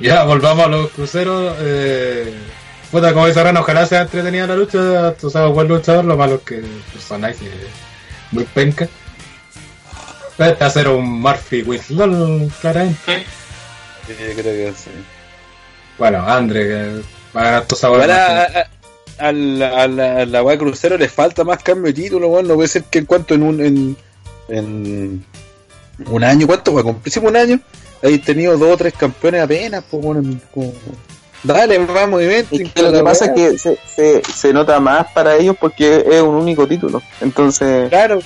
[0.00, 1.54] Ya, volvamos a los cruceros.
[1.60, 2.34] Eh,
[2.90, 5.14] puta, como dice Rana, ojalá sea entretenida la lucha.
[5.14, 8.88] Tú sabes, buen luchador, lo malo es que el personaje es muy penca.
[10.40, 13.24] Va a ser un Murphy with LOL, claramente.
[14.06, 14.90] Sí, creo que sí.
[15.96, 17.02] Bueno, Andre, que
[17.36, 18.04] va a ganar tu sabor.
[19.18, 22.48] Igual a, la, la, wea crucero le falta más cambio de título, weón.
[22.48, 23.96] No puede ser que en cuanto en un en,
[24.48, 25.24] en
[26.06, 27.00] un año, ¿cuánto?
[27.04, 27.60] Hicimos un año,
[28.02, 30.02] hay tenido dos o tres campeones apenas, pues
[30.52, 30.72] como-
[31.42, 32.56] dale más movimiento.
[32.56, 36.04] Es que lo que pasa es que se, se, se nota más para ellos porque
[36.10, 37.02] es un único título.
[37.20, 38.18] Entonces, Claro,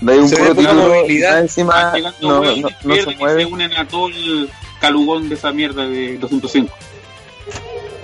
[0.00, 2.58] de ahí un Se puro título encima no, no, se
[2.94, 4.48] y se mueve unen a todo el
[4.80, 6.72] calugón de esa mierda de 205.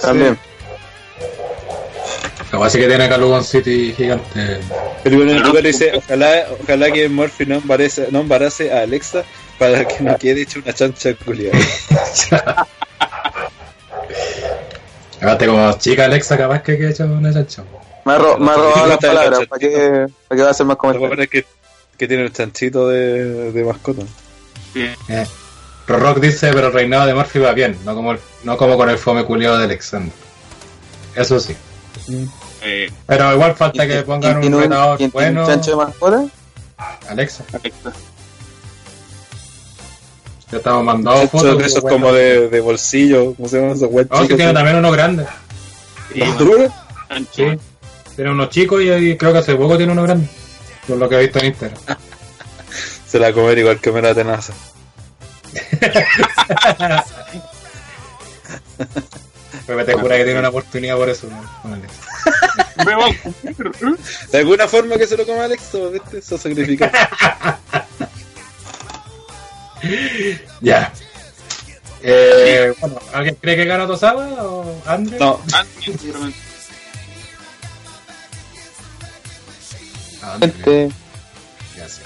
[0.00, 0.38] también.
[2.54, 4.60] Capaz sí que tiene Calugon City gigante.
[5.02, 8.82] pero bueno, el Pero- lugar dice, ojalá, ojalá que Murphy no embarace, no embarace a
[8.82, 9.24] Alexa
[9.58, 11.58] para que no quede hecho una chancha culiada.
[15.20, 17.64] Aparte, como chica Alexa, capaz que que hecho una chancha.
[18.04, 19.40] Me ha, ro- me ha robado las palabras.
[19.48, 21.18] ¿Para qué, ¿Para qué va a hacer más comentarios?
[21.20, 21.46] es que,
[21.96, 24.02] que tiene el chanchito de, de mascota.
[24.74, 24.86] Sí.
[25.08, 25.26] Eh.
[25.86, 28.90] Rock dice, pero el reinado de Murphy va bien, no como, el- no como con
[28.90, 30.12] el fome culiado de Alexander.
[31.14, 31.56] Eso sí.
[32.64, 35.46] Eh, Pero igual falta que ¿Quién pongan un retador quién tiene un bueno.
[35.48, 36.24] chancho de mascota?
[37.08, 37.92] Alexa, Alexa.
[40.50, 41.58] ya estamos mandando Chancho fotos.
[41.58, 41.96] de esos bueno.
[41.98, 44.36] como de, de bolsillo, ¿cómo se llaman esos weón No, sí chicos?
[44.38, 45.26] tiene también uno grande.
[47.10, 47.32] Ancho.
[47.50, 47.58] Sí.
[48.16, 50.28] Tiene uno chico y, y creo que hace poco tiene uno grande.
[50.86, 51.78] Por lo que he visto en Instagram.
[53.06, 54.52] Se la comer igual que me la tenaza.
[59.66, 61.28] Pero te jura que tiene una oportunidad por eso.
[61.28, 61.76] ¿no?
[62.24, 62.34] Con
[62.84, 62.84] Alexa.
[62.84, 63.98] Me va a comer.
[64.30, 66.18] De alguna forma que se lo coma Alex, ¿o ¿viste?
[66.18, 66.90] Eso sacrifica.
[70.62, 70.90] Ya.
[72.02, 75.18] Eh, bueno, ¿Alguien cree que gana Tosawa o Andre?
[75.18, 76.38] No, Antes, seguramente.
[81.76, 82.02] Ya sé.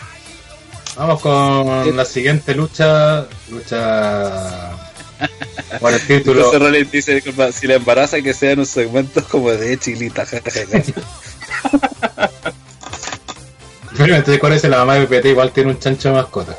[0.97, 3.27] Vamos con la siguiente lucha.
[3.51, 4.88] Lucha
[5.81, 6.51] por el título.
[6.59, 10.24] Rollins dice disculpa, si la embaraza que sea en un segmento como de chilita.
[13.97, 16.57] Pero entonces con ese la mamá de PPT igual tiene un chancho de mascota.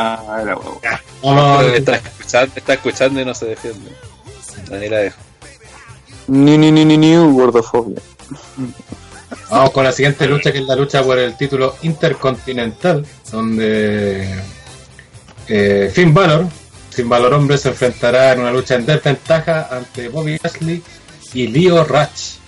[0.00, 0.80] Ah, la huevo.
[1.74, 3.90] Está, escuchando, está escuchando y no se defiende.
[4.70, 5.18] Ahí la dejo.
[6.28, 8.00] ni ni ni ni ni gordofobia.
[9.50, 13.04] Vamos con la siguiente lucha que es la lucha por el título intercontinental.
[13.30, 14.28] Donde
[15.48, 16.46] eh, Finn Balor,
[16.90, 20.82] Finn Balor hombre, se enfrentará en una lucha en desventaja ante Bobby Lashley
[21.34, 22.38] y Leo Ratch.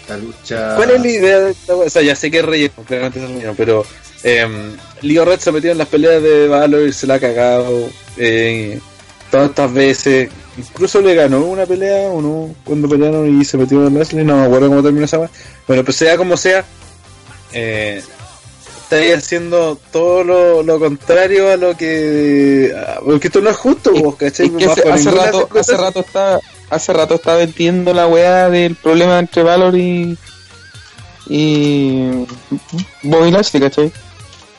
[0.00, 0.74] Esta lucha.
[0.76, 1.74] ¿Cuál es la idea de esta?
[1.74, 3.86] O sea, ya sé que es relleno, claramente es relleno, pero
[4.22, 4.46] eh,
[5.02, 8.80] Leo Red se metió en las peleas de Valor y se la ha cagado eh,
[9.30, 10.30] todas estas veces.
[10.58, 14.24] Incluso le ganó una pelea o no cuando pelearon y se metió en wrestling.
[14.24, 15.30] No me acuerdo cómo terminó esa wea.
[15.68, 16.64] Bueno, pues sea como sea,
[17.52, 18.02] eh,
[18.82, 22.72] está ahí haciendo todo lo, lo contrario a lo que.
[22.74, 24.46] a- porque esto no es justo, vos, ¿cachai?
[24.46, 29.18] es que hace, rato, hace rato está, hace rato está vendiendo la weá del problema
[29.18, 30.16] entre Valor y
[31.28, 32.08] y
[33.02, 33.92] Bobby Lashley, ¿cachai?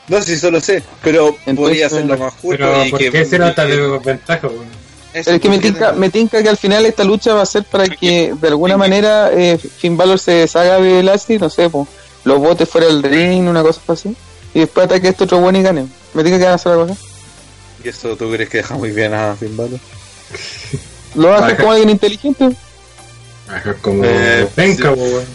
[0.08, 2.48] No, sí, solo sé, pero Entonces, podría hacerlo más justo.
[2.50, 4.46] Pero y ¿por que, qué se nota y que- de ventaja?
[4.46, 4.87] weón?
[5.14, 7.46] Eso, Pero es que me tinca, me tinca que al final esta lucha va a
[7.46, 11.68] ser para que de alguna manera eh, Finn Balor se deshaga de Lashley, no sé,
[11.70, 11.86] po,
[12.24, 14.14] los botes fuera del ring, una cosa así,
[14.54, 15.86] y después ataque a este otro bueno y gane.
[16.14, 16.94] Me tinca que van a hacer algo así.
[17.84, 19.78] ¿Y eso tú crees que deja muy bien a Finn Balor?
[21.14, 22.48] Lo va a hacer como alguien inteligente.
[23.48, 24.76] Ajá, como Eh, sí.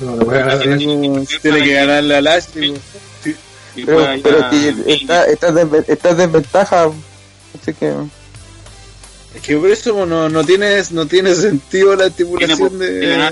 [0.02, 1.26] no.
[1.42, 2.74] Tiene que ganarle a Lashley.
[3.76, 6.86] Y Pero, pueda pero que está, está, en desve- está en desventaja.
[7.60, 7.92] Así que.
[9.36, 13.18] Es que por eso no, no, tiene, no tiene sentido la estipulación Tiene- de.
[13.18, 13.30] No,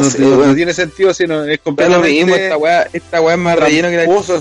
[0.00, 2.10] No sé, no- tiene sentido, sino es completamente.
[2.12, 4.40] mismo, esta weá, esta weá es más relleno que la chucha,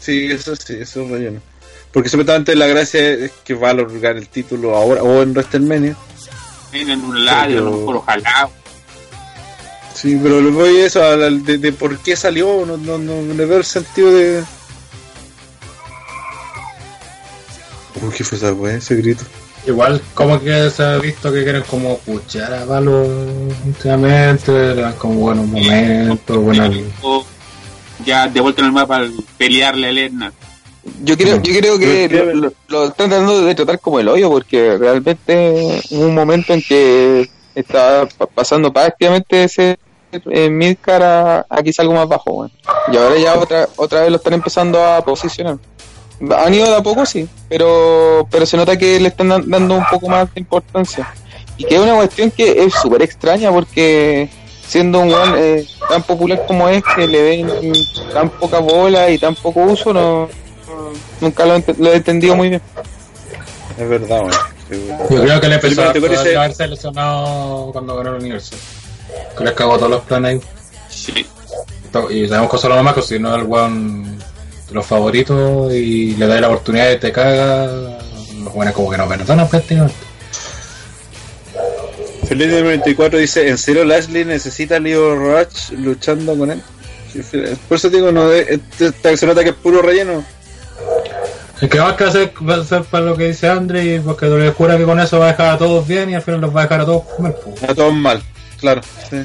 [0.00, 0.28] sí.
[0.32, 1.40] Eso sí, eso es relleno.
[1.92, 5.96] Porque supuestamente la gracia es que Valor gane el título ahora o en WrestleMania.
[6.72, 8.50] en un lado, a Pero- lo mejor ojalá.
[9.94, 12.98] Sí, pero le voy a eso, a la- de, de por qué salió, no, no,
[12.98, 14.42] no le veo el sentido de.
[18.02, 18.76] Uy, ¿qué fue esa weá?
[18.76, 19.24] Ese grito.
[19.66, 23.02] Igual como que se ha visto que quieren como puchar a Valo
[23.66, 26.70] últimamente, le dan como buenos momentos, buenas...
[28.04, 30.32] Ya de vuelta en el mapa al pelearle a Lesnar.
[31.02, 34.08] Yo creo, yo creo que que- lo, lo- lo están tratando de tratar como el
[34.08, 39.78] hoyo, porque realmente hubo un momento en que estaba pa- pasando prácticamente de ser
[40.12, 42.52] eh, midcar a, a quizá algo más bajo, weón.
[42.92, 45.58] Y ahora ya otra, otra vez lo están empezando a posicionar.
[46.36, 49.76] Han ido de a poco, sí, pero, pero se nota que le están dan- dando
[49.76, 51.12] un poco más de importancia.
[51.56, 54.28] Y que es una cuestión que es súper extraña porque
[54.66, 57.50] siendo un weón eh, tan popular como es, que le den
[58.12, 60.28] tan poca bola y tan poco uso, no,
[61.20, 62.62] nunca lo, he ent- lo he entendido muy bien.
[63.78, 64.32] Es verdad, weón.
[64.70, 64.88] Sí.
[65.10, 68.54] Yo creo que le empezó a haberse lesionado cuando ganó el universo.
[69.36, 70.48] Que les cagó todos los planes ahí.
[70.90, 71.26] Sí.
[72.10, 74.18] Y sabemos cosas lo más que si no es el weón
[74.68, 77.66] de los favoritos y le da la oportunidad y te caga,
[78.42, 79.94] los buenos como que no perdonan prácticamente.
[82.28, 86.62] Felipe 94 dice, ¿en serio Lashley necesita a Leo Rush luchando con él?
[87.68, 90.22] Por eso digo, no, es- es- se nota que es puro relleno.
[91.60, 94.26] El que va a hacer va a ser para lo que dice Andre y porque
[94.26, 96.54] le jura que con eso va a dejar a todos bien y al final los
[96.54, 97.34] va a dejar a todos mal.
[97.66, 98.22] A todos mal,
[98.60, 98.80] claro.
[99.10, 99.16] Sí.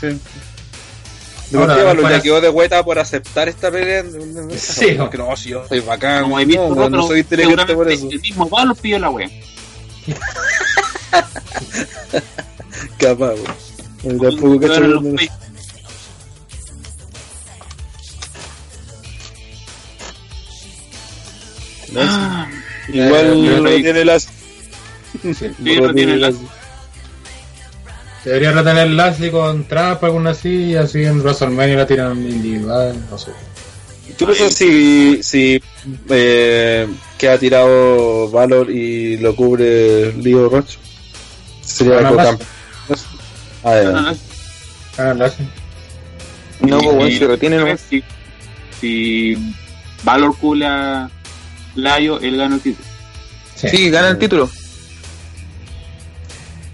[0.00, 0.20] Sí.
[1.50, 4.04] De Ahora, partida, Valor para- ya quedó de vuelta por aceptar esta pelea.
[4.56, 6.22] Sí, porque no, si yo soy bacán.
[6.24, 8.08] Como he visto, no, no, no soy inteligente por eso.
[8.10, 9.30] el mismo Valor pidió la wea.
[12.98, 13.34] Capaz,
[14.02, 14.20] weón.
[14.20, 14.82] Tampoco cacho
[21.96, 22.48] Ah,
[22.88, 24.28] Igual Eh, no eh, tiene las.
[25.22, 26.34] Sí, no tiene las-
[28.26, 33.16] Debería retener Lashley con trampa, alguna así, y así en WrestleMania la tiran individual, no
[33.16, 33.30] sé.
[34.18, 35.62] ¿Tú piensas si, si
[36.10, 36.88] eh,
[37.18, 40.74] queda tirado Valor y lo cubre Leo Roach?
[41.62, 42.38] Sería algo tan-
[43.62, 43.90] Ah, ya.
[43.90, 44.16] no, no,
[44.98, 45.48] Ah, Lashley.
[46.62, 47.80] No, pues, y- si retiene nomás.
[47.88, 48.02] si,
[48.80, 49.36] si
[50.02, 51.08] Valor cula
[51.76, 52.88] Layo, él gana el título.
[53.54, 54.50] Sí, gana el título.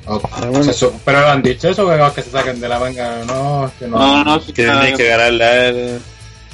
[0.07, 0.73] O- Ah, bueno.
[0.73, 3.99] se pero han dicho eso, que, que se saquen de la manga, no, que no.
[3.99, 6.01] No, no, Que tenéis que ganarle a él.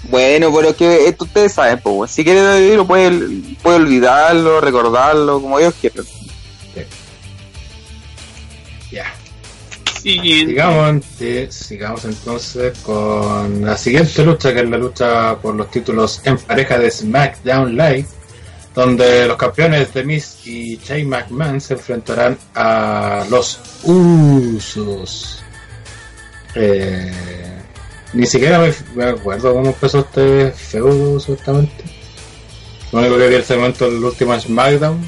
[0.04, 3.10] Bueno, pero es que esto ustedes saben, pues, si quiere revivirlo, puede,
[3.62, 6.04] puede olvidarlo, recordarlo, como ellos quieran.
[8.90, 9.06] Ya.
[10.00, 10.52] Siguiente.
[10.52, 11.04] Sigamos,
[11.50, 16.78] sigamos entonces con la siguiente lucha, que es la lucha por los títulos en pareja
[16.78, 18.06] de SmackDown Live,
[18.78, 25.42] donde los campeones de Miz y Shane McMahon se enfrentarán a los Usos.
[26.54, 27.12] Eh,
[28.12, 31.82] ni siquiera me, me acuerdo cómo empezó este feudo, supuestamente.
[32.92, 35.04] Lo único que vi el segmento del último SmackDown,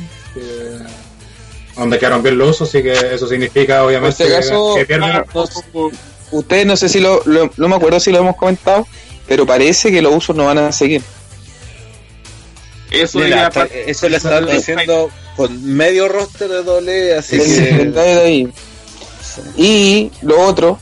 [1.77, 5.11] donde quedaron bien los usos, así que eso significa obviamente acaso- que pierden.
[5.13, 5.25] Ah,
[5.73, 5.91] no,
[6.33, 8.85] Ustedes no sé si lo, lo- no me acuerdo si lo hemos comentado,
[9.29, 11.03] pero parece que los usos no van a seguir.
[12.91, 17.93] Eso, Mira, ya hasta- eso le estaban diciendo con medio roster de doble, así El
[17.93, 18.01] que.
[18.01, 18.49] ahí.
[19.57, 20.79] Y lo otro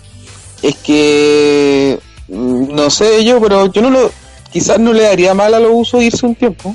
[0.62, 1.98] es que
[2.28, 4.10] mm, no sé yo, pero yo no lo
[4.50, 6.74] quizás no le daría mal a los usos irse un tiempo.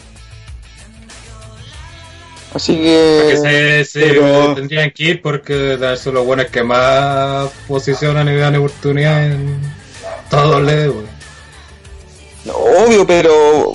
[2.54, 7.50] Así Porque que se, se pero- tendrían que ir porque son los buenos que más
[7.68, 9.60] posicionan y dan oportunidad en
[10.30, 11.08] todos los güey.
[12.86, 13.74] obvio, pero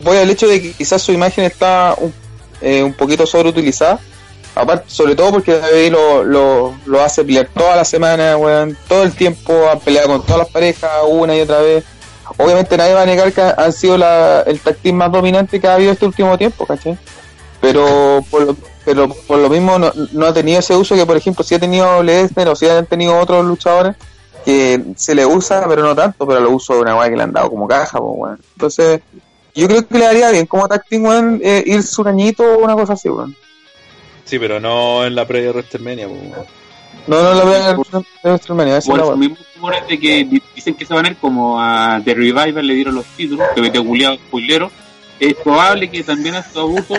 [0.00, 2.12] voy al hecho de que quizás su imagen está un,
[2.60, 3.98] eh, un poquito sobreutilizada.
[4.54, 9.04] Aparte, sobre todo porque David lo, lo, lo hace pelear toda la semana, weón, todo
[9.04, 11.84] el tiempo, ha peleado con todas las parejas una y otra vez.
[12.36, 15.74] Obviamente nadie va a negar que han sido la, el team más dominante que ha
[15.74, 16.98] habido este último tiempo, ¿cachai?
[17.60, 21.16] Pero por lo, pero por lo mismo no, no ha tenido ese uso que, por
[21.16, 23.96] ejemplo, si ha tenido Lesnar o si han tenido otros luchadores
[24.44, 27.22] que se le usa, pero no tanto, pero lo uso de una weá que le
[27.22, 28.38] han dado como caja, pues.
[28.54, 29.00] Entonces,
[29.60, 32.74] yo creo que le daría bien como team, weón, eh, ir su añito o una
[32.74, 33.34] cosa así, weón.
[34.24, 36.06] Sí, pero no en la previa de WrestleMania.
[36.08, 36.14] po.
[37.06, 39.16] No, no la veo en el WrestleMania, esa es esos weá.
[39.16, 42.66] mismos rumores de que di- dicen que se van a ir como a The Revival
[42.66, 44.70] le dieron los títulos, que metió culiado spoilero,
[45.18, 46.98] es probable que también a estos abusos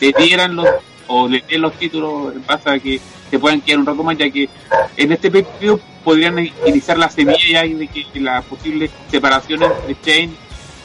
[0.00, 0.66] le dieran los
[1.08, 4.16] o le den los títulos en base a que se puedan quedar un rato más,
[4.16, 4.48] ya que
[4.96, 10.36] en este periodo podrían iniciar la semilla ya de que la posible separación entre Chain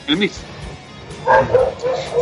[0.07, 0.31] y el Miz.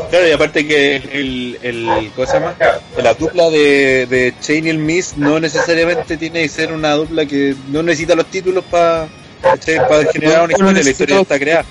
[0.10, 2.56] Claro, y aparte que el, el ¿cómo se llama?
[3.02, 7.26] La dupla de, de Chain y el Miz no necesariamente tiene que ser una dupla
[7.26, 9.08] que no necesita los títulos para
[10.14, 11.66] generar una historia, la historia está creada.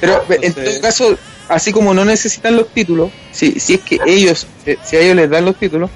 [0.00, 1.18] Pero en todo caso,
[1.48, 5.16] así como no necesitan los títulos, si, si es que ellos, eh, si a ellos
[5.16, 5.90] les dan los títulos,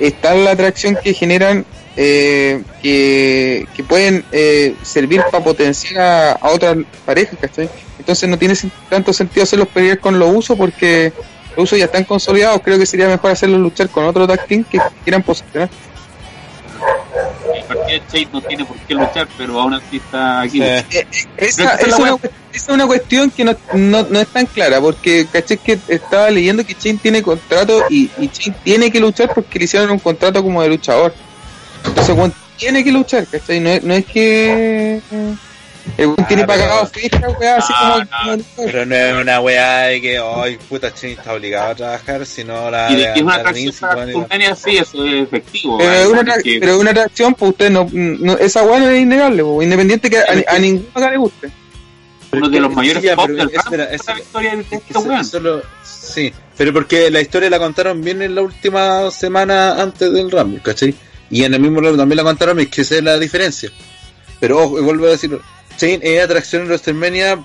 [0.00, 1.64] está la atracción que generan
[1.96, 7.68] eh, que, que pueden eh, servir para potenciar a, a otras parejas, ¿cachai?
[8.02, 8.54] Entonces no tiene
[8.90, 11.12] tanto sentido hacerlos pelear con los usos porque
[11.56, 14.64] los usos ya están consolidados, creo que sería mejor hacerlos luchar con otro tag team
[14.64, 15.70] que quieran posicionar.
[17.54, 20.58] El partido de Chain no tiene por qué luchar, pero aún así está aquí.
[20.58, 20.64] Sí.
[20.64, 21.06] Eh, eh,
[21.36, 25.28] esa, es una, esa es una cuestión que no, no, no es tan clara, porque
[25.32, 29.60] caché que estaba leyendo que Chain tiene contrato y, y Chain tiene que luchar porque
[29.60, 31.14] le hicieron un contrato como de luchador.
[31.84, 32.16] Entonces,
[32.58, 33.60] tiene que luchar, ¿cachai?
[33.60, 35.00] No, es- no es que
[35.98, 36.90] el tiene Ah, pero- pagado
[37.38, 37.96] weá, así Ah, como,
[38.30, 38.36] no.
[38.36, 38.44] luchador.
[38.66, 42.70] Pero no es una weá de que, ay, puta, Chain está obligado a trabajar, sino
[42.70, 45.78] la y de que es una atracción WrestleMania, sí, eso es efectivo.
[45.78, 48.88] Pero es una, que- pero es una reacción, pues usted no, no esa weá no
[48.88, 51.50] es innegable, pues, independiente que a, a ninguno acá le guste.
[52.32, 54.12] uno de los mayores Sí, pop pero del es- rap es- la este
[55.84, 60.60] sí, pero porque la historia la contaron bien en la última semana antes del Rumble,
[60.62, 60.94] ¿cachai?
[61.30, 63.70] Y en el mismo Rumble también la contaron, es que esa es la diferencia.
[64.40, 65.40] Pero ojo, vuelvo a decirlo,
[65.82, 67.44] Chain es atracción en WrestleMania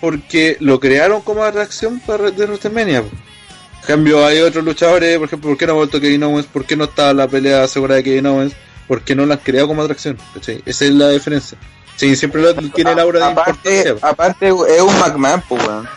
[0.00, 2.98] porque lo crearon como atracción para de WrestleMania.
[2.98, 6.46] En cambio, hay otros luchadores, por ejemplo, ¿por qué no ha vuelto Kevin Owens?
[6.46, 8.54] ¿Por qué no está la pelea asegurada de Kevin Owens?
[8.88, 10.60] Porque no la han creado como atracción, ¿cachai?
[10.66, 11.56] Esa es la diferencia.
[11.96, 14.08] Chain siempre lo- tiene el aura de aparte, importancia.
[14.08, 15.88] aparte es un McMahon, pues, weón.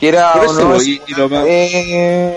[0.00, 2.34] Que era Por o eso, no, po, y- y lo más- eh,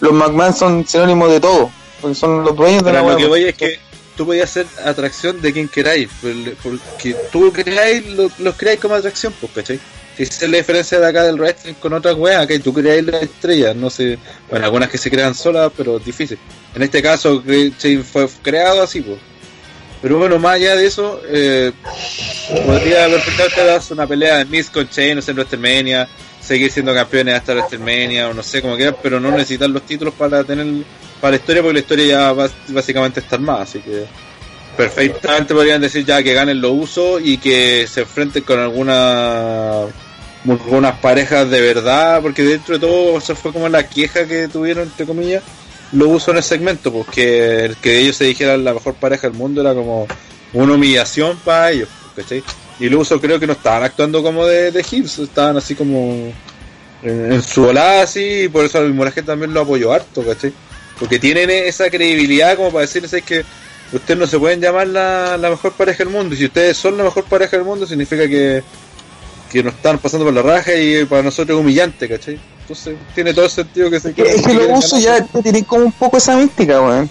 [0.00, 1.70] los McMahon son sinónimos de todo,
[2.02, 3.80] porque son los dueños de Pero la lo que voy es que
[4.20, 8.94] tú podías hacer atracción de quien queráis, por- porque tú creáis, lo- los creáis como
[8.94, 9.80] atracción, pues, ¿cachai?
[10.18, 13.22] Esa es la diferencia de acá del wrestling con otras weas, que tú creáis las
[13.22, 14.18] estrellas, no sé,
[14.50, 16.38] bueno, algunas que se crean solas, pero difícil.
[16.74, 17.42] En este caso,
[18.12, 19.16] fue creado así, pues.
[20.02, 21.72] Pero bueno, más allá de eso, eh,
[22.66, 26.06] podría perfectamente darse una pelea de Miz con Chain, no sé, en WrestleMania,
[26.40, 30.14] seguir siendo campeones hasta WrestleMania, o no sé cómo quieran, pero no necesitan los títulos
[30.14, 30.84] para tener
[31.20, 34.06] para la historia, porque la historia ya va, básicamente está armada, así que
[34.76, 39.82] perfectamente podrían decir ya que ganen los usos y que se enfrenten con alguna
[40.48, 44.84] algunas parejas de verdad, porque dentro de todo eso fue como la queja que tuvieron,
[44.84, 45.42] entre comillas,
[45.92, 49.36] los usos en el segmento, porque el que ellos se dijeran la mejor pareja del
[49.36, 50.06] mundo era como
[50.54, 52.42] una humillación para ellos, ¿cachai?
[52.80, 56.32] Y los usos creo que no estaban actuando como de, de heels, estaban así como
[57.02, 60.52] en, en su volada así, y por eso el Moraje también lo apoyó harto, ¿cachai?
[60.98, 63.44] Porque tienen esa credibilidad como para decirles es que
[63.92, 66.96] ustedes no se pueden llamar la, la mejor pareja del mundo, y si ustedes son
[66.96, 68.62] la mejor pareja del mundo significa que
[69.50, 72.38] que nos están pasando por la raja y para nosotros es humillante, ¿cachai?
[72.62, 75.64] Entonces tiene todo el sentido que se Es que, es que los usos ya tienen
[75.64, 77.10] como un poco esa mística, weón.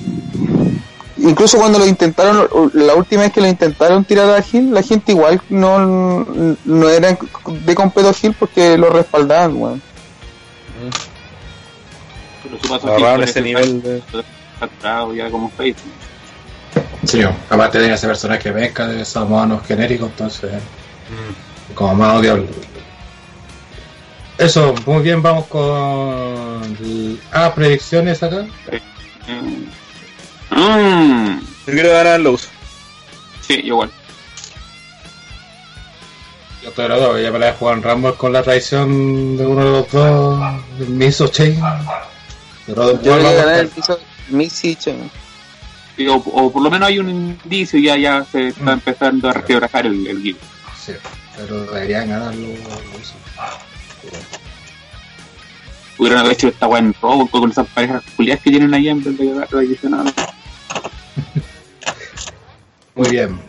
[1.21, 5.11] Incluso cuando lo intentaron, la última vez que lo intentaron tirar a Gil, la gente
[5.11, 6.25] igual no,
[6.65, 7.17] no eran
[7.65, 9.81] de completo Gil porque lo respaldaban, weón.
[12.43, 14.01] Pero su paso agarraron ese nivel de...
[14.81, 15.75] ya como face.
[17.05, 20.51] Sí, aparte de ese personaje venga de esos monos genéricos, entonces
[21.09, 21.73] Mm.
[21.73, 22.47] como más odiable.
[24.37, 26.77] Eso, muy bien, vamos con.
[27.31, 28.45] Ah, predicciones acá.
[29.27, 29.63] Mm.
[30.51, 32.47] Yo quiero ganar los.
[33.47, 33.91] Sí, igual.
[36.63, 39.91] Yo estoy los dos, ya pelea Juan Ramos con la traición de uno de los
[39.91, 40.39] dos,
[40.87, 41.59] Miso Chain.
[42.65, 43.71] Pero Yo voy a ganar el
[44.29, 45.09] Missy Chen.
[45.95, 48.69] Sí, O, o por lo menos hay un indicio, ya, ya se está Mm.
[48.69, 50.37] empezando a resquebrajar el, el guild.
[50.85, 50.91] Sí,
[51.35, 53.13] pero deberían ganarlo los.
[55.97, 59.03] Hubieran haber hecho esta weá en robo con esas parejas culiadas que tienen ahí en
[59.03, 60.13] vez de ganar tradicional.
[62.95, 63.39] Muy bien.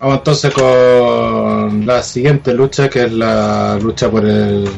[0.00, 4.68] Vamos entonces con la siguiente lucha, que es la lucha por el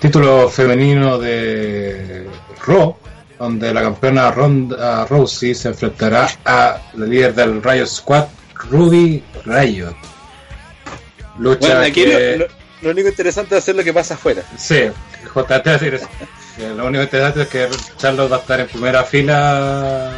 [0.00, 2.26] título femenino de
[2.66, 2.96] Raw,
[3.38, 8.26] donde la campeona Ronda Rousey se enfrentará a la líder del Riot Squad,
[8.70, 9.94] Ruby Riot.
[11.38, 12.36] Lucha Bueno, aquí que...
[12.38, 14.42] lo, lo- lo único interesante es hacer lo que pasa afuera.
[14.58, 14.90] Sí,
[15.34, 16.06] JT decir eso.
[16.76, 20.08] Lo único interesante es que Charlotte va a estar en primera fila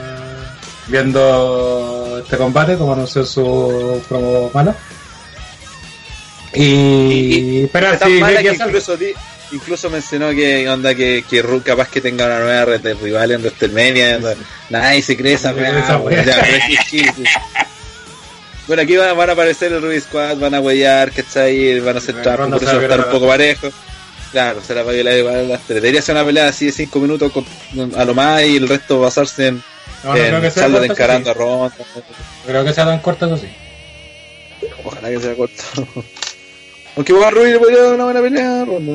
[0.88, 4.74] viendo este combate, como anunció su promo mala.
[6.54, 7.66] Y.
[7.66, 9.12] Pero sí, que incluso, di-
[9.52, 13.32] incluso mencionó que onda que, que Ru capaz que tenga una nueva red de rival
[13.32, 14.20] en WrestleMania.
[14.70, 15.52] Nadie se cree esa
[16.24, 17.24] ya, sí, sí, sí.
[18.66, 21.78] Bueno, aquí van, van a aparecer el Ruby Squad, van a huellar, ¿cachai?
[21.80, 23.68] Van a hacer trampa, por eso estar un poco parejo.
[24.32, 25.80] Claro, se la va a violar igual las tres.
[25.82, 27.46] Debería ser una pelea así de 5 minutos con-
[27.96, 29.62] a lo más y el resto basarse en,
[30.04, 31.38] No, no creo que sea encarando a sí.
[31.38, 31.74] Ronda.
[31.78, 33.48] No creo que sea tan corta eso sí.
[34.84, 35.62] Ojalá que sea corto.
[36.96, 38.92] Aunque igual Ruby le podría dar una buena pelea a Ronda.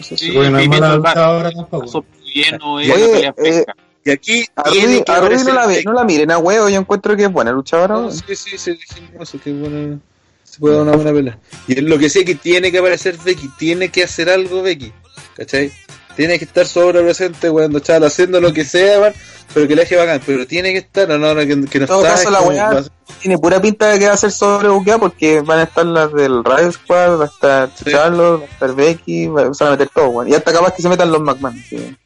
[0.00, 0.26] eso sí.
[0.26, 2.04] Sí, Porque no es y mala ahora tampoco.
[2.24, 3.64] lleno es Oye, una pelea eh.
[4.06, 7.16] Y aquí A que a Ruby no, la, no la miren a huevo, yo encuentro
[7.16, 7.94] que es buena luchadora.
[7.94, 9.98] No, sí, sí, sí, dijimos eso, que buena,
[10.42, 11.38] se puede dar una buena pelea.
[11.66, 14.92] Y es lo que sé que tiene que aparecer Becky, tiene que hacer algo Becky,
[15.34, 15.72] ¿cachai?
[16.16, 19.12] Tiene que estar sobre presente cuando chaval haciendo lo que sea, man,
[19.52, 21.86] pero que le deje bacán, pero tiene que estar, no, no, no, que, que no
[21.86, 22.16] todo está.
[22.16, 22.84] caso, la weá-
[23.20, 26.44] Tiene pura pinta de que va a ser sobrebuqueada porque van a estar las del
[26.44, 27.90] Riot Squad, va a estar Sí.
[27.90, 30.28] Charlotte, va a estar Becky, va- se van a meter todo, weón.
[30.30, 31.62] Y hasta capaz que se metan los McMahon.
[31.68, 31.96] sí.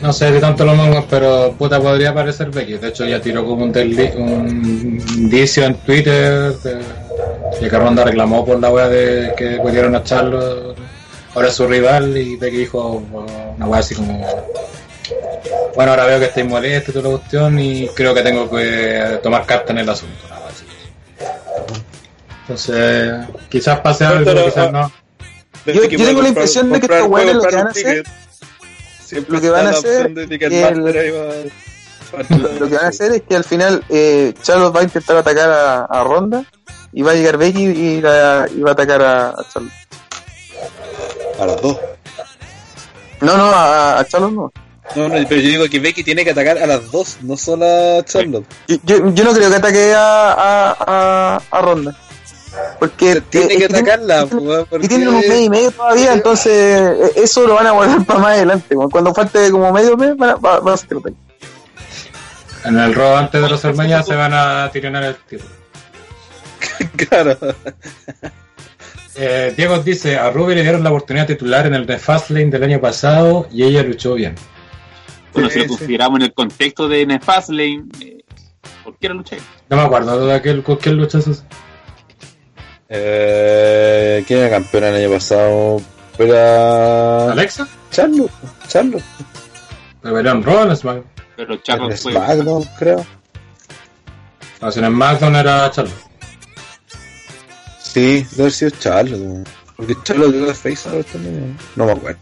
[0.00, 2.74] No sé si tanto lo mangas, pero puta podría aparecer Becky.
[2.74, 6.74] De hecho, ya tiró como un, un indicio en Twitter de,
[7.60, 10.71] de que Ronda reclamó por la wea de que pudieron a Charlo.
[11.34, 13.02] Ahora es su rival y Becky dijo
[13.56, 14.20] una wea así como.
[15.74, 19.18] Bueno, ahora veo que estáis molesto y toda la cuestión y creo que tengo que
[19.22, 20.14] tomar carta en el asunto.
[20.26, 20.64] una wea así.
[22.42, 23.12] Entonces,
[23.48, 24.92] quizás pase algo, Pero, quizás ah, no.
[25.72, 27.72] Yo tengo la impresión de que estos weones lo que van a.
[27.72, 30.10] Siempre lo que van a hacer
[32.28, 35.16] Lo, lo que van a hacer es que al final eh, Charlotte va a intentar
[35.16, 36.44] atacar a, a Ronda
[36.92, 39.72] y va a llegar Becky y, la- y va a atacar a, a Charlotte.
[41.42, 41.76] A las dos.
[43.20, 44.52] No, no, a, a Charlotte no.
[44.96, 47.64] No, no, pero yo digo que Becky tiene que atacar a las dos, no solo
[47.98, 48.44] a Charlotte.
[48.68, 51.96] Yo, yo, yo no creo que ataque a, a, a, a Ronda.
[52.78, 57.12] Porque Tiene eh, que atacarla, y porque- tienen un mes y medio todavía, entonces eh,
[57.16, 58.74] eso lo van a guardar para más adelante.
[58.90, 60.98] Cuando falte como medio mes, van a, va- van a hacer.
[62.64, 65.50] En el robo antes de los Hermañas se van a tironar el título.
[67.08, 67.36] Claro.
[69.14, 72.62] Eh, Diego dice, a Ruby le dieron la oportunidad titular en el de Fastlane del
[72.62, 74.34] año pasado y ella luchó bien.
[75.32, 75.68] Bueno, Sí, si lo sí.
[75.78, 78.24] consideramos en el contexto de Nefastlane, eh,
[78.84, 79.36] ¿por qué era lucha?
[79.68, 81.44] No me acuerdo de aquel, con quién luchó eso.
[82.88, 85.80] Eh, ¿Quién era campeona el año pasado?
[86.18, 87.32] Era.
[87.32, 87.66] ¿Alexa?
[87.90, 88.28] Charlo.
[88.68, 88.98] Charlo.
[90.02, 91.04] Pero en SmackDown.
[91.36, 92.12] Pero Chaco En fue.
[92.12, 93.06] SmackDown, creo.
[94.60, 95.94] No, si en SmackDown era Charlotte.
[97.92, 99.44] Sí, debe haber sido Charlo.
[99.76, 101.56] Porque Charlo dio de Face ahora también.
[101.76, 102.20] No me acuerdo.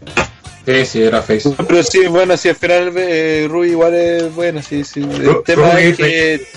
[0.65, 1.53] Sí, sí, era Face.
[1.67, 5.01] Pero sí, bueno, sí, al final eh, Rui igual es bueno, sí, sí.
[5.01, 6.47] El Ru- tema Ruby es que.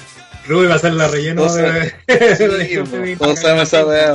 [0.47, 1.57] Ruby va a ser la relleno Todos
[3.41, 4.15] sabemos esa weá.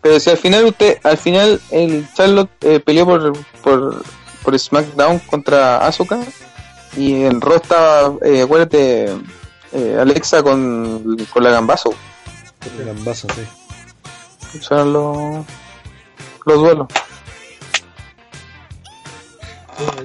[0.00, 4.02] Pero si al final usted, al final el Charlotte eh, peleó por, por,
[4.42, 6.20] por SmackDown contra Asuka
[6.96, 9.10] y en Raw estaba, eh, acuérdate,
[9.72, 11.92] eh, Alexa con, con la gambazo.
[12.78, 13.42] El gambazo, sí.
[14.70, 15.46] Eran los,
[16.46, 16.88] los duelos.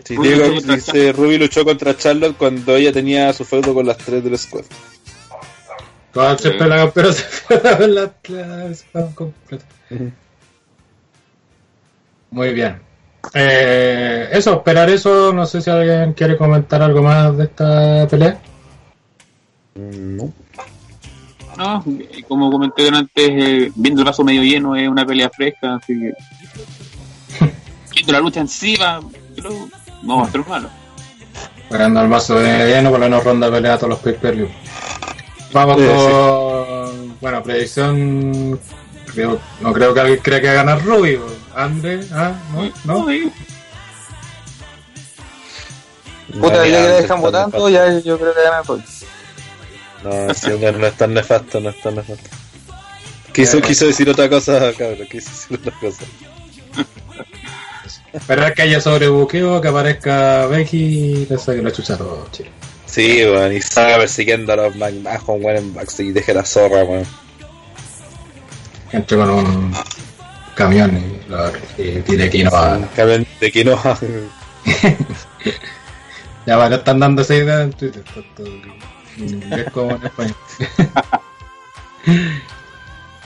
[0.05, 3.73] Sí, Ruby Diego luchó contra dice, Ruby luchó contra Charlotte cuando ella tenía su feudo
[3.73, 4.63] con las tres del squad.
[6.13, 9.65] Todas siempre la campeona se fue a ver la, la completa.
[12.31, 12.79] Muy bien.
[13.33, 15.33] Eh, eso, esperar eso.
[15.33, 18.39] No sé si alguien quiere comentar algo más de esta pelea.
[19.75, 20.31] No.
[21.57, 21.83] No,
[22.27, 26.13] como comenté antes, eh, viendo el vaso medio lleno es una pelea fresca, así que
[27.89, 28.99] bonito la lucha encima,
[29.35, 29.51] pero
[30.03, 30.69] no va a ser malo.
[31.69, 34.13] Ganando al vaso de lleno, por lo menos ronda de pelea a todos los pay
[34.13, 34.49] per view.
[35.53, 37.17] Vamos Sí, con.
[37.21, 38.59] Bueno, predicción.
[39.13, 41.19] creo- no creo que alguien crea que va a ganar Ruby.
[41.55, 42.33] André, ¿ah?
[42.53, 42.71] ¿No?
[42.99, 43.07] ¿No?
[43.09, 43.31] Sí.
[46.39, 48.83] Puta, No, ya que no dejan votando, tan ya yo creo que gana Roy.
[50.05, 52.29] No, sí, no, no es tan nefasto, no es tan nefasto.
[53.33, 53.61] Quiso, Eh.
[53.61, 56.03] quiso decir otra cosa, cabrón, quiso decir otra cosa.
[58.13, 62.49] Esperar que haya sobrebuqueo, que aparezca Becky y le saque la chucha a Chile.
[62.85, 66.83] Sí, weón, y salga persiguiendo a los McMahon, weón, en backstage y deje la zorra,
[66.83, 67.05] weón.
[68.93, 69.73] Entre con un
[70.55, 72.79] camión y, lo, y tire que no va.
[72.95, 73.99] Camión de quinoa.
[76.47, 78.03] Ya va, no están dando esa idea en Twitter.
[79.17, 80.35] Inglés como en español.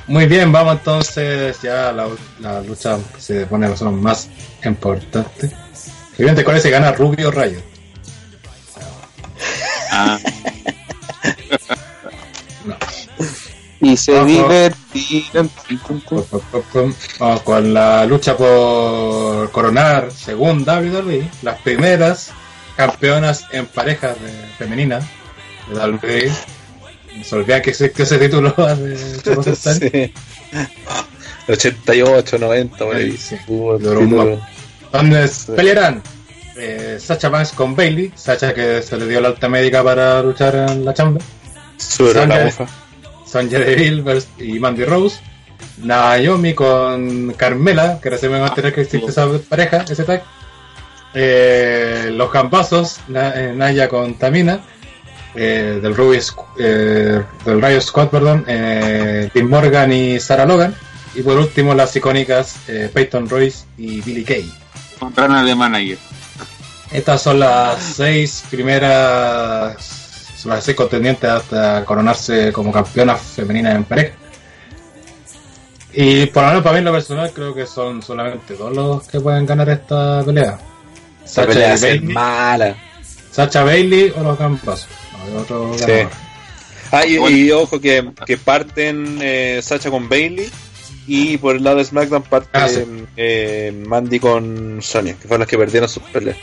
[0.07, 2.07] Muy bien, vamos entonces ya a la,
[2.39, 4.29] la lucha se pone a nosotros más
[4.63, 5.51] importante.
[6.17, 7.61] Evidente, ¿cuál es se gana Rubio Rayo?
[9.91, 10.19] Ah,
[13.81, 15.49] Y se divertirán.
[17.19, 22.31] Vamos con la lucha por coronar, según WWE, las primeras
[22.75, 24.17] campeonas en parejas
[24.57, 25.05] femeninas
[25.69, 26.31] de WWE.
[27.23, 29.91] Se olvida que existe ese título hace Chorro Central.
[29.91, 30.13] sí.
[31.47, 33.17] 88, 90, por ahí.
[33.17, 33.35] Sí.
[34.91, 36.01] Donde pelearán
[36.57, 40.55] eh, Sacha Banks con Bailey, Sacha que se le dio la alta médica para luchar
[40.55, 41.21] en la chamba,
[41.77, 42.65] Sube la mufa.
[43.25, 44.03] Sonya Deville
[44.39, 45.17] y Mandy Rose,
[45.83, 50.23] Naomi con Carmela, que recién me va a enterar que existe esa pareja, ese tag,
[51.13, 54.61] Eh, los gambazos, Na- eh, Naya con Tamina,
[55.35, 56.19] eh, del Ruby
[56.57, 60.75] eh, del Rayo Squad, perdón, eh, Tim Morgan y Sarah Logan,
[61.15, 64.51] y por último las icónicas eh, Peyton Royce y Billy Kay.
[64.99, 65.97] con rana de manager.
[66.91, 69.77] Estas son las seis primeras,
[70.37, 74.15] son las seis contendientes hasta coronarse como campeonas femeninas en pareja.
[75.93, 79.07] Y por lo menos para mí en lo personal creo que son solamente dos los
[79.07, 80.59] que pueden ganar esta pelea.
[81.25, 82.75] Sacha, pelea Bailey, mala.
[83.31, 84.87] Sacha Bailey o los Campos.
[85.33, 86.07] No Sí.
[86.91, 90.49] Ah, y, y ojo que, que parten eh, Sacha con Bailey
[91.05, 92.83] y por el lado de SmackDown parten Ah, sí.
[93.15, 96.37] eh, Mandy con Sonya, que fueron las que perdieron sus peleas.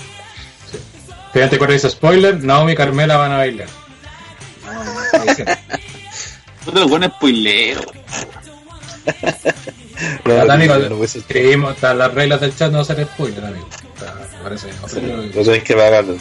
[1.32, 3.68] Fíjate con ese spoiler, Naomi y Carmela van a bailar.
[4.64, 4.92] No, no.
[6.66, 7.04] Otro buen
[10.24, 13.68] no, no, escribimos las reglas del chat no hacer spoiler, amigo.
[13.94, 14.14] Está-
[15.42, 16.16] tenéis que pagarlo.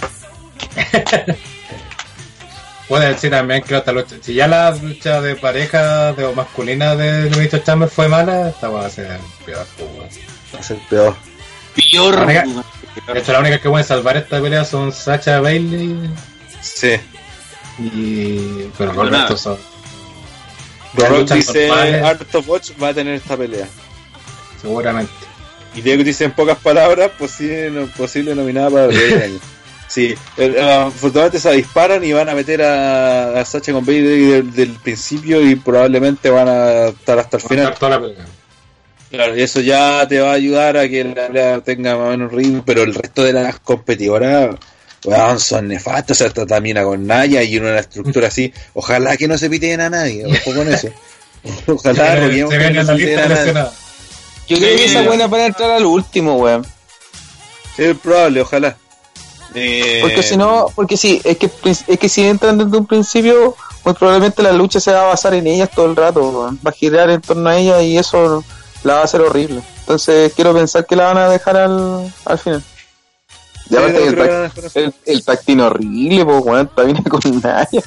[2.87, 6.95] Puede decir también que esta lucha, si ya la lucha de pareja de, o masculina
[6.95, 9.65] de Elimination Chamber fue mala, esta va a ser peor.
[9.75, 10.19] pues.
[10.53, 11.15] Va a ser peor.
[11.91, 12.17] Peor.
[12.19, 12.45] Amiga.
[13.11, 16.09] De hecho, la única que pueden salvar esta pelea son Sacha Bailey
[16.61, 16.91] Sí.
[17.79, 18.69] y.
[18.77, 19.19] Pero nada.
[19.27, 19.57] restos son.
[20.93, 23.67] Rock dice normales, Art of Watch va a tener esta pelea.
[24.61, 25.11] seguramente.
[25.73, 29.39] Y Diego dice en pocas palabras, posible, no- posible nominada para el año.
[29.87, 34.51] Sí, el- afortunadamente se disparan y van a meter a, a Sacha con Bailey del,
[34.53, 37.65] del principio y probablemente van a estar hasta el Va a final.
[37.73, 38.25] estar toda la.
[39.11, 42.09] Claro, y eso ya te va a ayudar a que la pelea tenga más o
[42.11, 44.55] menos ritmo, pero el resto de las competidoras
[45.05, 46.11] weón, son nefastas.
[46.11, 48.51] O sea, esta Tamina con Naya y una estructura así.
[48.73, 50.89] Ojalá que no se piteen a nadie, ojo con eso.
[51.67, 53.53] Ojalá Se se que no se piteen a nadie.
[54.47, 56.65] Yo creo que esa es buena para entrar al último, weón.
[57.77, 58.75] Es probable, ojalá.
[59.55, 63.55] Eh, Porque si no, porque sí, es que, es que si entran desde un principio,
[63.83, 66.73] muy probablemente la lucha se va a basar en ellas todo el rato, va a
[66.73, 68.43] girar en torno a ellas y eso
[68.83, 69.61] la va a hacer horrible.
[69.79, 72.63] Entonces quiero pensar que la van a dejar al, al final.
[73.67, 74.19] Sí, el,
[74.75, 77.81] el, el tactín horrible, pues weón, también con Naya.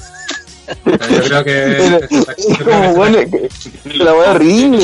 [0.85, 2.09] Pero Yo creo que.
[2.11, 3.49] Es como, que-
[3.91, 4.81] que la weá horrible.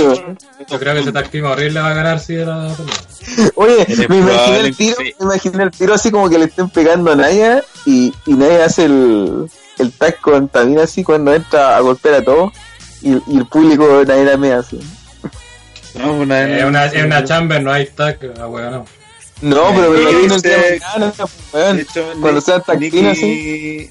[0.69, 3.51] Yo creo que ese tag horrible va a ganar si la pelea.
[3.55, 5.15] Oye, me imaginé el tiro, que sí.
[5.19, 8.67] me imaginé el tiro así como que le estén pegando a Naya y, y Naya
[8.67, 12.53] hace el, el tag con Tamina así cuando entra a golpear a todos
[13.03, 14.79] y, y el público de Naya me hace.
[15.95, 18.87] No, una, Es una, es una chamber, no hay tag, ah, weón, no.
[19.43, 21.13] No, pero día de mañana,
[21.51, 23.89] pues, hecho, Cuando sea tactina así.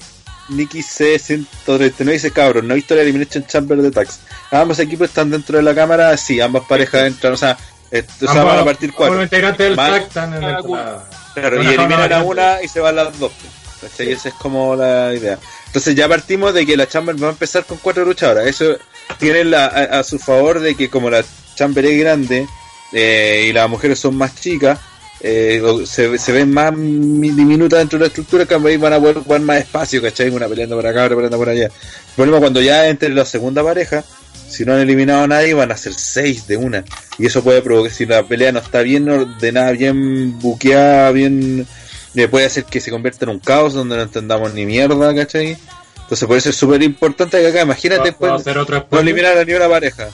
[0.48, 4.20] Nicky, Nicky C139 dice, cabrón, no he visto la Elimination Chamber de Tax.
[4.50, 7.56] Ambos equipos están dentro de la cámara, sí, ambas parejas entran, o sea,
[7.90, 9.22] eh, o sea, van a partir cuatro.
[9.22, 11.04] integrantes del están en la-
[11.34, 13.32] Claro, y eliminan a una y se van las dos.
[13.80, 14.12] pues, ¿cachai?
[14.12, 15.38] Esa es como la idea.
[15.66, 18.46] Entonces ya partimos de que la Chamber va a empezar con cuatro luchadoras.
[18.46, 18.76] Eso
[19.18, 21.24] tiene la- a, a su favor de que como la
[21.56, 22.46] Chamber es grande
[22.92, 24.78] eh, y las mujeres son más chicas,
[25.26, 29.16] eh, se, se ven más diminutas dentro de la estructura, que ahí van a poder
[29.16, 30.28] jugar más espacio, ¿cachai?
[30.28, 31.64] Una peleando por acá, otra peleando por allá.
[31.64, 34.04] El problema cuando ya entre la segunda pareja,
[34.50, 36.84] si no han eliminado a nadie, van a ser seis de una.
[37.18, 41.66] Y eso puede provocar, si la pelea no está bien ordenada, bien buqueada, bien...
[42.14, 45.56] Eh, puede hacer que se convierta en un caos donde no entendamos ni mierda, ¿cachai?
[46.02, 48.44] Entonces por eso es súper importante que acá, imagínate, pues,
[48.90, 50.10] no eliminar a ni una pareja.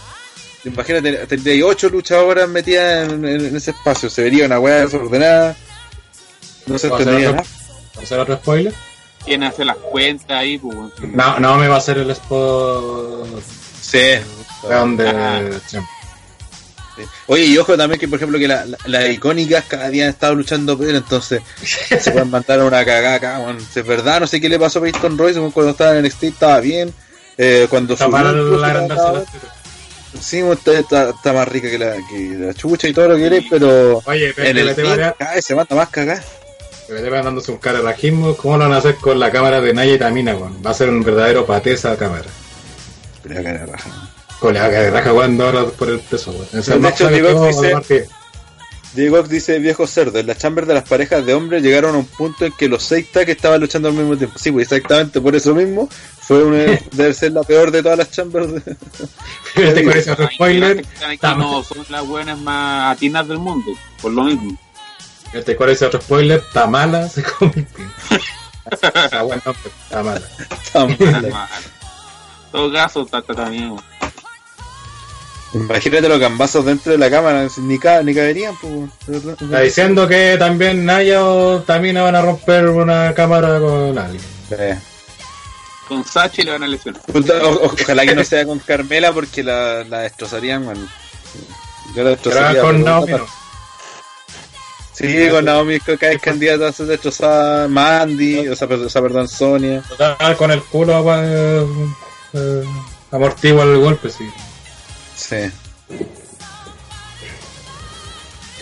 [0.64, 5.56] Imagínate, tendría ocho luchadoras metidas en, ese espacio, se vería una weá desordenada.
[6.66, 7.44] No se entendería nada.
[8.00, 8.74] hacer otro spoiler?
[9.24, 10.58] ¿Quién hace las cuentas ahí?
[10.58, 13.42] Pues, no, no me va a hacer el spot.
[13.80, 14.14] Sí.
[14.62, 15.60] Donde...
[17.26, 20.34] Oye, y ojo también que, por ejemplo, que las la, icónicas cada día han estado
[20.34, 23.56] luchando pero entonces se pueden mandar una cagada acá.
[23.74, 26.60] Es verdad, no sé qué le pasó a Peyton Royce cuando estaba en NXT, estaba
[26.60, 26.92] bien.
[27.38, 29.24] Eh, cuando subió, la,
[30.18, 33.44] Sí, está, está, más rica que la, que la chucha y todo lo que querés,
[33.48, 34.02] pero.
[34.04, 36.22] Oye, pero en el cae, se mata más cagada.
[36.88, 39.98] te mandándose un carajismo, ¿cómo lo van a hacer con la cámara de Naya y
[39.98, 42.28] Tamina, Va a ser un verdadero pate esa cámara.
[43.24, 43.90] Le va a caer raja.
[44.40, 46.48] Con le va a caer raja, weón, ahora por el peso, weón.
[46.52, 48.08] De hecho, dice,
[48.92, 52.06] Diego dice viejo cerdo, en la chamber de las parejas de hombres llegaron a un
[52.06, 54.36] punto en que los seis que estaban luchando al mismo tiempo.
[54.38, 55.88] Sí, pues exactamente por eso mismo
[56.20, 56.58] fue una,
[56.92, 58.52] debe ser la peor de todas las chambers.
[58.52, 58.60] De...
[59.54, 60.84] Fíjate con ese spoiler.
[61.22, 63.70] No, son las buenas más atinas del mundo,
[64.02, 64.58] por lo mismo.
[65.30, 67.84] Fíjate con ese otro spoiler, Tamala se convirtió.
[68.70, 69.42] está bueno,
[69.88, 70.22] Tamala.
[70.72, 71.48] Tamala.
[72.46, 73.76] En todo caso, está también.
[75.52, 78.54] Imagínate los gambazos dentro de la cámara, ni, ni caberían.
[78.60, 84.22] Pues, Está diciendo que también Naya o Tamina van a romper una cámara con alguien.
[85.88, 87.02] Con Sachi le van a lesionar.
[87.62, 90.88] ojalá que no sea con Carmela porque la, la destrozarían, man.
[91.96, 92.62] Yo la destrozaría.
[92.62, 93.26] con Naomi no.
[94.92, 99.82] Sí, con Naomi cada vez candidata a ser destrozada Mandy, o sea, perdón, Sonia.
[100.36, 101.66] con el culo eh,
[102.34, 102.64] eh,
[103.10, 104.28] amortigua el golpe, sí.
[105.30, 105.36] Sí.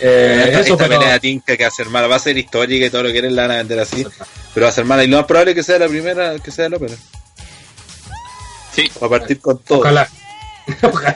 [0.01, 2.85] Eh, esta, eso, esta pelea tinca que va a ser mala, va a ser histórica
[2.85, 4.05] y todo lo que eres la van a vender así,
[4.53, 6.51] pero va a ser mala y lo más probable es que sea la primera que
[6.51, 6.93] sea la ópera.
[8.71, 8.89] Sí.
[9.01, 9.79] Va a partir con todo.
[9.79, 10.07] Ojalá.
[10.83, 11.15] Ojalá.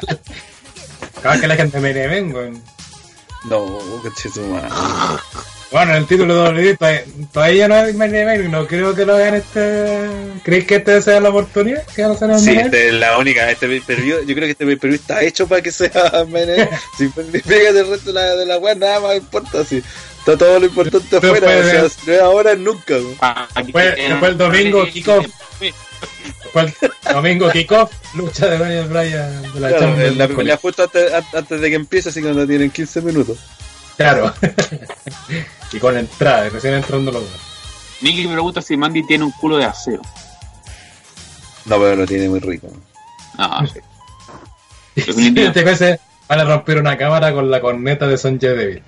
[1.17, 2.41] Ojalá que la gente me vengo.
[3.45, 4.69] No, que madre.
[5.73, 9.33] Bueno, el título de WWE todavía no es Main Event, no creo que lo hagan
[9.33, 10.07] este...
[10.43, 11.83] ¿Crees que este sea la oportunidad?
[11.95, 15.23] ¿Que no sea sí, esta es la única, este yo creo que este pay está
[15.23, 15.89] hecho para que sea
[16.29, 16.69] Main Event.
[16.95, 19.77] si fíjate el resto de la, de la web, nada más importa, si
[20.19, 22.93] está todo lo importante afuera, o sea, si no es ahora, nunca.
[23.55, 25.25] Después, después el domingo, kickoff.
[26.43, 31.11] Después el domingo, kickoff, lucha de Daniel Bryan de la claro, La pelea justo antes,
[31.33, 33.39] antes de que empiece, así que no tienen 15 minutos.
[33.97, 34.33] Claro.
[35.71, 37.41] y con entrada, recién entrando los dos.
[38.01, 40.01] Nicky me pregunta si Mandy tiene un culo de acero.
[41.65, 42.67] No, pero lo tiene muy rico.
[43.37, 43.79] Ah, sí.
[44.95, 48.83] Este veces van a romper una cámara con la corneta de Sonja Devil.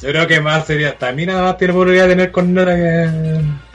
[0.00, 0.98] Yo creo que más sería.
[0.98, 3.10] También nada más tiene probabilidad de tener corneta que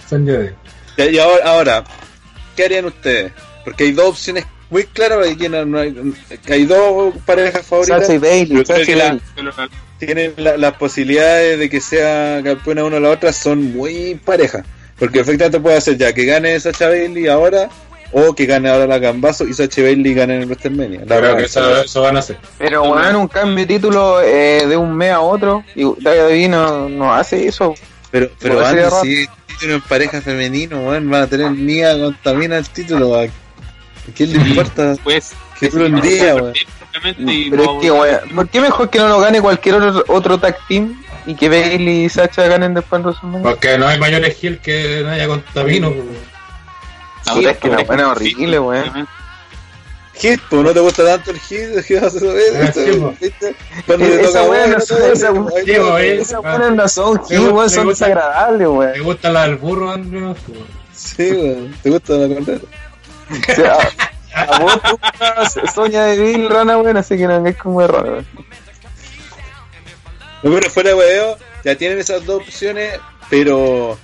[0.08, 0.56] Sonja Devil.
[0.98, 1.84] Y ahora, ahora,
[2.56, 3.32] ¿qué harían ustedes?
[3.64, 5.94] Porque hay dos opciones muy claro que, no hay,
[6.44, 8.02] que hay dos parejas favoritas.
[8.02, 8.64] Sacha y Bailey,
[10.00, 14.66] tienen las posibilidades de que sea campeona una o la otra son muy parejas.
[14.98, 17.70] Porque efectivamente puede hacer ya que gane Sacha Bailey ahora
[18.12, 21.02] o que gane ahora la Gambazo y Sacha Bailey gane en el WrestleMania.
[21.06, 22.38] La Creo que eso, van a hacer.
[22.58, 26.90] Pero bueno, un cambio de título eh, de un mes a otro y David no,
[26.90, 27.76] no hace eso.
[28.10, 32.58] Pero, pero van a decir título en pareja femenino, bueno, van a tener Nia contamina
[32.58, 33.16] el título.
[33.16, 33.28] ¿A
[34.12, 34.96] quién le importa?
[35.04, 36.54] Pues, que dure un día, weón.
[37.02, 40.58] Pero es que, weón, ¿por qué mejor que no lo gane cualquier otro, otro tag
[40.68, 43.50] team y que Bailey y Sacha ganen después en WrestleMania?
[43.50, 45.94] Porque no hay mayores Hill que no haya contamino,
[47.34, 49.08] Sí, es que la buena es horrible, weón.
[50.16, 52.74] Hit, pues no te gusta tanto el hit, ¿qué vas a saber?
[53.88, 58.94] Cuando te toca bueno, esa buena no son hit, weón, son desagradables, weón.
[58.94, 60.38] ¿Te gusta la del burro, Andrés?
[60.94, 62.60] Sí, weón, te gusta la cordera.
[63.30, 63.78] O sea,
[64.34, 68.10] a, vos tú Soña de Bill, rana, weón, así que no es como de rana,
[68.12, 68.28] weón.
[70.44, 73.98] Bueno, fuera de weón, ya tienen esas dos opciones, pero.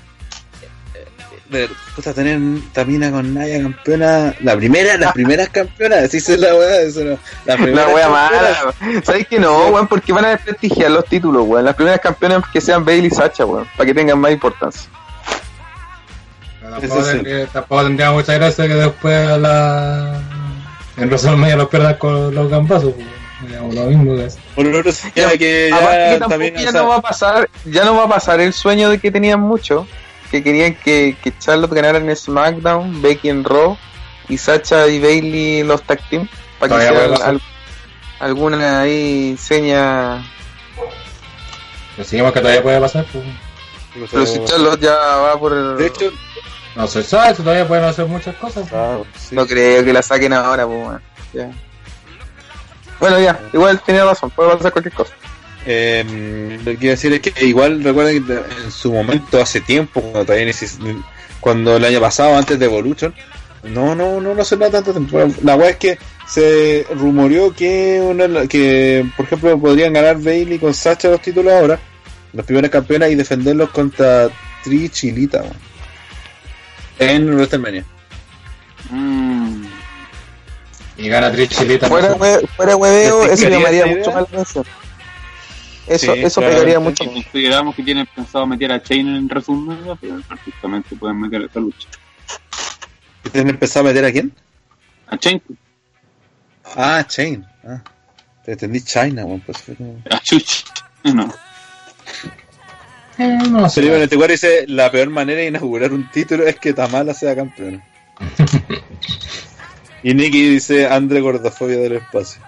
[1.51, 2.39] Eh, puta, tener
[2.73, 4.35] Tamina con Naya campeona.
[4.41, 7.17] La primera, las primeras campeonas, así es la weá, eso no.
[7.45, 8.73] La, la weá mala,
[9.03, 9.87] ¿sabes que no, weón?
[9.87, 11.65] Porque van a desprestigiar los títulos, weón.
[11.65, 14.89] Las primeras campeonas que sean Bailey y Sacha, weón, para que tengan más importancia.
[17.51, 20.21] Tampoco, tendría mucha gracia que después a la...
[20.97, 22.93] en WrestleMania los pierdas con los gambazos.
[23.47, 24.37] Digamos, lo mismo que es.
[24.53, 26.95] Por lo otro sería que Aparte ya que tampoco también, ya o sea, no va
[26.97, 29.87] a pasar, ya no va a pasar el sueño de que tenían mucho,
[30.29, 33.77] que querían que, que Charlotte ganara en SmackDown, Becky en Raw
[34.27, 36.27] y Sacha y Bailey los tag team
[36.59, 37.41] para que sea al-
[38.19, 40.21] alguna ahí seña.
[41.97, 43.23] Decimos que todavía puede pasar, pues.
[44.11, 46.11] Pero si Charlotte ya va por el, de hecho,
[46.75, 48.67] No se sabe, todavía pueden hacer muchas cosas.
[48.69, 49.07] pues.
[49.15, 49.35] sí.
[49.35, 51.47] no creo que la saquen ahora, pues.
[52.99, 55.13] Bueno, ya, igual tenía razón, puede pasar cualquier cosa.
[55.65, 60.01] Eh, lo que quiero decir es que igual recuerden que en su momento, hace tiempo,
[60.01, 60.53] cuando todavía
[61.39, 63.13] cuando el año pasado, antes de Evolution,
[63.63, 65.19] no, no, no, no se nada tanto tiempo.
[65.43, 65.97] La weá es que
[66.27, 71.79] se rumoreó que, una, que, por ejemplo, podrían ganar Bailey con Sacha los títulos ahora,
[72.33, 74.29] las primeras campeonas, y defenderlos contra
[74.63, 75.68] Trish y Lita, weón.
[76.99, 77.85] En WrestleMania.
[78.91, 79.63] Mm.
[80.97, 81.88] Y gana Trish Chilita.
[81.88, 84.65] Fuera, hue- fuera hueveo, ¿Les eso llamaría mucho más la atención.
[85.88, 90.21] Eso, Sí, eso pegaría mucho consideramos que tienen pensado meter a Chain en resumen, pero
[90.21, 91.88] perfectamente pueden meter esta lucha.
[93.31, 94.31] ¿Tienen empezado a meter a quién?
[95.07, 95.41] A Chain,
[96.76, 97.43] Ah, Chain.
[97.63, 97.81] Ah,
[98.45, 99.39] te entendí China, weón.
[99.41, 99.63] Pues,
[100.11, 100.65] a Chuch.
[101.05, 101.34] No.
[103.19, 103.75] Eh, no sé.
[103.81, 107.83] Felipe 94 dice: La peor manera de inaugurar un título es que Tamala sea campeona.
[110.03, 112.41] y Nicky dice: Andre Gordofobia del espacio.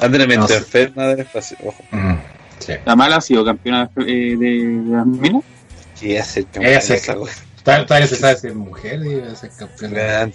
[0.00, 0.56] Andre mente No sé.
[0.56, 1.56] enferma del espacio.
[1.64, 1.82] Ojo.
[1.90, 2.14] Mm,
[2.58, 2.72] sí.
[2.84, 5.42] La mala ha sido campeona de, eh, de, de las minas.
[6.00, 7.28] ¿Qué es el Ella campeón?
[7.28, 10.30] se todavía se sabe si es mujer y va a ser campeona.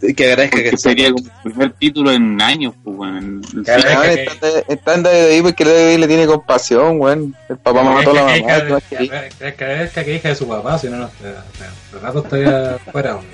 [0.00, 3.64] Que agradezca que Porque sería como el primer título en años, pues, bueno, en- en-
[3.64, 6.26] Claro, sí, es Weón, que- está, en- está en WWE porque el WWE le tiene
[6.26, 7.36] compasión, weón.
[7.48, 8.34] El papá mató a la mamá.
[8.36, 13.16] Es que es que hija de su papá, si no, no, el rato estaría fuera.
[13.16, 13.30] hombre.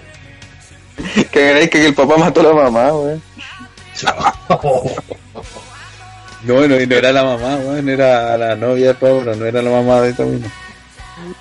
[1.30, 3.22] Que agradezca que el papá mató a la mamá, weón.
[6.44, 7.88] No, no, y no era la mamá, weón.
[7.88, 10.50] Era la novia de Pablo, no era la mamá de Tamina.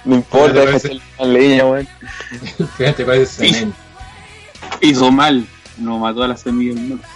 [0.06, 1.88] No importa, déjate la leña, weón.
[2.78, 3.74] Fíjate cuál es ese men.
[4.81, 5.45] Hizo mal,
[5.77, 7.07] no mató a la semilla del norte.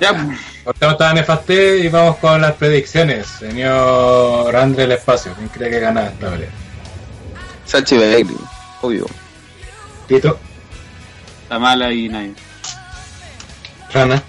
[0.00, 3.26] Ya, Cortamos esta nefasté y vamos con las predicciones.
[3.26, 6.50] Señor André el Espacio, ¿quién cree que gana esta pelea?
[7.64, 8.36] Sachi Bailey,
[8.80, 9.06] obvio.
[10.06, 10.38] Tito,
[11.42, 12.34] está mala y nadie.
[13.92, 14.22] Rana,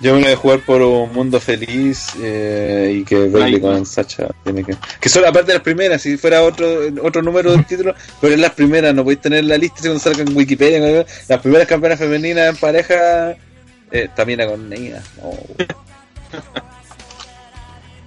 [0.00, 4.28] Yo me voy a jugar por un mundo feliz eh, y que Bailey con Sacha
[4.42, 4.74] tiene que.
[4.98, 6.66] Que son aparte de las primeras, si fuera otro
[7.02, 10.22] otro número del título, pero es las primeras, no podéis tener la lista cuando salga
[10.22, 11.04] en Wikipedia.
[11.28, 13.36] Las primeras campeonas femeninas en pareja,
[13.90, 15.02] eh, Tamina con Nia.
[15.22, 15.32] No,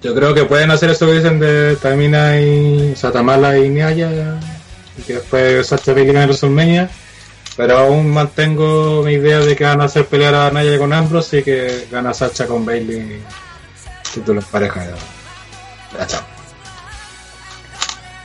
[0.02, 2.94] yo creo que pueden hacer eso que dicen de Tamina y.
[2.94, 4.40] O sea, Tamala y Niaya.
[4.98, 6.90] Y que después Sacha Bailey gane WrestleMania.
[7.56, 11.40] Pero aún mantengo mi idea de que van a hacer pelear a Naya con Ambrose
[11.40, 13.22] y que gana Sacha con Bailey.
[14.14, 14.86] Título en pareja.
[15.98, 16.08] Ya.
[16.08, 16.22] Chao.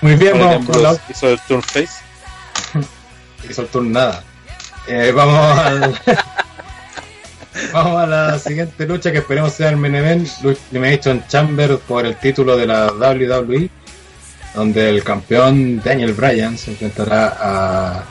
[0.01, 1.89] Muy bien, vamos con la hizo el turn face.
[3.49, 4.23] y soltó un nada.
[4.87, 6.01] Eh, vamos al-
[7.73, 10.29] vamos a la siguiente lucha que esperemos sea el main event,
[10.71, 13.69] Elimination Chamber por el título de la WWE,
[14.55, 18.05] donde el campeón Daniel Bryan se enfrentará a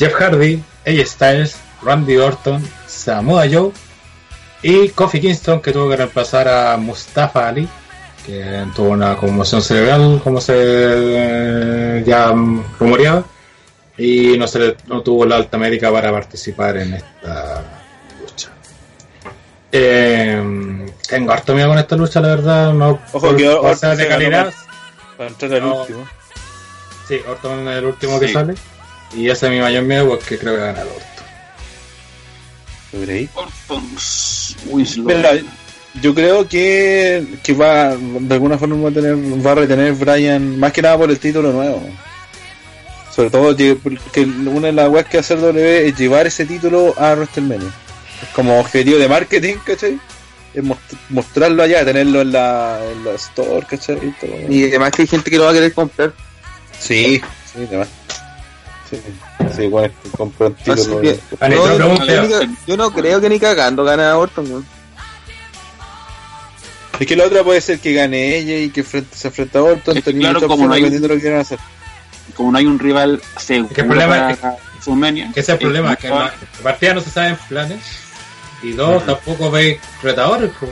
[0.00, 3.70] Jeff Hardy, AJ Styles, Randy Orton, Samoa Joe
[4.62, 7.68] y Kofi Kingston que tuvo que reemplazar a Mustafa Ali
[8.26, 12.32] que tuvo una conmoción cerebral como se eh, ya
[12.78, 13.24] rumoreaba
[13.96, 17.62] y no se le- no tuvo la alta médica para participar en esta
[18.20, 18.48] lucha.
[19.72, 22.72] Eh, tengo harto miedo con esta lucha, la verdad.
[22.72, 24.52] No Ojo que Orton de calidad.
[25.16, 25.80] Para entrar No.
[25.82, 26.06] último.
[27.08, 28.54] Sí, Orton es el último que sale.
[29.14, 31.04] Y ese es mi mayor miedo porque creo que gana el Orton.
[32.90, 33.28] ¿Sobre ahí?
[33.34, 33.84] Orton
[34.66, 35.06] Winslow.
[35.06, 35.30] Mira,
[36.00, 40.58] yo creo que, que va de alguna forma va a tener va a retener Brian
[40.58, 41.82] más que nada por el título nuevo
[43.14, 43.76] sobre todo que
[44.12, 47.68] que una de las weas que hacer W es llevar ese título a WrestleMania
[48.22, 49.98] es como objetivo de marketing ¿cachai?
[50.54, 53.96] es most- mostrarlo allá tenerlo en la, en la store ¿cachai?
[53.96, 54.36] Y todo.
[54.48, 56.12] Y además que hay gente que lo va a querer comprar.
[56.78, 57.20] sí
[57.52, 57.88] sí además
[58.90, 59.00] sí
[59.56, 63.38] sí bueno compró un Así título que- Vale, No, otra yo, no creo que ni
[63.40, 64.66] cagando gana Orton, weón.
[66.98, 69.62] es que la otra puede ser que gane ella y que frente, se enfrenta a
[69.62, 71.58] Orton Es que claro, como no hay- dependiendo de lo que quieran hacer
[72.34, 74.38] Como no hay un rival seguro el problema para es
[75.34, 77.80] Que ese es el problema, que la partida no se saben planes.
[78.62, 80.50] Y dos, tampoco veis retadores.
[80.58, 80.70] pues.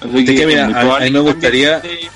[0.00, 2.08] así Es que mira, mucho a- a mí me gustaría- de.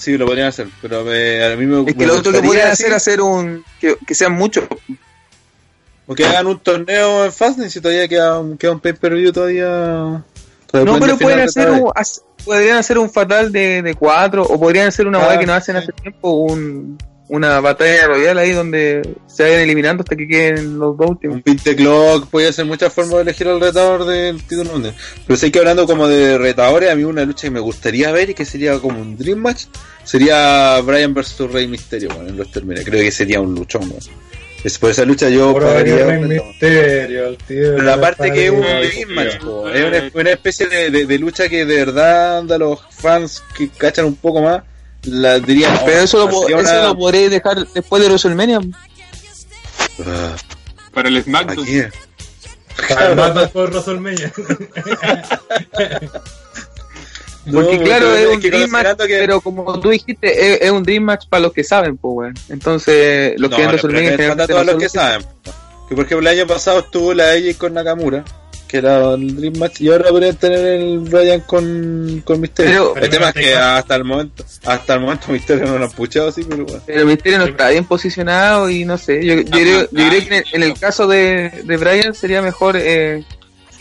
[0.00, 2.40] Sí, lo podrían hacer, pero me- a mí me Es que me lo otro que
[2.42, 3.62] podrían hacer hacer un.
[3.78, 4.64] que, que sean muchos.
[6.06, 10.24] O que hagan un torneo en Fastness si todavía queda, un- queda un pay-per-view todavía.
[10.66, 11.92] todavía No, pero pueden hacer un,
[12.46, 15.76] podrían hacer un fatal de, de cuatro, o podrían hacer una Ah, que no hacen
[15.76, 15.82] sí.
[15.82, 16.96] hace tiempo, un,
[17.30, 21.36] una batalla royal ahí donde se vayan eliminando hasta que queden los dos últimos.
[21.36, 24.94] Un pin the clock, puede ser muchas formas de elegir al retador del título mundial.
[25.26, 28.30] Pero sé que hablando como de retadores, a mí una lucha que me gustaría ver
[28.30, 29.64] y que sería como un Dream Match
[30.04, 32.84] sería Brian vs Rey Misterio, bueno, en los términos.
[32.84, 34.04] Creo que sería un luchón, bueno.
[34.62, 36.04] Es por esa lucha yo Puro pagaría.
[36.04, 36.48] Rey un retador.
[36.50, 37.76] Misterio, el tío.
[37.76, 41.48] Pero aparte que es un Dream Match, es una, una especie de, de- de lucha
[41.48, 44.62] que de verdad anda a los fans que cachan un poco más.
[45.04, 48.60] La dirían, oh, Pero eso lo, po- eso una- lo podréis dejar después de WrestleMania.
[50.06, 50.36] Ah,
[50.92, 51.64] Para el SmackDown.
[51.64, 51.82] aquí.
[52.96, 54.32] Además, después WrestleMania.
[57.52, 60.70] Porque No, claro, es un que Dream Match, que- pero como tú dijiste, es, es
[60.70, 62.34] un Dream Match para los que saben, pues, weón.
[62.50, 63.80] Entonces, los No, que no es
[64.28, 65.26] para todos los que saben.
[65.88, 68.24] Que por ejemplo el año pasado estuvo la AJ con Nakamura,
[68.70, 72.92] que era el Dream Match, y ahora podrían tener el Brian con, con Misterio.
[72.94, 75.90] Pero- el tema es que hasta el momento, hasta el momento Misterio no lo han
[75.90, 76.82] puchado así, pero bueno.
[76.86, 79.24] Pero Misterio no está bien posicionado y no sé.
[79.24, 82.42] Yo, yo creo, yo creo que en el, en el caso de, de Brian sería
[82.42, 82.76] mejor.
[82.78, 83.24] Eh,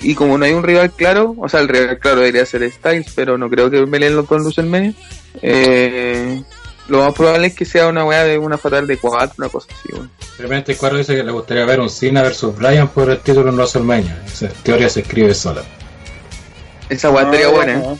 [0.01, 3.11] y como no hay un rival claro, o sea, el rival claro debería ser Styles,
[3.15, 4.93] pero no creo que peleen los dos en WrestleMania.
[5.41, 6.41] Eh,
[6.89, 9.67] lo más probable es que sea una weá de una fatal de cuatro, una cosa
[9.71, 10.09] así, weón.
[10.19, 13.55] Simplemente Cuadro dice que le gustaría ver un Cena versus Bryan por el título en
[13.55, 14.23] WrestleMania.
[14.25, 15.63] Esa teoría se escribe sola.
[16.89, 17.77] Esa weá estaría No, buena, ¿eh?
[17.77, 17.99] no,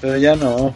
[0.00, 0.74] Pero ya no.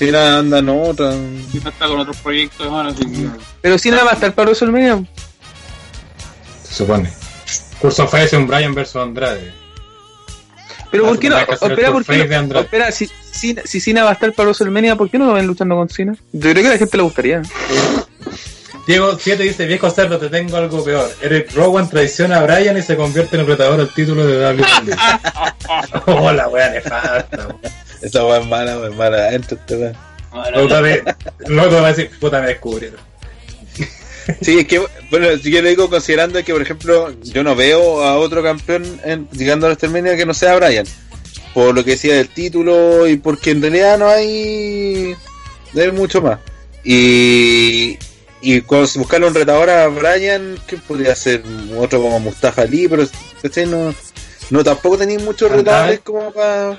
[0.00, 1.12] La anda en otra.
[1.12, 3.28] Sí, está con otros proyectos, hermano, así que-
[3.60, 5.04] Pero nada va a estar para WrestleMania.
[6.62, 7.12] Se supone.
[7.80, 9.52] Curso of un Bryan versus Andrade.
[10.90, 11.38] Pero ¿por qué no?
[11.38, 12.60] Espera, ¿por qué de no?
[12.60, 15.46] Espera, si, si, si Cena va a estar para WrestleMania, ¿por qué no lo ven
[15.46, 16.14] luchando con Cena?
[16.32, 17.42] Yo creo que a la gente le gustaría.
[18.86, 21.10] Diego 7 dice, viejo cerdo, te tengo algo peor.
[21.20, 24.96] Eric Rowan traiciona a Bryan y se convierte en el retador al título de WWE.
[26.06, 27.48] oh, la wea nefasta.
[27.48, 27.72] wea.
[28.00, 29.30] Esta weá es mala, weá es mala.
[30.52, 32.98] Luego te va a decir, puta, me descubrieron.
[34.42, 38.02] Sí, es que, bueno, si yo le digo considerando que, por ejemplo, yo no veo
[38.02, 40.86] a otro campeón en, llegando a la WrestleMania que no sea Brian.
[41.58, 45.16] Por lo que decía del título y porque en realidad no hay,
[45.72, 46.38] no hay mucho más.
[46.84, 47.98] Y,
[48.40, 51.42] y cuando se buscarle un retador a Brian, ¿qué podría ser?
[51.76, 53.02] Otro como Mustafa Ali, pero.
[53.66, 53.92] No,
[54.50, 56.78] no tampoco tenéis muchos retadores como para...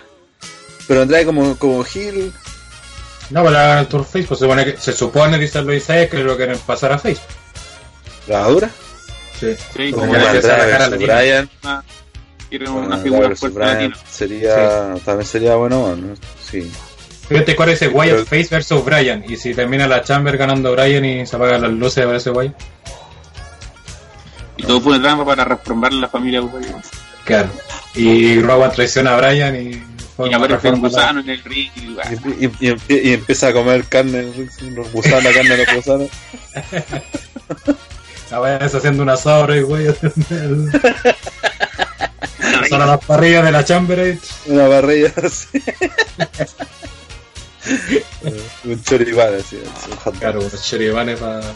[0.88, 2.32] Pero Andrade como, como Gil.
[3.32, 6.10] No, pero hagan el Tour Face, pues se supone, que, se supone dice Luis Sáez,
[6.10, 7.20] que lo quieren pasar a Face.
[8.28, 8.70] ¿La dura?
[9.38, 9.58] Sí.
[9.76, 10.98] Sí, Como que Andrade.
[11.06, 11.50] Brian.
[11.64, 11.84] una-
[12.50, 13.98] quieren Bueno, una figura fuerte Brian latina.
[14.10, 16.16] sería, también sería bueno, ¿no?
[16.44, 16.70] Sí.
[17.28, 19.24] Fíjate cuál es ese Wyatt Pero- Face versus Bryan.
[19.28, 22.56] Y si termina la Chamber ganando Bryan y se apagan las luces, aparece Wyatt.
[24.58, 26.42] Y todo fue una trampa para reformar la familia.
[27.24, 27.50] Claro.
[27.96, 29.84] Y Rowan traiciona a Bryan y.
[30.28, 31.70] Y aparece un gusano en el ring.
[31.78, 34.24] y, Y, y- y empie- y empieza a comer carne,
[34.74, 36.10] los gusanos, la carne de los gusanos.
[38.32, 39.88] La es haciendo una sobra y güey.
[42.70, 44.00] Son a las parrillas de la Chamber.
[44.00, 44.20] eh.
[44.48, 45.62] Una barrilla así.
[48.64, 49.64] un choripán así, un
[50.04, 50.20] dog.
[50.20, 51.42] Claro, unos choribanes para.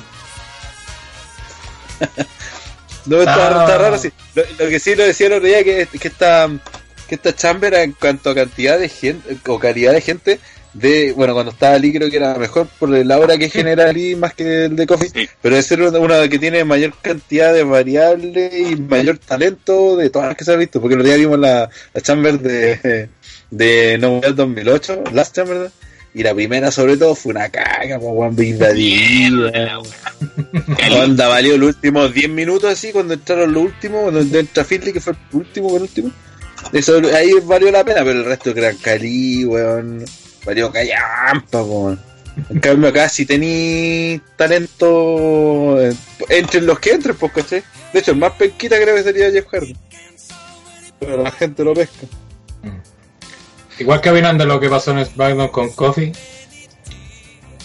[3.06, 3.64] No, está, Ah.
[3.66, 4.14] está raro, sí.
[4.34, 6.50] Lo, lo que sí lo decía el otro día que, que esta
[7.10, 10.40] que esta chamber en cuanto a cantidad de gente o calidad de gente
[10.74, 14.16] de bueno cuando estaba Ali creo que era mejor por la hora que genera Ali
[14.16, 15.10] más que el de Coffee.
[15.10, 15.30] Sí.
[15.42, 20.38] pero es una, que tiene mayor cantidad de variables y mayor talento de todas las
[20.38, 20.82] que se ha visto.
[20.82, 23.10] Porque el día vimos la, la chamber de
[23.52, 25.72] de No Way Out 2008 Last Chamber
[26.16, 28.36] y la primera sobre todo fue una caga pues Juan
[30.92, 35.02] Onda valió los últimos 10 minutos así cuando entraron los últimos, cuando entra Finley que
[35.02, 36.12] fue el último penúltimo.
[36.72, 40.06] Eso ahí valió la pena, pero el resto Gran Cali, weón,
[40.46, 42.00] valió callampa, weón.
[42.50, 45.96] En cambio acá si tení talento eh,
[46.30, 47.64] entre los que entren, pues caché.
[47.92, 49.76] De hecho el más penquita creo que sería Jeff Hardy.
[51.00, 52.08] Pero la gente lo pesca.
[53.80, 56.12] Igual que opinan de lo que pasó en SmackDown con Coffee.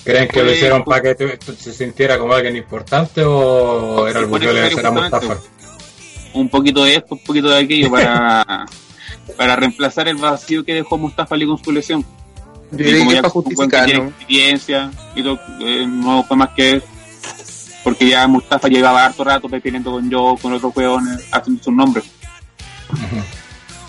[0.05, 1.01] ¿Creen que lo hicieron pues.
[1.01, 4.77] para que se sintiera como alguien importante o era el Supone buqueo que de era
[4.77, 5.39] ser a Mustafa?
[6.35, 8.67] un poquito de esto, un poquito de aquello para,
[9.37, 12.05] para reemplazar el vacío que dejó Mustafa Ali con su lesión.
[12.71, 16.37] Yo Y como que ya es para que justificar, experiencia y todo, eh, no fue
[16.37, 16.83] más que
[17.85, 22.05] porque ya Mustafa llevaba harto rato peleando con yo, con otros hueones, haciendo sus nombres.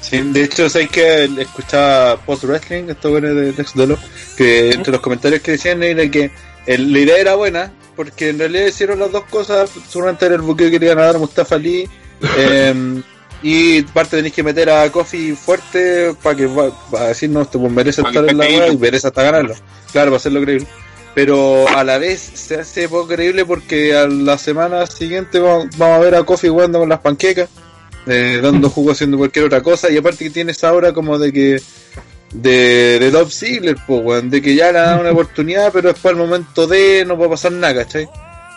[0.02, 3.98] Sí, de hecho, sabéis que escuchaba Post Wrestling, esto viene de Next Dolo,
[4.38, 6.32] que entre los comentarios que decían era que
[6.66, 10.42] el- la idea era buena, porque en realidad hicieron las dos cosas, seguramente era el
[10.42, 11.88] buqueo que le iban a dar a Mustafa Ali
[12.38, 13.02] Em,
[13.42, 17.60] y parte tenéis que meter a Kofi fuerte para que va, a decir no, esto
[17.60, 19.56] pues merece Para estar en la wea y merece hasta ganarlo.
[19.92, 20.68] Claro, para hacerlo creíble.
[21.16, 25.98] Pero a la vez se hace poco creíble porque a la semana siguiente vamos, vamos
[25.98, 27.50] a ver a Kofi jugando con las panquecas,
[28.06, 29.90] eh, dando jugo haciendo cualquier otra cosa.
[29.90, 31.62] Y aparte que tiene esa aura como de que
[32.34, 36.20] de, de Dolph Ziggler, weón, de que ya le dan una oportunidad, pero después al
[36.20, 38.08] momento de no puede pasar nada, ¿cachai?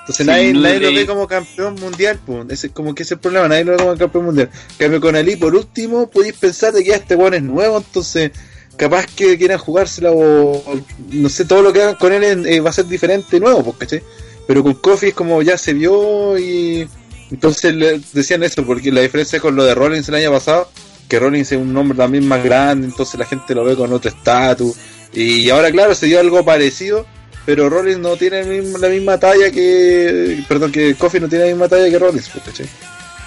[0.03, 2.47] Entonces nadie, nadie lo ve como campeón mundial, pues.
[2.51, 4.51] Ese, como que ese es el problema, nadie lo ve como campeón mundial.
[4.79, 8.33] Cambio con Ali, por último, podéis pensar de que ya este weón es nuevo, entonces
[8.77, 10.81] capaz que quieran jugársela o, o
[11.11, 13.77] no sé, todo lo que hagan con él eh, va a ser diferente nuevo, pues,
[13.79, 14.03] ¿cachai?
[14.47, 16.89] Pero con Kofi es como ya se vio y
[17.31, 20.69] entonces le decían eso, porque la diferencia con lo de Rollins el año pasado,
[21.09, 24.11] que Rollins es un nombre también más grande, entonces la gente lo ve con otro
[24.11, 24.77] estatus.
[25.15, 27.07] Y ahora, claro, se dio algo parecido,
[27.47, 30.43] pero Rollins no tiene el mismo- la misma talla que.
[30.49, 32.67] Perdón, que Kofi no tiene la misma talla que Rollins, pues, ¿cachai?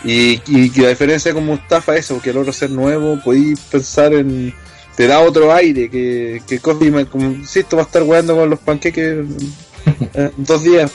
[0.03, 3.59] Y, y que la diferencia con Mustafa es eso, que el otro ser nuevo, podéis
[3.59, 4.53] pensar en.
[4.95, 8.49] Te da otro aire, que, que Kofi, me- como insisto, va a estar jugando con
[8.49, 9.25] los panqueques
[10.13, 10.91] en dos días.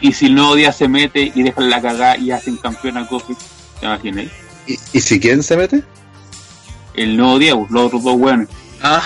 [0.00, 3.06] Y si el nuevo día se mete y dejan la cagada y hacen campeón a
[3.08, 3.34] Kofi,
[3.80, 4.26] ¿te imaginas?
[4.66, 5.82] ¿Y, y si quién se mete?
[6.94, 8.48] El nuevo día, pues, los otros dos buenos.
[8.82, 9.02] Ah.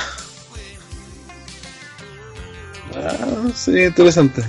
[2.97, 3.17] Ah,
[3.55, 4.43] sí, interesante.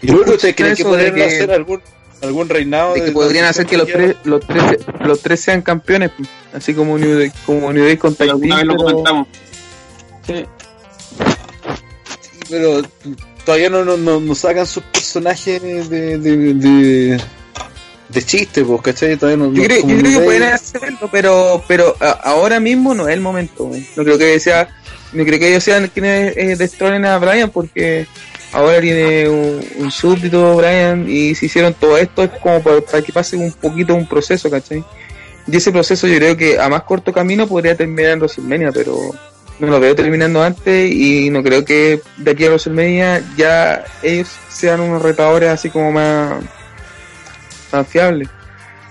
[0.00, 1.80] Y luego ustedes creen que podrían que- hacer algún,
[2.22, 2.94] algún reinado.
[2.94, 6.28] De que de podrían hacer que los tres, los tres, los tres sean campeones, pues.
[6.54, 9.28] así como New Day, como New Day con Tag Alguna vez lo pero- comentamos.
[12.50, 12.82] Pero
[13.44, 17.20] todavía no, no, no, no sacan sus personajes de, de, de,
[18.08, 19.16] de chiste, pues, ¿cachai?
[19.16, 23.14] Todavía no, Yo creo, yo que pueden hacerlo, pero, pero a- ahora mismo no es
[23.14, 23.64] el momento.
[23.66, 23.86] güey.
[23.96, 24.68] No creo que sea,
[25.12, 28.06] no creo que ellos sean quienes eh, destronen a Brian porque
[28.52, 33.02] ahora tiene un, un súbdito Brian y si hicieron todo esto es como para, para
[33.02, 34.84] que pase un poquito un proceso, ¿cachai?
[35.46, 38.96] Y ese proceso yo creo que a más corto camino podría terminar en WrestleMania, pero
[39.58, 44.28] no lo veo terminando antes y no creo que de aquí a WrestleMania ya ellos
[44.48, 46.42] sean unos retadores así como más,
[47.72, 48.28] más fiables.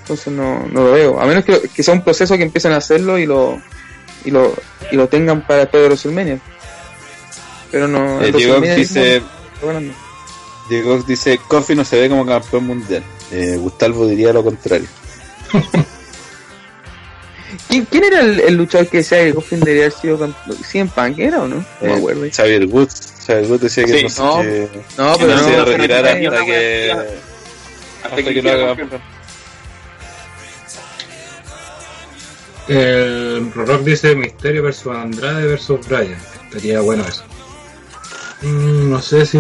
[0.02, 1.20] Entonces no, no lo veo.
[1.20, 3.62] A menos que, que sea un proceso que empiecen a hacerlo y lo
[4.26, 4.54] y lo,
[4.92, 6.40] y lo tengan para después de WrestleMania.
[7.72, 8.22] Pero no.
[8.22, 9.22] Eh, Diego dice,
[9.62, 9.94] mismo.
[10.70, 13.04] Diego dice, Kofi no se ve como campeón mundial.
[13.32, 14.88] Eh, Gustavo diría lo contrario.
[17.68, 20.58] ¿Quién, quién era el, el luchador que decía que Coffin debería haber sido campeón?
[20.64, 21.56] ¿Cien Punk era o no?
[21.58, 22.26] No me Eh, acuerdo.
[22.34, 23.14] Xavier Woods.
[23.26, 25.62] Xavier Woods decía que Sí, no, sé no, qué- No, que pero no se iba
[25.62, 25.66] a no.
[25.66, 28.76] retirar pero- hasta que, Hasta hasta que que no haga
[32.74, 36.18] El Rock dice Misterio versus Andrade versus Bryan.
[36.46, 37.24] Estaría bueno eso.
[38.42, 39.40] Mm, no sé si.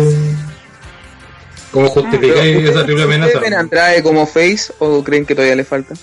[1.71, 3.27] ¿Cómo justificáis Pero, esa triple amenaza?
[3.27, 5.93] ¿Ustedes ven Andrade como face o creen que todavía le falta?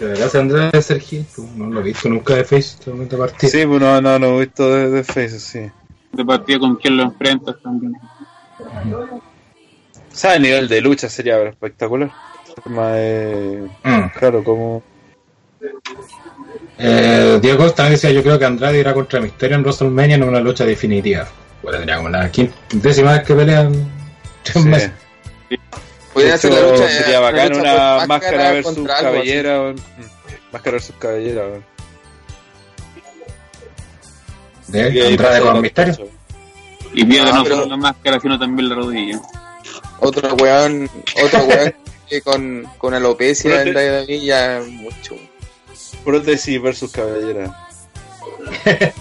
[0.00, 1.24] ¿De verdad si Andrade es ser heel?
[1.36, 3.52] Pues No lo he visto nunca de Face, solamente partido.
[3.52, 5.70] Sí, pues no, no, no he visto de, de Face, sí.
[6.12, 7.92] De partida con quién lo enfrentas también.
[8.58, 9.20] O
[10.16, 12.10] sea, a nivel de lucha sería espectacular.
[12.66, 14.08] Más, eh, Mm.
[14.18, 14.82] claro, como...
[16.78, 20.40] Eh, Diego Costa decía: Yo creo que Andrade irá contra Misterio en WrestleMania en una
[20.40, 21.26] lucha definitiva.
[21.62, 23.72] Bueno, tendría como la quinta, décima vez que pelean
[24.42, 24.68] tres sí.
[24.68, 24.90] meses.
[26.12, 26.88] Podrían hacer la lucha.
[26.88, 29.72] sería bacán una por máscara versus cabellera.
[29.72, 29.76] Mm,
[30.52, 31.42] Máscara versus cabellera.
[34.68, 36.08] De Andrade con Misterio.
[36.92, 39.20] Y pierde Ah, no pero- solo la máscara, sino también la rodilla.
[40.00, 40.88] Otro weón,
[41.24, 41.74] otro weón
[42.08, 45.16] que con, con alopecia en la de ya mucho.
[46.04, 47.56] Prótesis versus cabellera.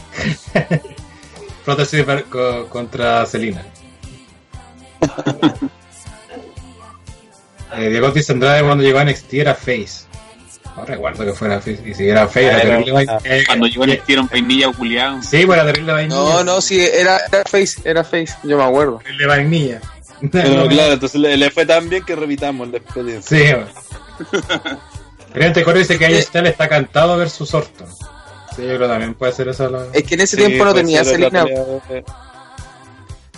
[1.65, 3.63] Prótesis co- contra Celina.
[7.75, 10.03] eh, Diego dice Andrade cuando llegó a NXT era Face.
[10.75, 11.81] No recuerdo que fuera Face.
[11.85, 12.93] Y si era Face, era Ah, era- terrible.
[12.93, 13.19] vain- ah.
[13.23, 15.21] eh, Cuando llegó eh, le hicieron vainilla culiado.
[15.21, 16.15] Sí, pues era terrible vainilla.
[16.15, 18.99] No, no, sí, era, era face, era face, yo me acuerdo.
[19.03, 19.81] Terrible vainilla.
[20.31, 23.67] Pero claro, entonces le, le fue tan bien que repitamos la experiencia.
[23.69, 24.27] Sí,
[25.33, 25.45] bueno.
[25.45, 27.87] Gente Corre dice que ahí está, está cantado versus Orton.
[28.55, 29.87] Sí, yo creo que también puede ser esa la.
[29.93, 31.43] Es que en ese Sí, tiempo no tenía Selena.
[31.45, 32.03] de-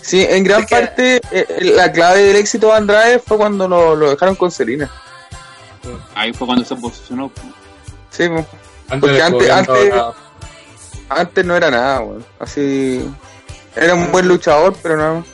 [0.02, 3.68] Sí, en gran Es que- parte eh, la clave del éxito de Andrade fue cuando
[3.68, 4.92] lo, lo dejaron con Selena.
[6.14, 7.32] Ahí fue cuando se posicionó.
[8.12, 8.24] Sí.
[8.24, 9.94] Antes porque antes- antes-
[11.10, 12.26] antes no era nada, weón.
[12.40, 13.08] Así.
[13.76, 15.26] Era un buen luchador, pero no.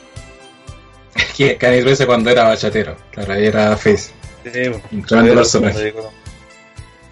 [1.38, 2.96] que Kenny dice cuando era bachatero.
[3.12, 4.12] Claro, ahí era Face.
[4.44, 4.82] Sí, pues.
[4.92, 5.94] Un tremendo personaje.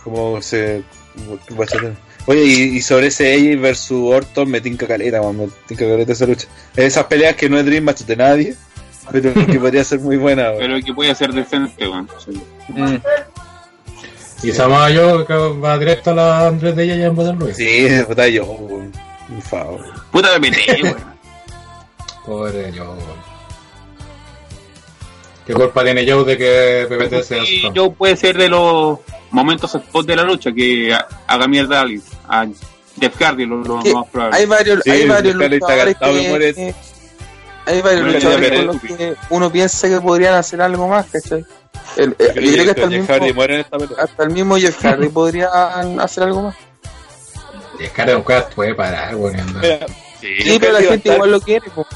[0.04, 0.84] Como se.
[2.26, 6.12] Oye, y, y sobre ese AJ versus Orton me tinca caleta, man, me tinca caleta
[6.12, 6.48] esa lucha.
[6.76, 8.56] Esas peleas que no es Dream Match de nadie.
[9.12, 10.60] Pero que podría ser muy buena, weón.
[10.60, 12.08] Pero que puede ser decente, weón.
[12.24, 12.42] Sí.
[12.70, 12.98] Mm.
[14.42, 17.58] Y Samoa Joe que va directo a la Andrés de ella y en Luis.
[17.58, 18.92] Sí, puta yo, weón.
[19.30, 19.82] Un favor.
[20.12, 21.20] Puta PPT, weón.
[22.26, 23.29] Pobre Joe, weón.
[25.50, 29.00] ¿Qué culpa tiene Joe de que PPT sea su yo puede ser de los
[29.32, 32.04] momentos spot de la lucha que ha- haga mierda a alguien.
[32.28, 32.46] A
[33.02, 34.38] Jeff Hardy, lo, lo más probable.
[34.38, 36.06] hay varios, Sí, hay varios luchadores que
[36.54, 36.76] que,
[37.66, 41.44] hay varios Muere luchadores con los que uno piensa que podrían hacer algo más, ¿cachai?
[41.98, 43.34] El- eh, yo creo que hasta el, Jeff mismo, Hardy
[43.98, 46.56] hasta el mismo Jeff Hardy podrían hacer algo más.
[48.06, 49.16] De un cast puede parar.
[49.16, 49.88] Mira,
[50.22, 50.28] Sí.
[50.44, 51.70] Sí, pero la Hardy gente estar- igual lo quiere.
[51.72, 51.88] po.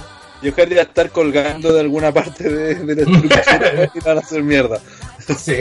[0.43, 4.17] Jeff Hardy va a estar colgando de alguna parte de, de la estructura y van
[4.17, 4.79] a hacer mierda.
[5.37, 5.55] Sí.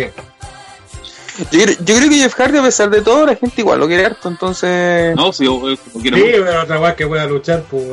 [1.51, 3.87] Yo, creo- yo creo que Jeff Hardy, a pesar de todo, la gente igual lo
[3.87, 5.17] quiere harto, entonces...
[5.17, 6.45] No, si yo, yo quiero Sí, mucho.
[6.45, 7.85] pero otra weá que pueda luchar, pues.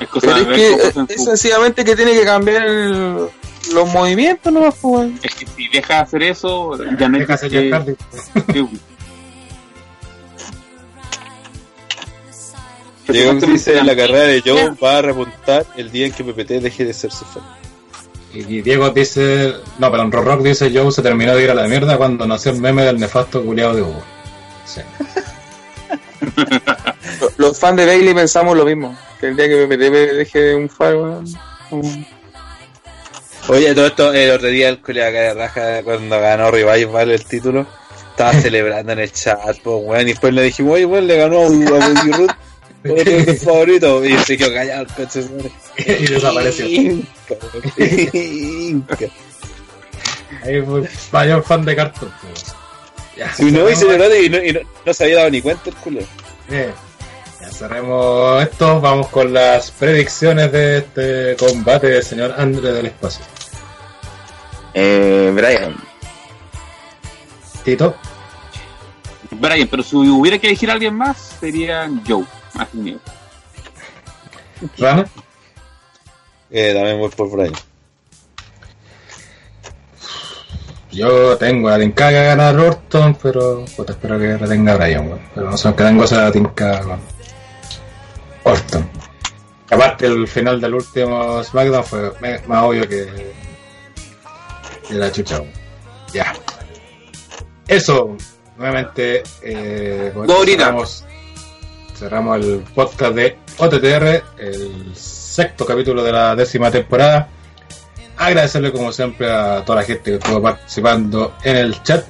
[0.00, 3.26] Es cosa Pero de es ver que es sencillamente que tiene que cambiar el-
[3.74, 5.10] los movimientos nomás, pues.
[5.22, 7.96] Es que si deja de hacer eso, ya no es Deja ser que- Jeff Hardy.
[8.52, 8.66] que-
[13.08, 16.84] Diego dice la carrera de Joe va a repuntar el día en que PPT deje
[16.84, 17.42] de ser su fan.
[18.34, 21.54] Y Diego dice, no, pero en Rock Rock dice Joe se terminó de ir a
[21.54, 24.02] la mierda cuando nació el meme del nefasto culiado de Hugo.
[24.66, 24.80] Sí.
[27.20, 28.96] Lo- Los fans de Bailey pensamos lo mismo.
[29.20, 29.80] Que el día que PPT
[30.16, 31.24] deje de un weón.
[31.70, 32.06] un-
[33.48, 37.24] Oye, todo esto, el otro día el culiao acá de raja cuando ganó Revival el
[37.24, 37.64] título,
[38.10, 41.42] estaba celebrando en el chat, pues weón, y después le dijimos, oye weón, le ganó
[41.42, 42.34] a Bobby Roode,
[43.24, 45.24] tus favoritos, y se quedó callado el coche
[45.78, 46.66] y desapareció.
[46.68, 47.34] Inca,
[48.18, 48.96] Inca.
[50.44, 52.12] Ahí fue mayor fan de Cartoon.
[52.22, 52.54] Pues.
[53.16, 56.00] Ya, Si no, y no, y no, no se había dado ni cuenta el culo.
[56.48, 56.72] Bien.
[57.40, 58.80] Ya cerremos esto.
[58.80, 63.24] Vamos con las predicciones de este combate del señor André del Espacio.
[64.74, 65.74] Eh, Brian.
[67.64, 67.96] Tito,
[69.30, 72.24] Brian, pero si hubiera que elegir a alguien más, sería Joe.
[72.56, 72.98] Más mío.
[74.78, 75.06] Rana,
[76.50, 77.52] Eh, también voy por Brian.
[80.92, 85.20] yo tengo a Tinka que ganar Orton, pero puta, espero que la tenga Brian, weón.
[85.34, 87.00] Pero no sé que tengo esa Tinka con
[88.44, 88.88] Orton.
[89.70, 92.12] Aparte, el final del último SmackDown fue
[92.46, 93.34] más obvio que,
[94.88, 95.40] que la chucha.
[95.40, 95.52] weón.
[96.14, 96.32] Ya.
[97.68, 98.16] Eso,
[98.56, 100.12] nuevamente, eh.
[101.96, 107.28] Cerramos, el podcast de OTTR, el sexto capítulo de la décima temporada.
[108.18, 112.04] Agradecerle como siempre a toda la gente que estuvo participando en el chat.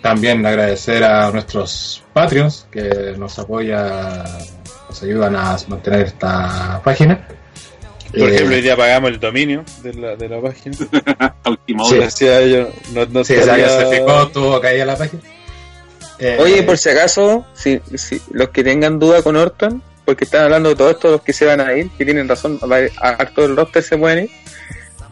[0.00, 4.22] También agradecer a nuestros Patreons que nos apoyan,
[4.88, 7.26] nos ayudan a mantener esta página.
[8.12, 10.76] Por Eh, ejemplo, hoy día pagamos el dominio de la, de la página.
[11.46, 11.90] Última Sí.
[11.94, 12.00] hora.
[12.02, 15.22] Gracias a ellos, no, no Sí, estaría- se clasificó, tuvo caída la página.
[16.18, 20.44] Eh, Oye, por si acaso, si, si los que tengan duda con Orton, porque están
[20.44, 23.08] hablando de todo esto, los que se van a ir, que tienen razón, va- a
[23.10, 24.30] harto del roster se pueden ir.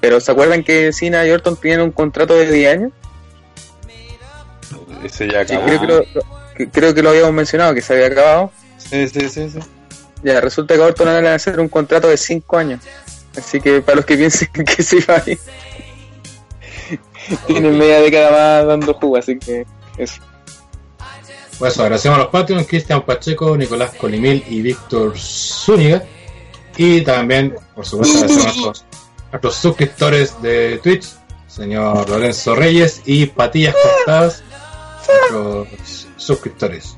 [0.01, 2.93] Pero ¿se acuerdan que Cena y Orton tienen un contrato de 10 años?
[5.05, 5.67] Ese ya Sí, acabó.
[5.67, 8.53] creo, que lo, creo que lo habíamos mencionado, que se había acabado.
[8.79, 9.59] Sí, sí, sí, sí.
[10.23, 12.81] Ya, resulta que Orton van a hacer un contrato de 5 años.
[13.37, 15.39] Así que para los que piensen que se iba a ir,
[17.47, 19.67] tienen media década más dando jugo, así que
[19.97, 20.21] eso.
[21.63, 26.03] Pues eso, agradecemos a los Patreons, Cristian Pacheco, Nicolás Colimil y Víctor Zúñiga.
[26.77, 28.85] Y también, por supuesto, agradecemos
[29.31, 31.07] a nuestros, suscriptores de Twitch,
[31.47, 34.43] señor Lorenzo Reyes y Patillas Cortadas,
[35.31, 36.97] nuestros suscriptores.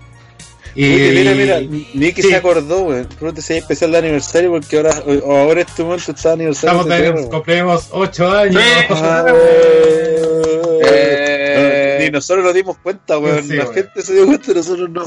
[0.75, 1.61] Y mira, mira,
[1.93, 2.31] Nicky Sí.
[2.31, 3.07] se acordó, weón.
[3.21, 4.95] Pronto se especial de aniversario porque ahora,
[5.27, 6.81] ahora en este momento está aniversario.
[6.81, 7.29] estamos weón.
[7.31, 8.63] cumplimos 8 años.
[8.63, 8.69] Sí.
[8.93, 9.25] Ah,
[11.99, 13.43] Ni nosotros nos dimos cuenta, weón.
[13.45, 13.75] Sí, La weón.
[13.75, 15.05] gente se dio cuenta y nosotros no.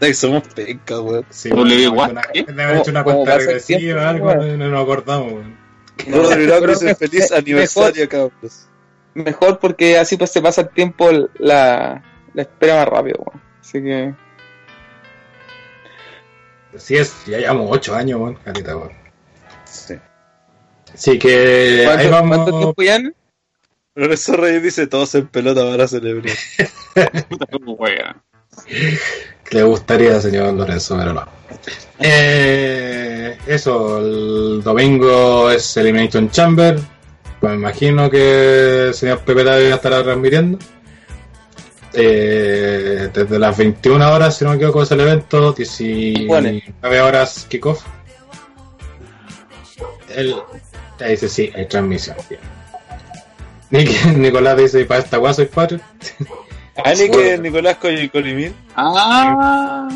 [0.00, 1.26] Ay, somos pencas, weón.
[1.30, 2.42] Sí, Doble bueno, what, una- ¿qué?
[2.42, 4.58] debe haber hecho una ¿Cómo cuenta regresiva, algo, weón?
[4.58, 5.32] no nos acordamos.
[5.32, 5.56] weón.
[5.96, 8.68] Dice Creo que feliz aniversario, cabros.
[9.14, 11.08] Mejor porque así pues se pasa el tiempo,
[11.38, 12.02] la,
[12.34, 13.40] la espera más rápido, weón.
[13.60, 14.14] Así que...
[16.76, 18.92] Así es, ya llevamos 8 años, weón, carita, weón.
[19.64, 19.94] Sí.
[20.92, 22.36] Así que ahí ¿Cuánto, vamos.
[22.36, 22.98] cuánto tiempo ya?
[23.94, 26.34] Lorenzo Reyes dice todos en pelota para celebrar.
[27.28, 27.46] Puta,
[27.78, 28.16] wea.
[29.50, 31.26] Le gustaría, señor Lorenzo, pero no.
[32.00, 36.78] Eh, eso, el domingo es Elimination Chamber.
[37.40, 40.58] Pues me imagino que el señor Pepe David estará transmitiendo.
[41.92, 45.52] Eh, desde las 21 horas, si no me equivoco, es el evento.
[45.52, 47.84] 19 horas kickoff.
[50.08, 50.34] El,
[51.00, 52.16] Ahí dice, sí, hay transmisión.
[52.28, 52.40] Bien.
[53.78, 55.80] Nic- Nicolás dice, para esta guasa soy patrio.
[56.76, 57.76] Ah, ni que Nicolás
[58.12, 58.54] Colimín.
[58.76, 59.88] Ah,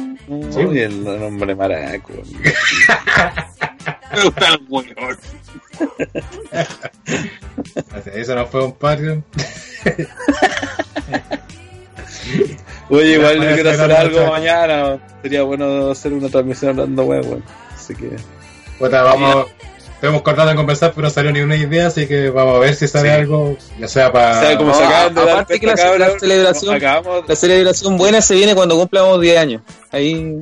[0.51, 0.59] Sí.
[0.61, 2.13] Uy, el nombre maraco.
[4.13, 5.19] me gusta el hueón.
[8.15, 9.25] Eso no fue un patrio.
[12.91, 14.99] Oye, igual yo quiero hacer algo mañana.
[15.23, 17.41] Sería bueno hacer una transmisión hablando huevo.
[17.75, 18.11] Así que.
[19.05, 19.47] Vamos.
[19.99, 22.75] Estuvimos cortando en conversar, pero no salió ni una idea, así que vamos a ver
[22.77, 23.15] si sale Sí.
[23.17, 24.39] algo, ya sea para.
[24.39, 27.35] O sea, como no, se acaban de dar aparte que la- la celebración- acabamos La
[27.35, 29.63] celebración buena se viene cuando cumplamos 10 años.
[29.91, 30.39] Ahí.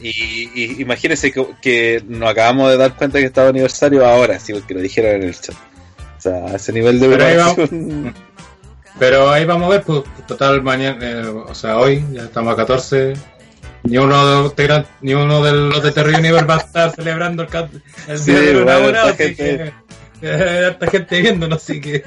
[0.00, 0.10] Y,
[0.54, 4.74] y imagínense que, que nos acabamos de dar cuenta que estaba aniversario ahora, sí, porque
[4.74, 5.54] lo dijeron en el chat.
[6.18, 8.14] O sea, a ese nivel de Pero ahí vamos.
[8.98, 12.56] Pero ahí vamos a ver, pues, total, mañana, eh, o sea, hoy, ya estamos a
[12.56, 13.12] 14.
[13.88, 17.48] Ni uno de, ni uno de los de Terry Universe va a estar celebrando el,
[18.08, 19.72] el Sí, día de los bueno, enamorados, esta así gente-
[20.20, 20.26] que.
[20.28, 22.02] eh, harta gente viéndonos, así que.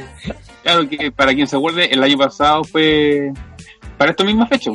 [0.63, 3.31] Claro que para quien se acuerde, el año pasado fue
[3.97, 4.71] para esta misma fecha.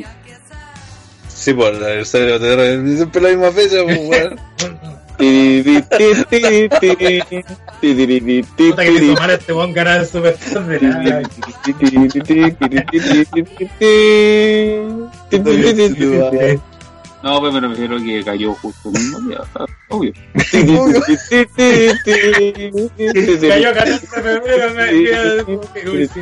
[1.27, 4.29] Sí, por el aniversario de Terror, siempre la misma fecha, pues,
[17.25, 19.41] No, pues me refiero que cayó justo el mismo día,
[19.89, 20.13] obvio.
[23.41, 26.21] Cayó 14 de febrero, me Uy, sí.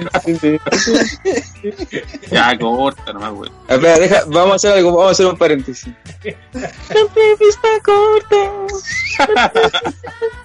[2.32, 3.52] Ya, corta nomás, güey.
[3.68, 5.94] Espera, deja, vamos a hacer algo, vamos a hacer un paréntesis.
[6.24, 8.52] La entrevista corta.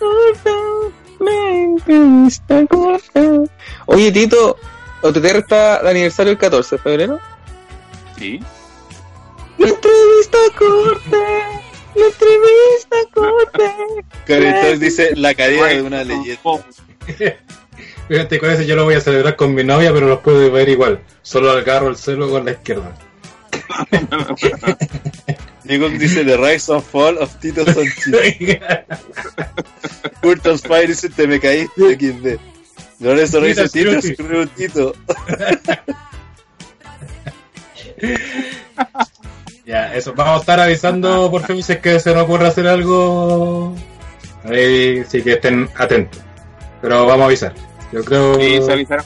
[0.00, 0.50] Corta.
[1.20, 3.22] La entrevista corta.
[3.86, 4.56] Oye, Tito,
[5.02, 7.20] OTTR está de aniversario el 14 de febrero.
[8.18, 8.40] Sí.
[9.58, 11.16] La entrevista corta.
[11.94, 13.76] La entrevista corta.
[14.26, 16.40] Caritas dice la caída de una leyenda.
[18.08, 20.68] Fíjate, con ese yo lo voy a celebrar con mi novia, pero los puedo ver
[20.68, 21.02] igual.
[21.22, 22.96] Solo agarro el celo con la izquierda.
[25.64, 28.06] Diego dice The Rise and Fall of Tito Sanchis.
[30.22, 32.38] Curtis Fire dice te me caíste XD.
[33.00, 34.94] Lorenzo dice Tito Tito.
[39.68, 40.14] Ya, eso.
[40.14, 43.74] Vamos a estar avisando por fin si es que se nos ocurre hacer algo.
[44.44, 46.20] Ahí sí que estén atentos.
[46.80, 47.54] Pero vamos a avisar.
[47.92, 49.04] Yo creo, Sí, se avisaron.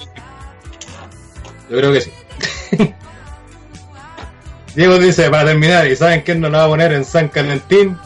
[1.69, 2.13] yo creo que sí.
[4.77, 7.99] Diego dice, para terminar, ¿y saben quién nos la va a poner en San Valentín?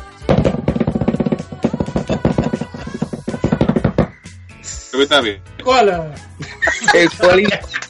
[5.23, 5.41] Bien.
[5.63, 6.15] ¡Koala!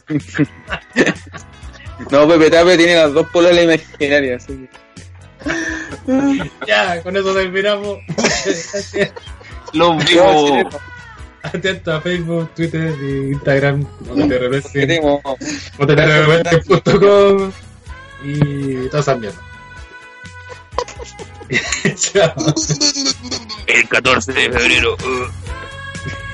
[2.10, 4.44] No, Pepe Tape tiene las dos polas imaginarias.
[4.44, 7.98] así que- Ya, con eso terminamos.
[9.72, 10.74] Los vivos.
[11.42, 13.86] Atento a Facebook, Twitter y Instagram.
[15.78, 17.52] Moteterreverse.com
[18.24, 19.40] y todas esas mierdas.
[21.96, 22.34] Chao.
[23.68, 24.96] El 14 de febrero.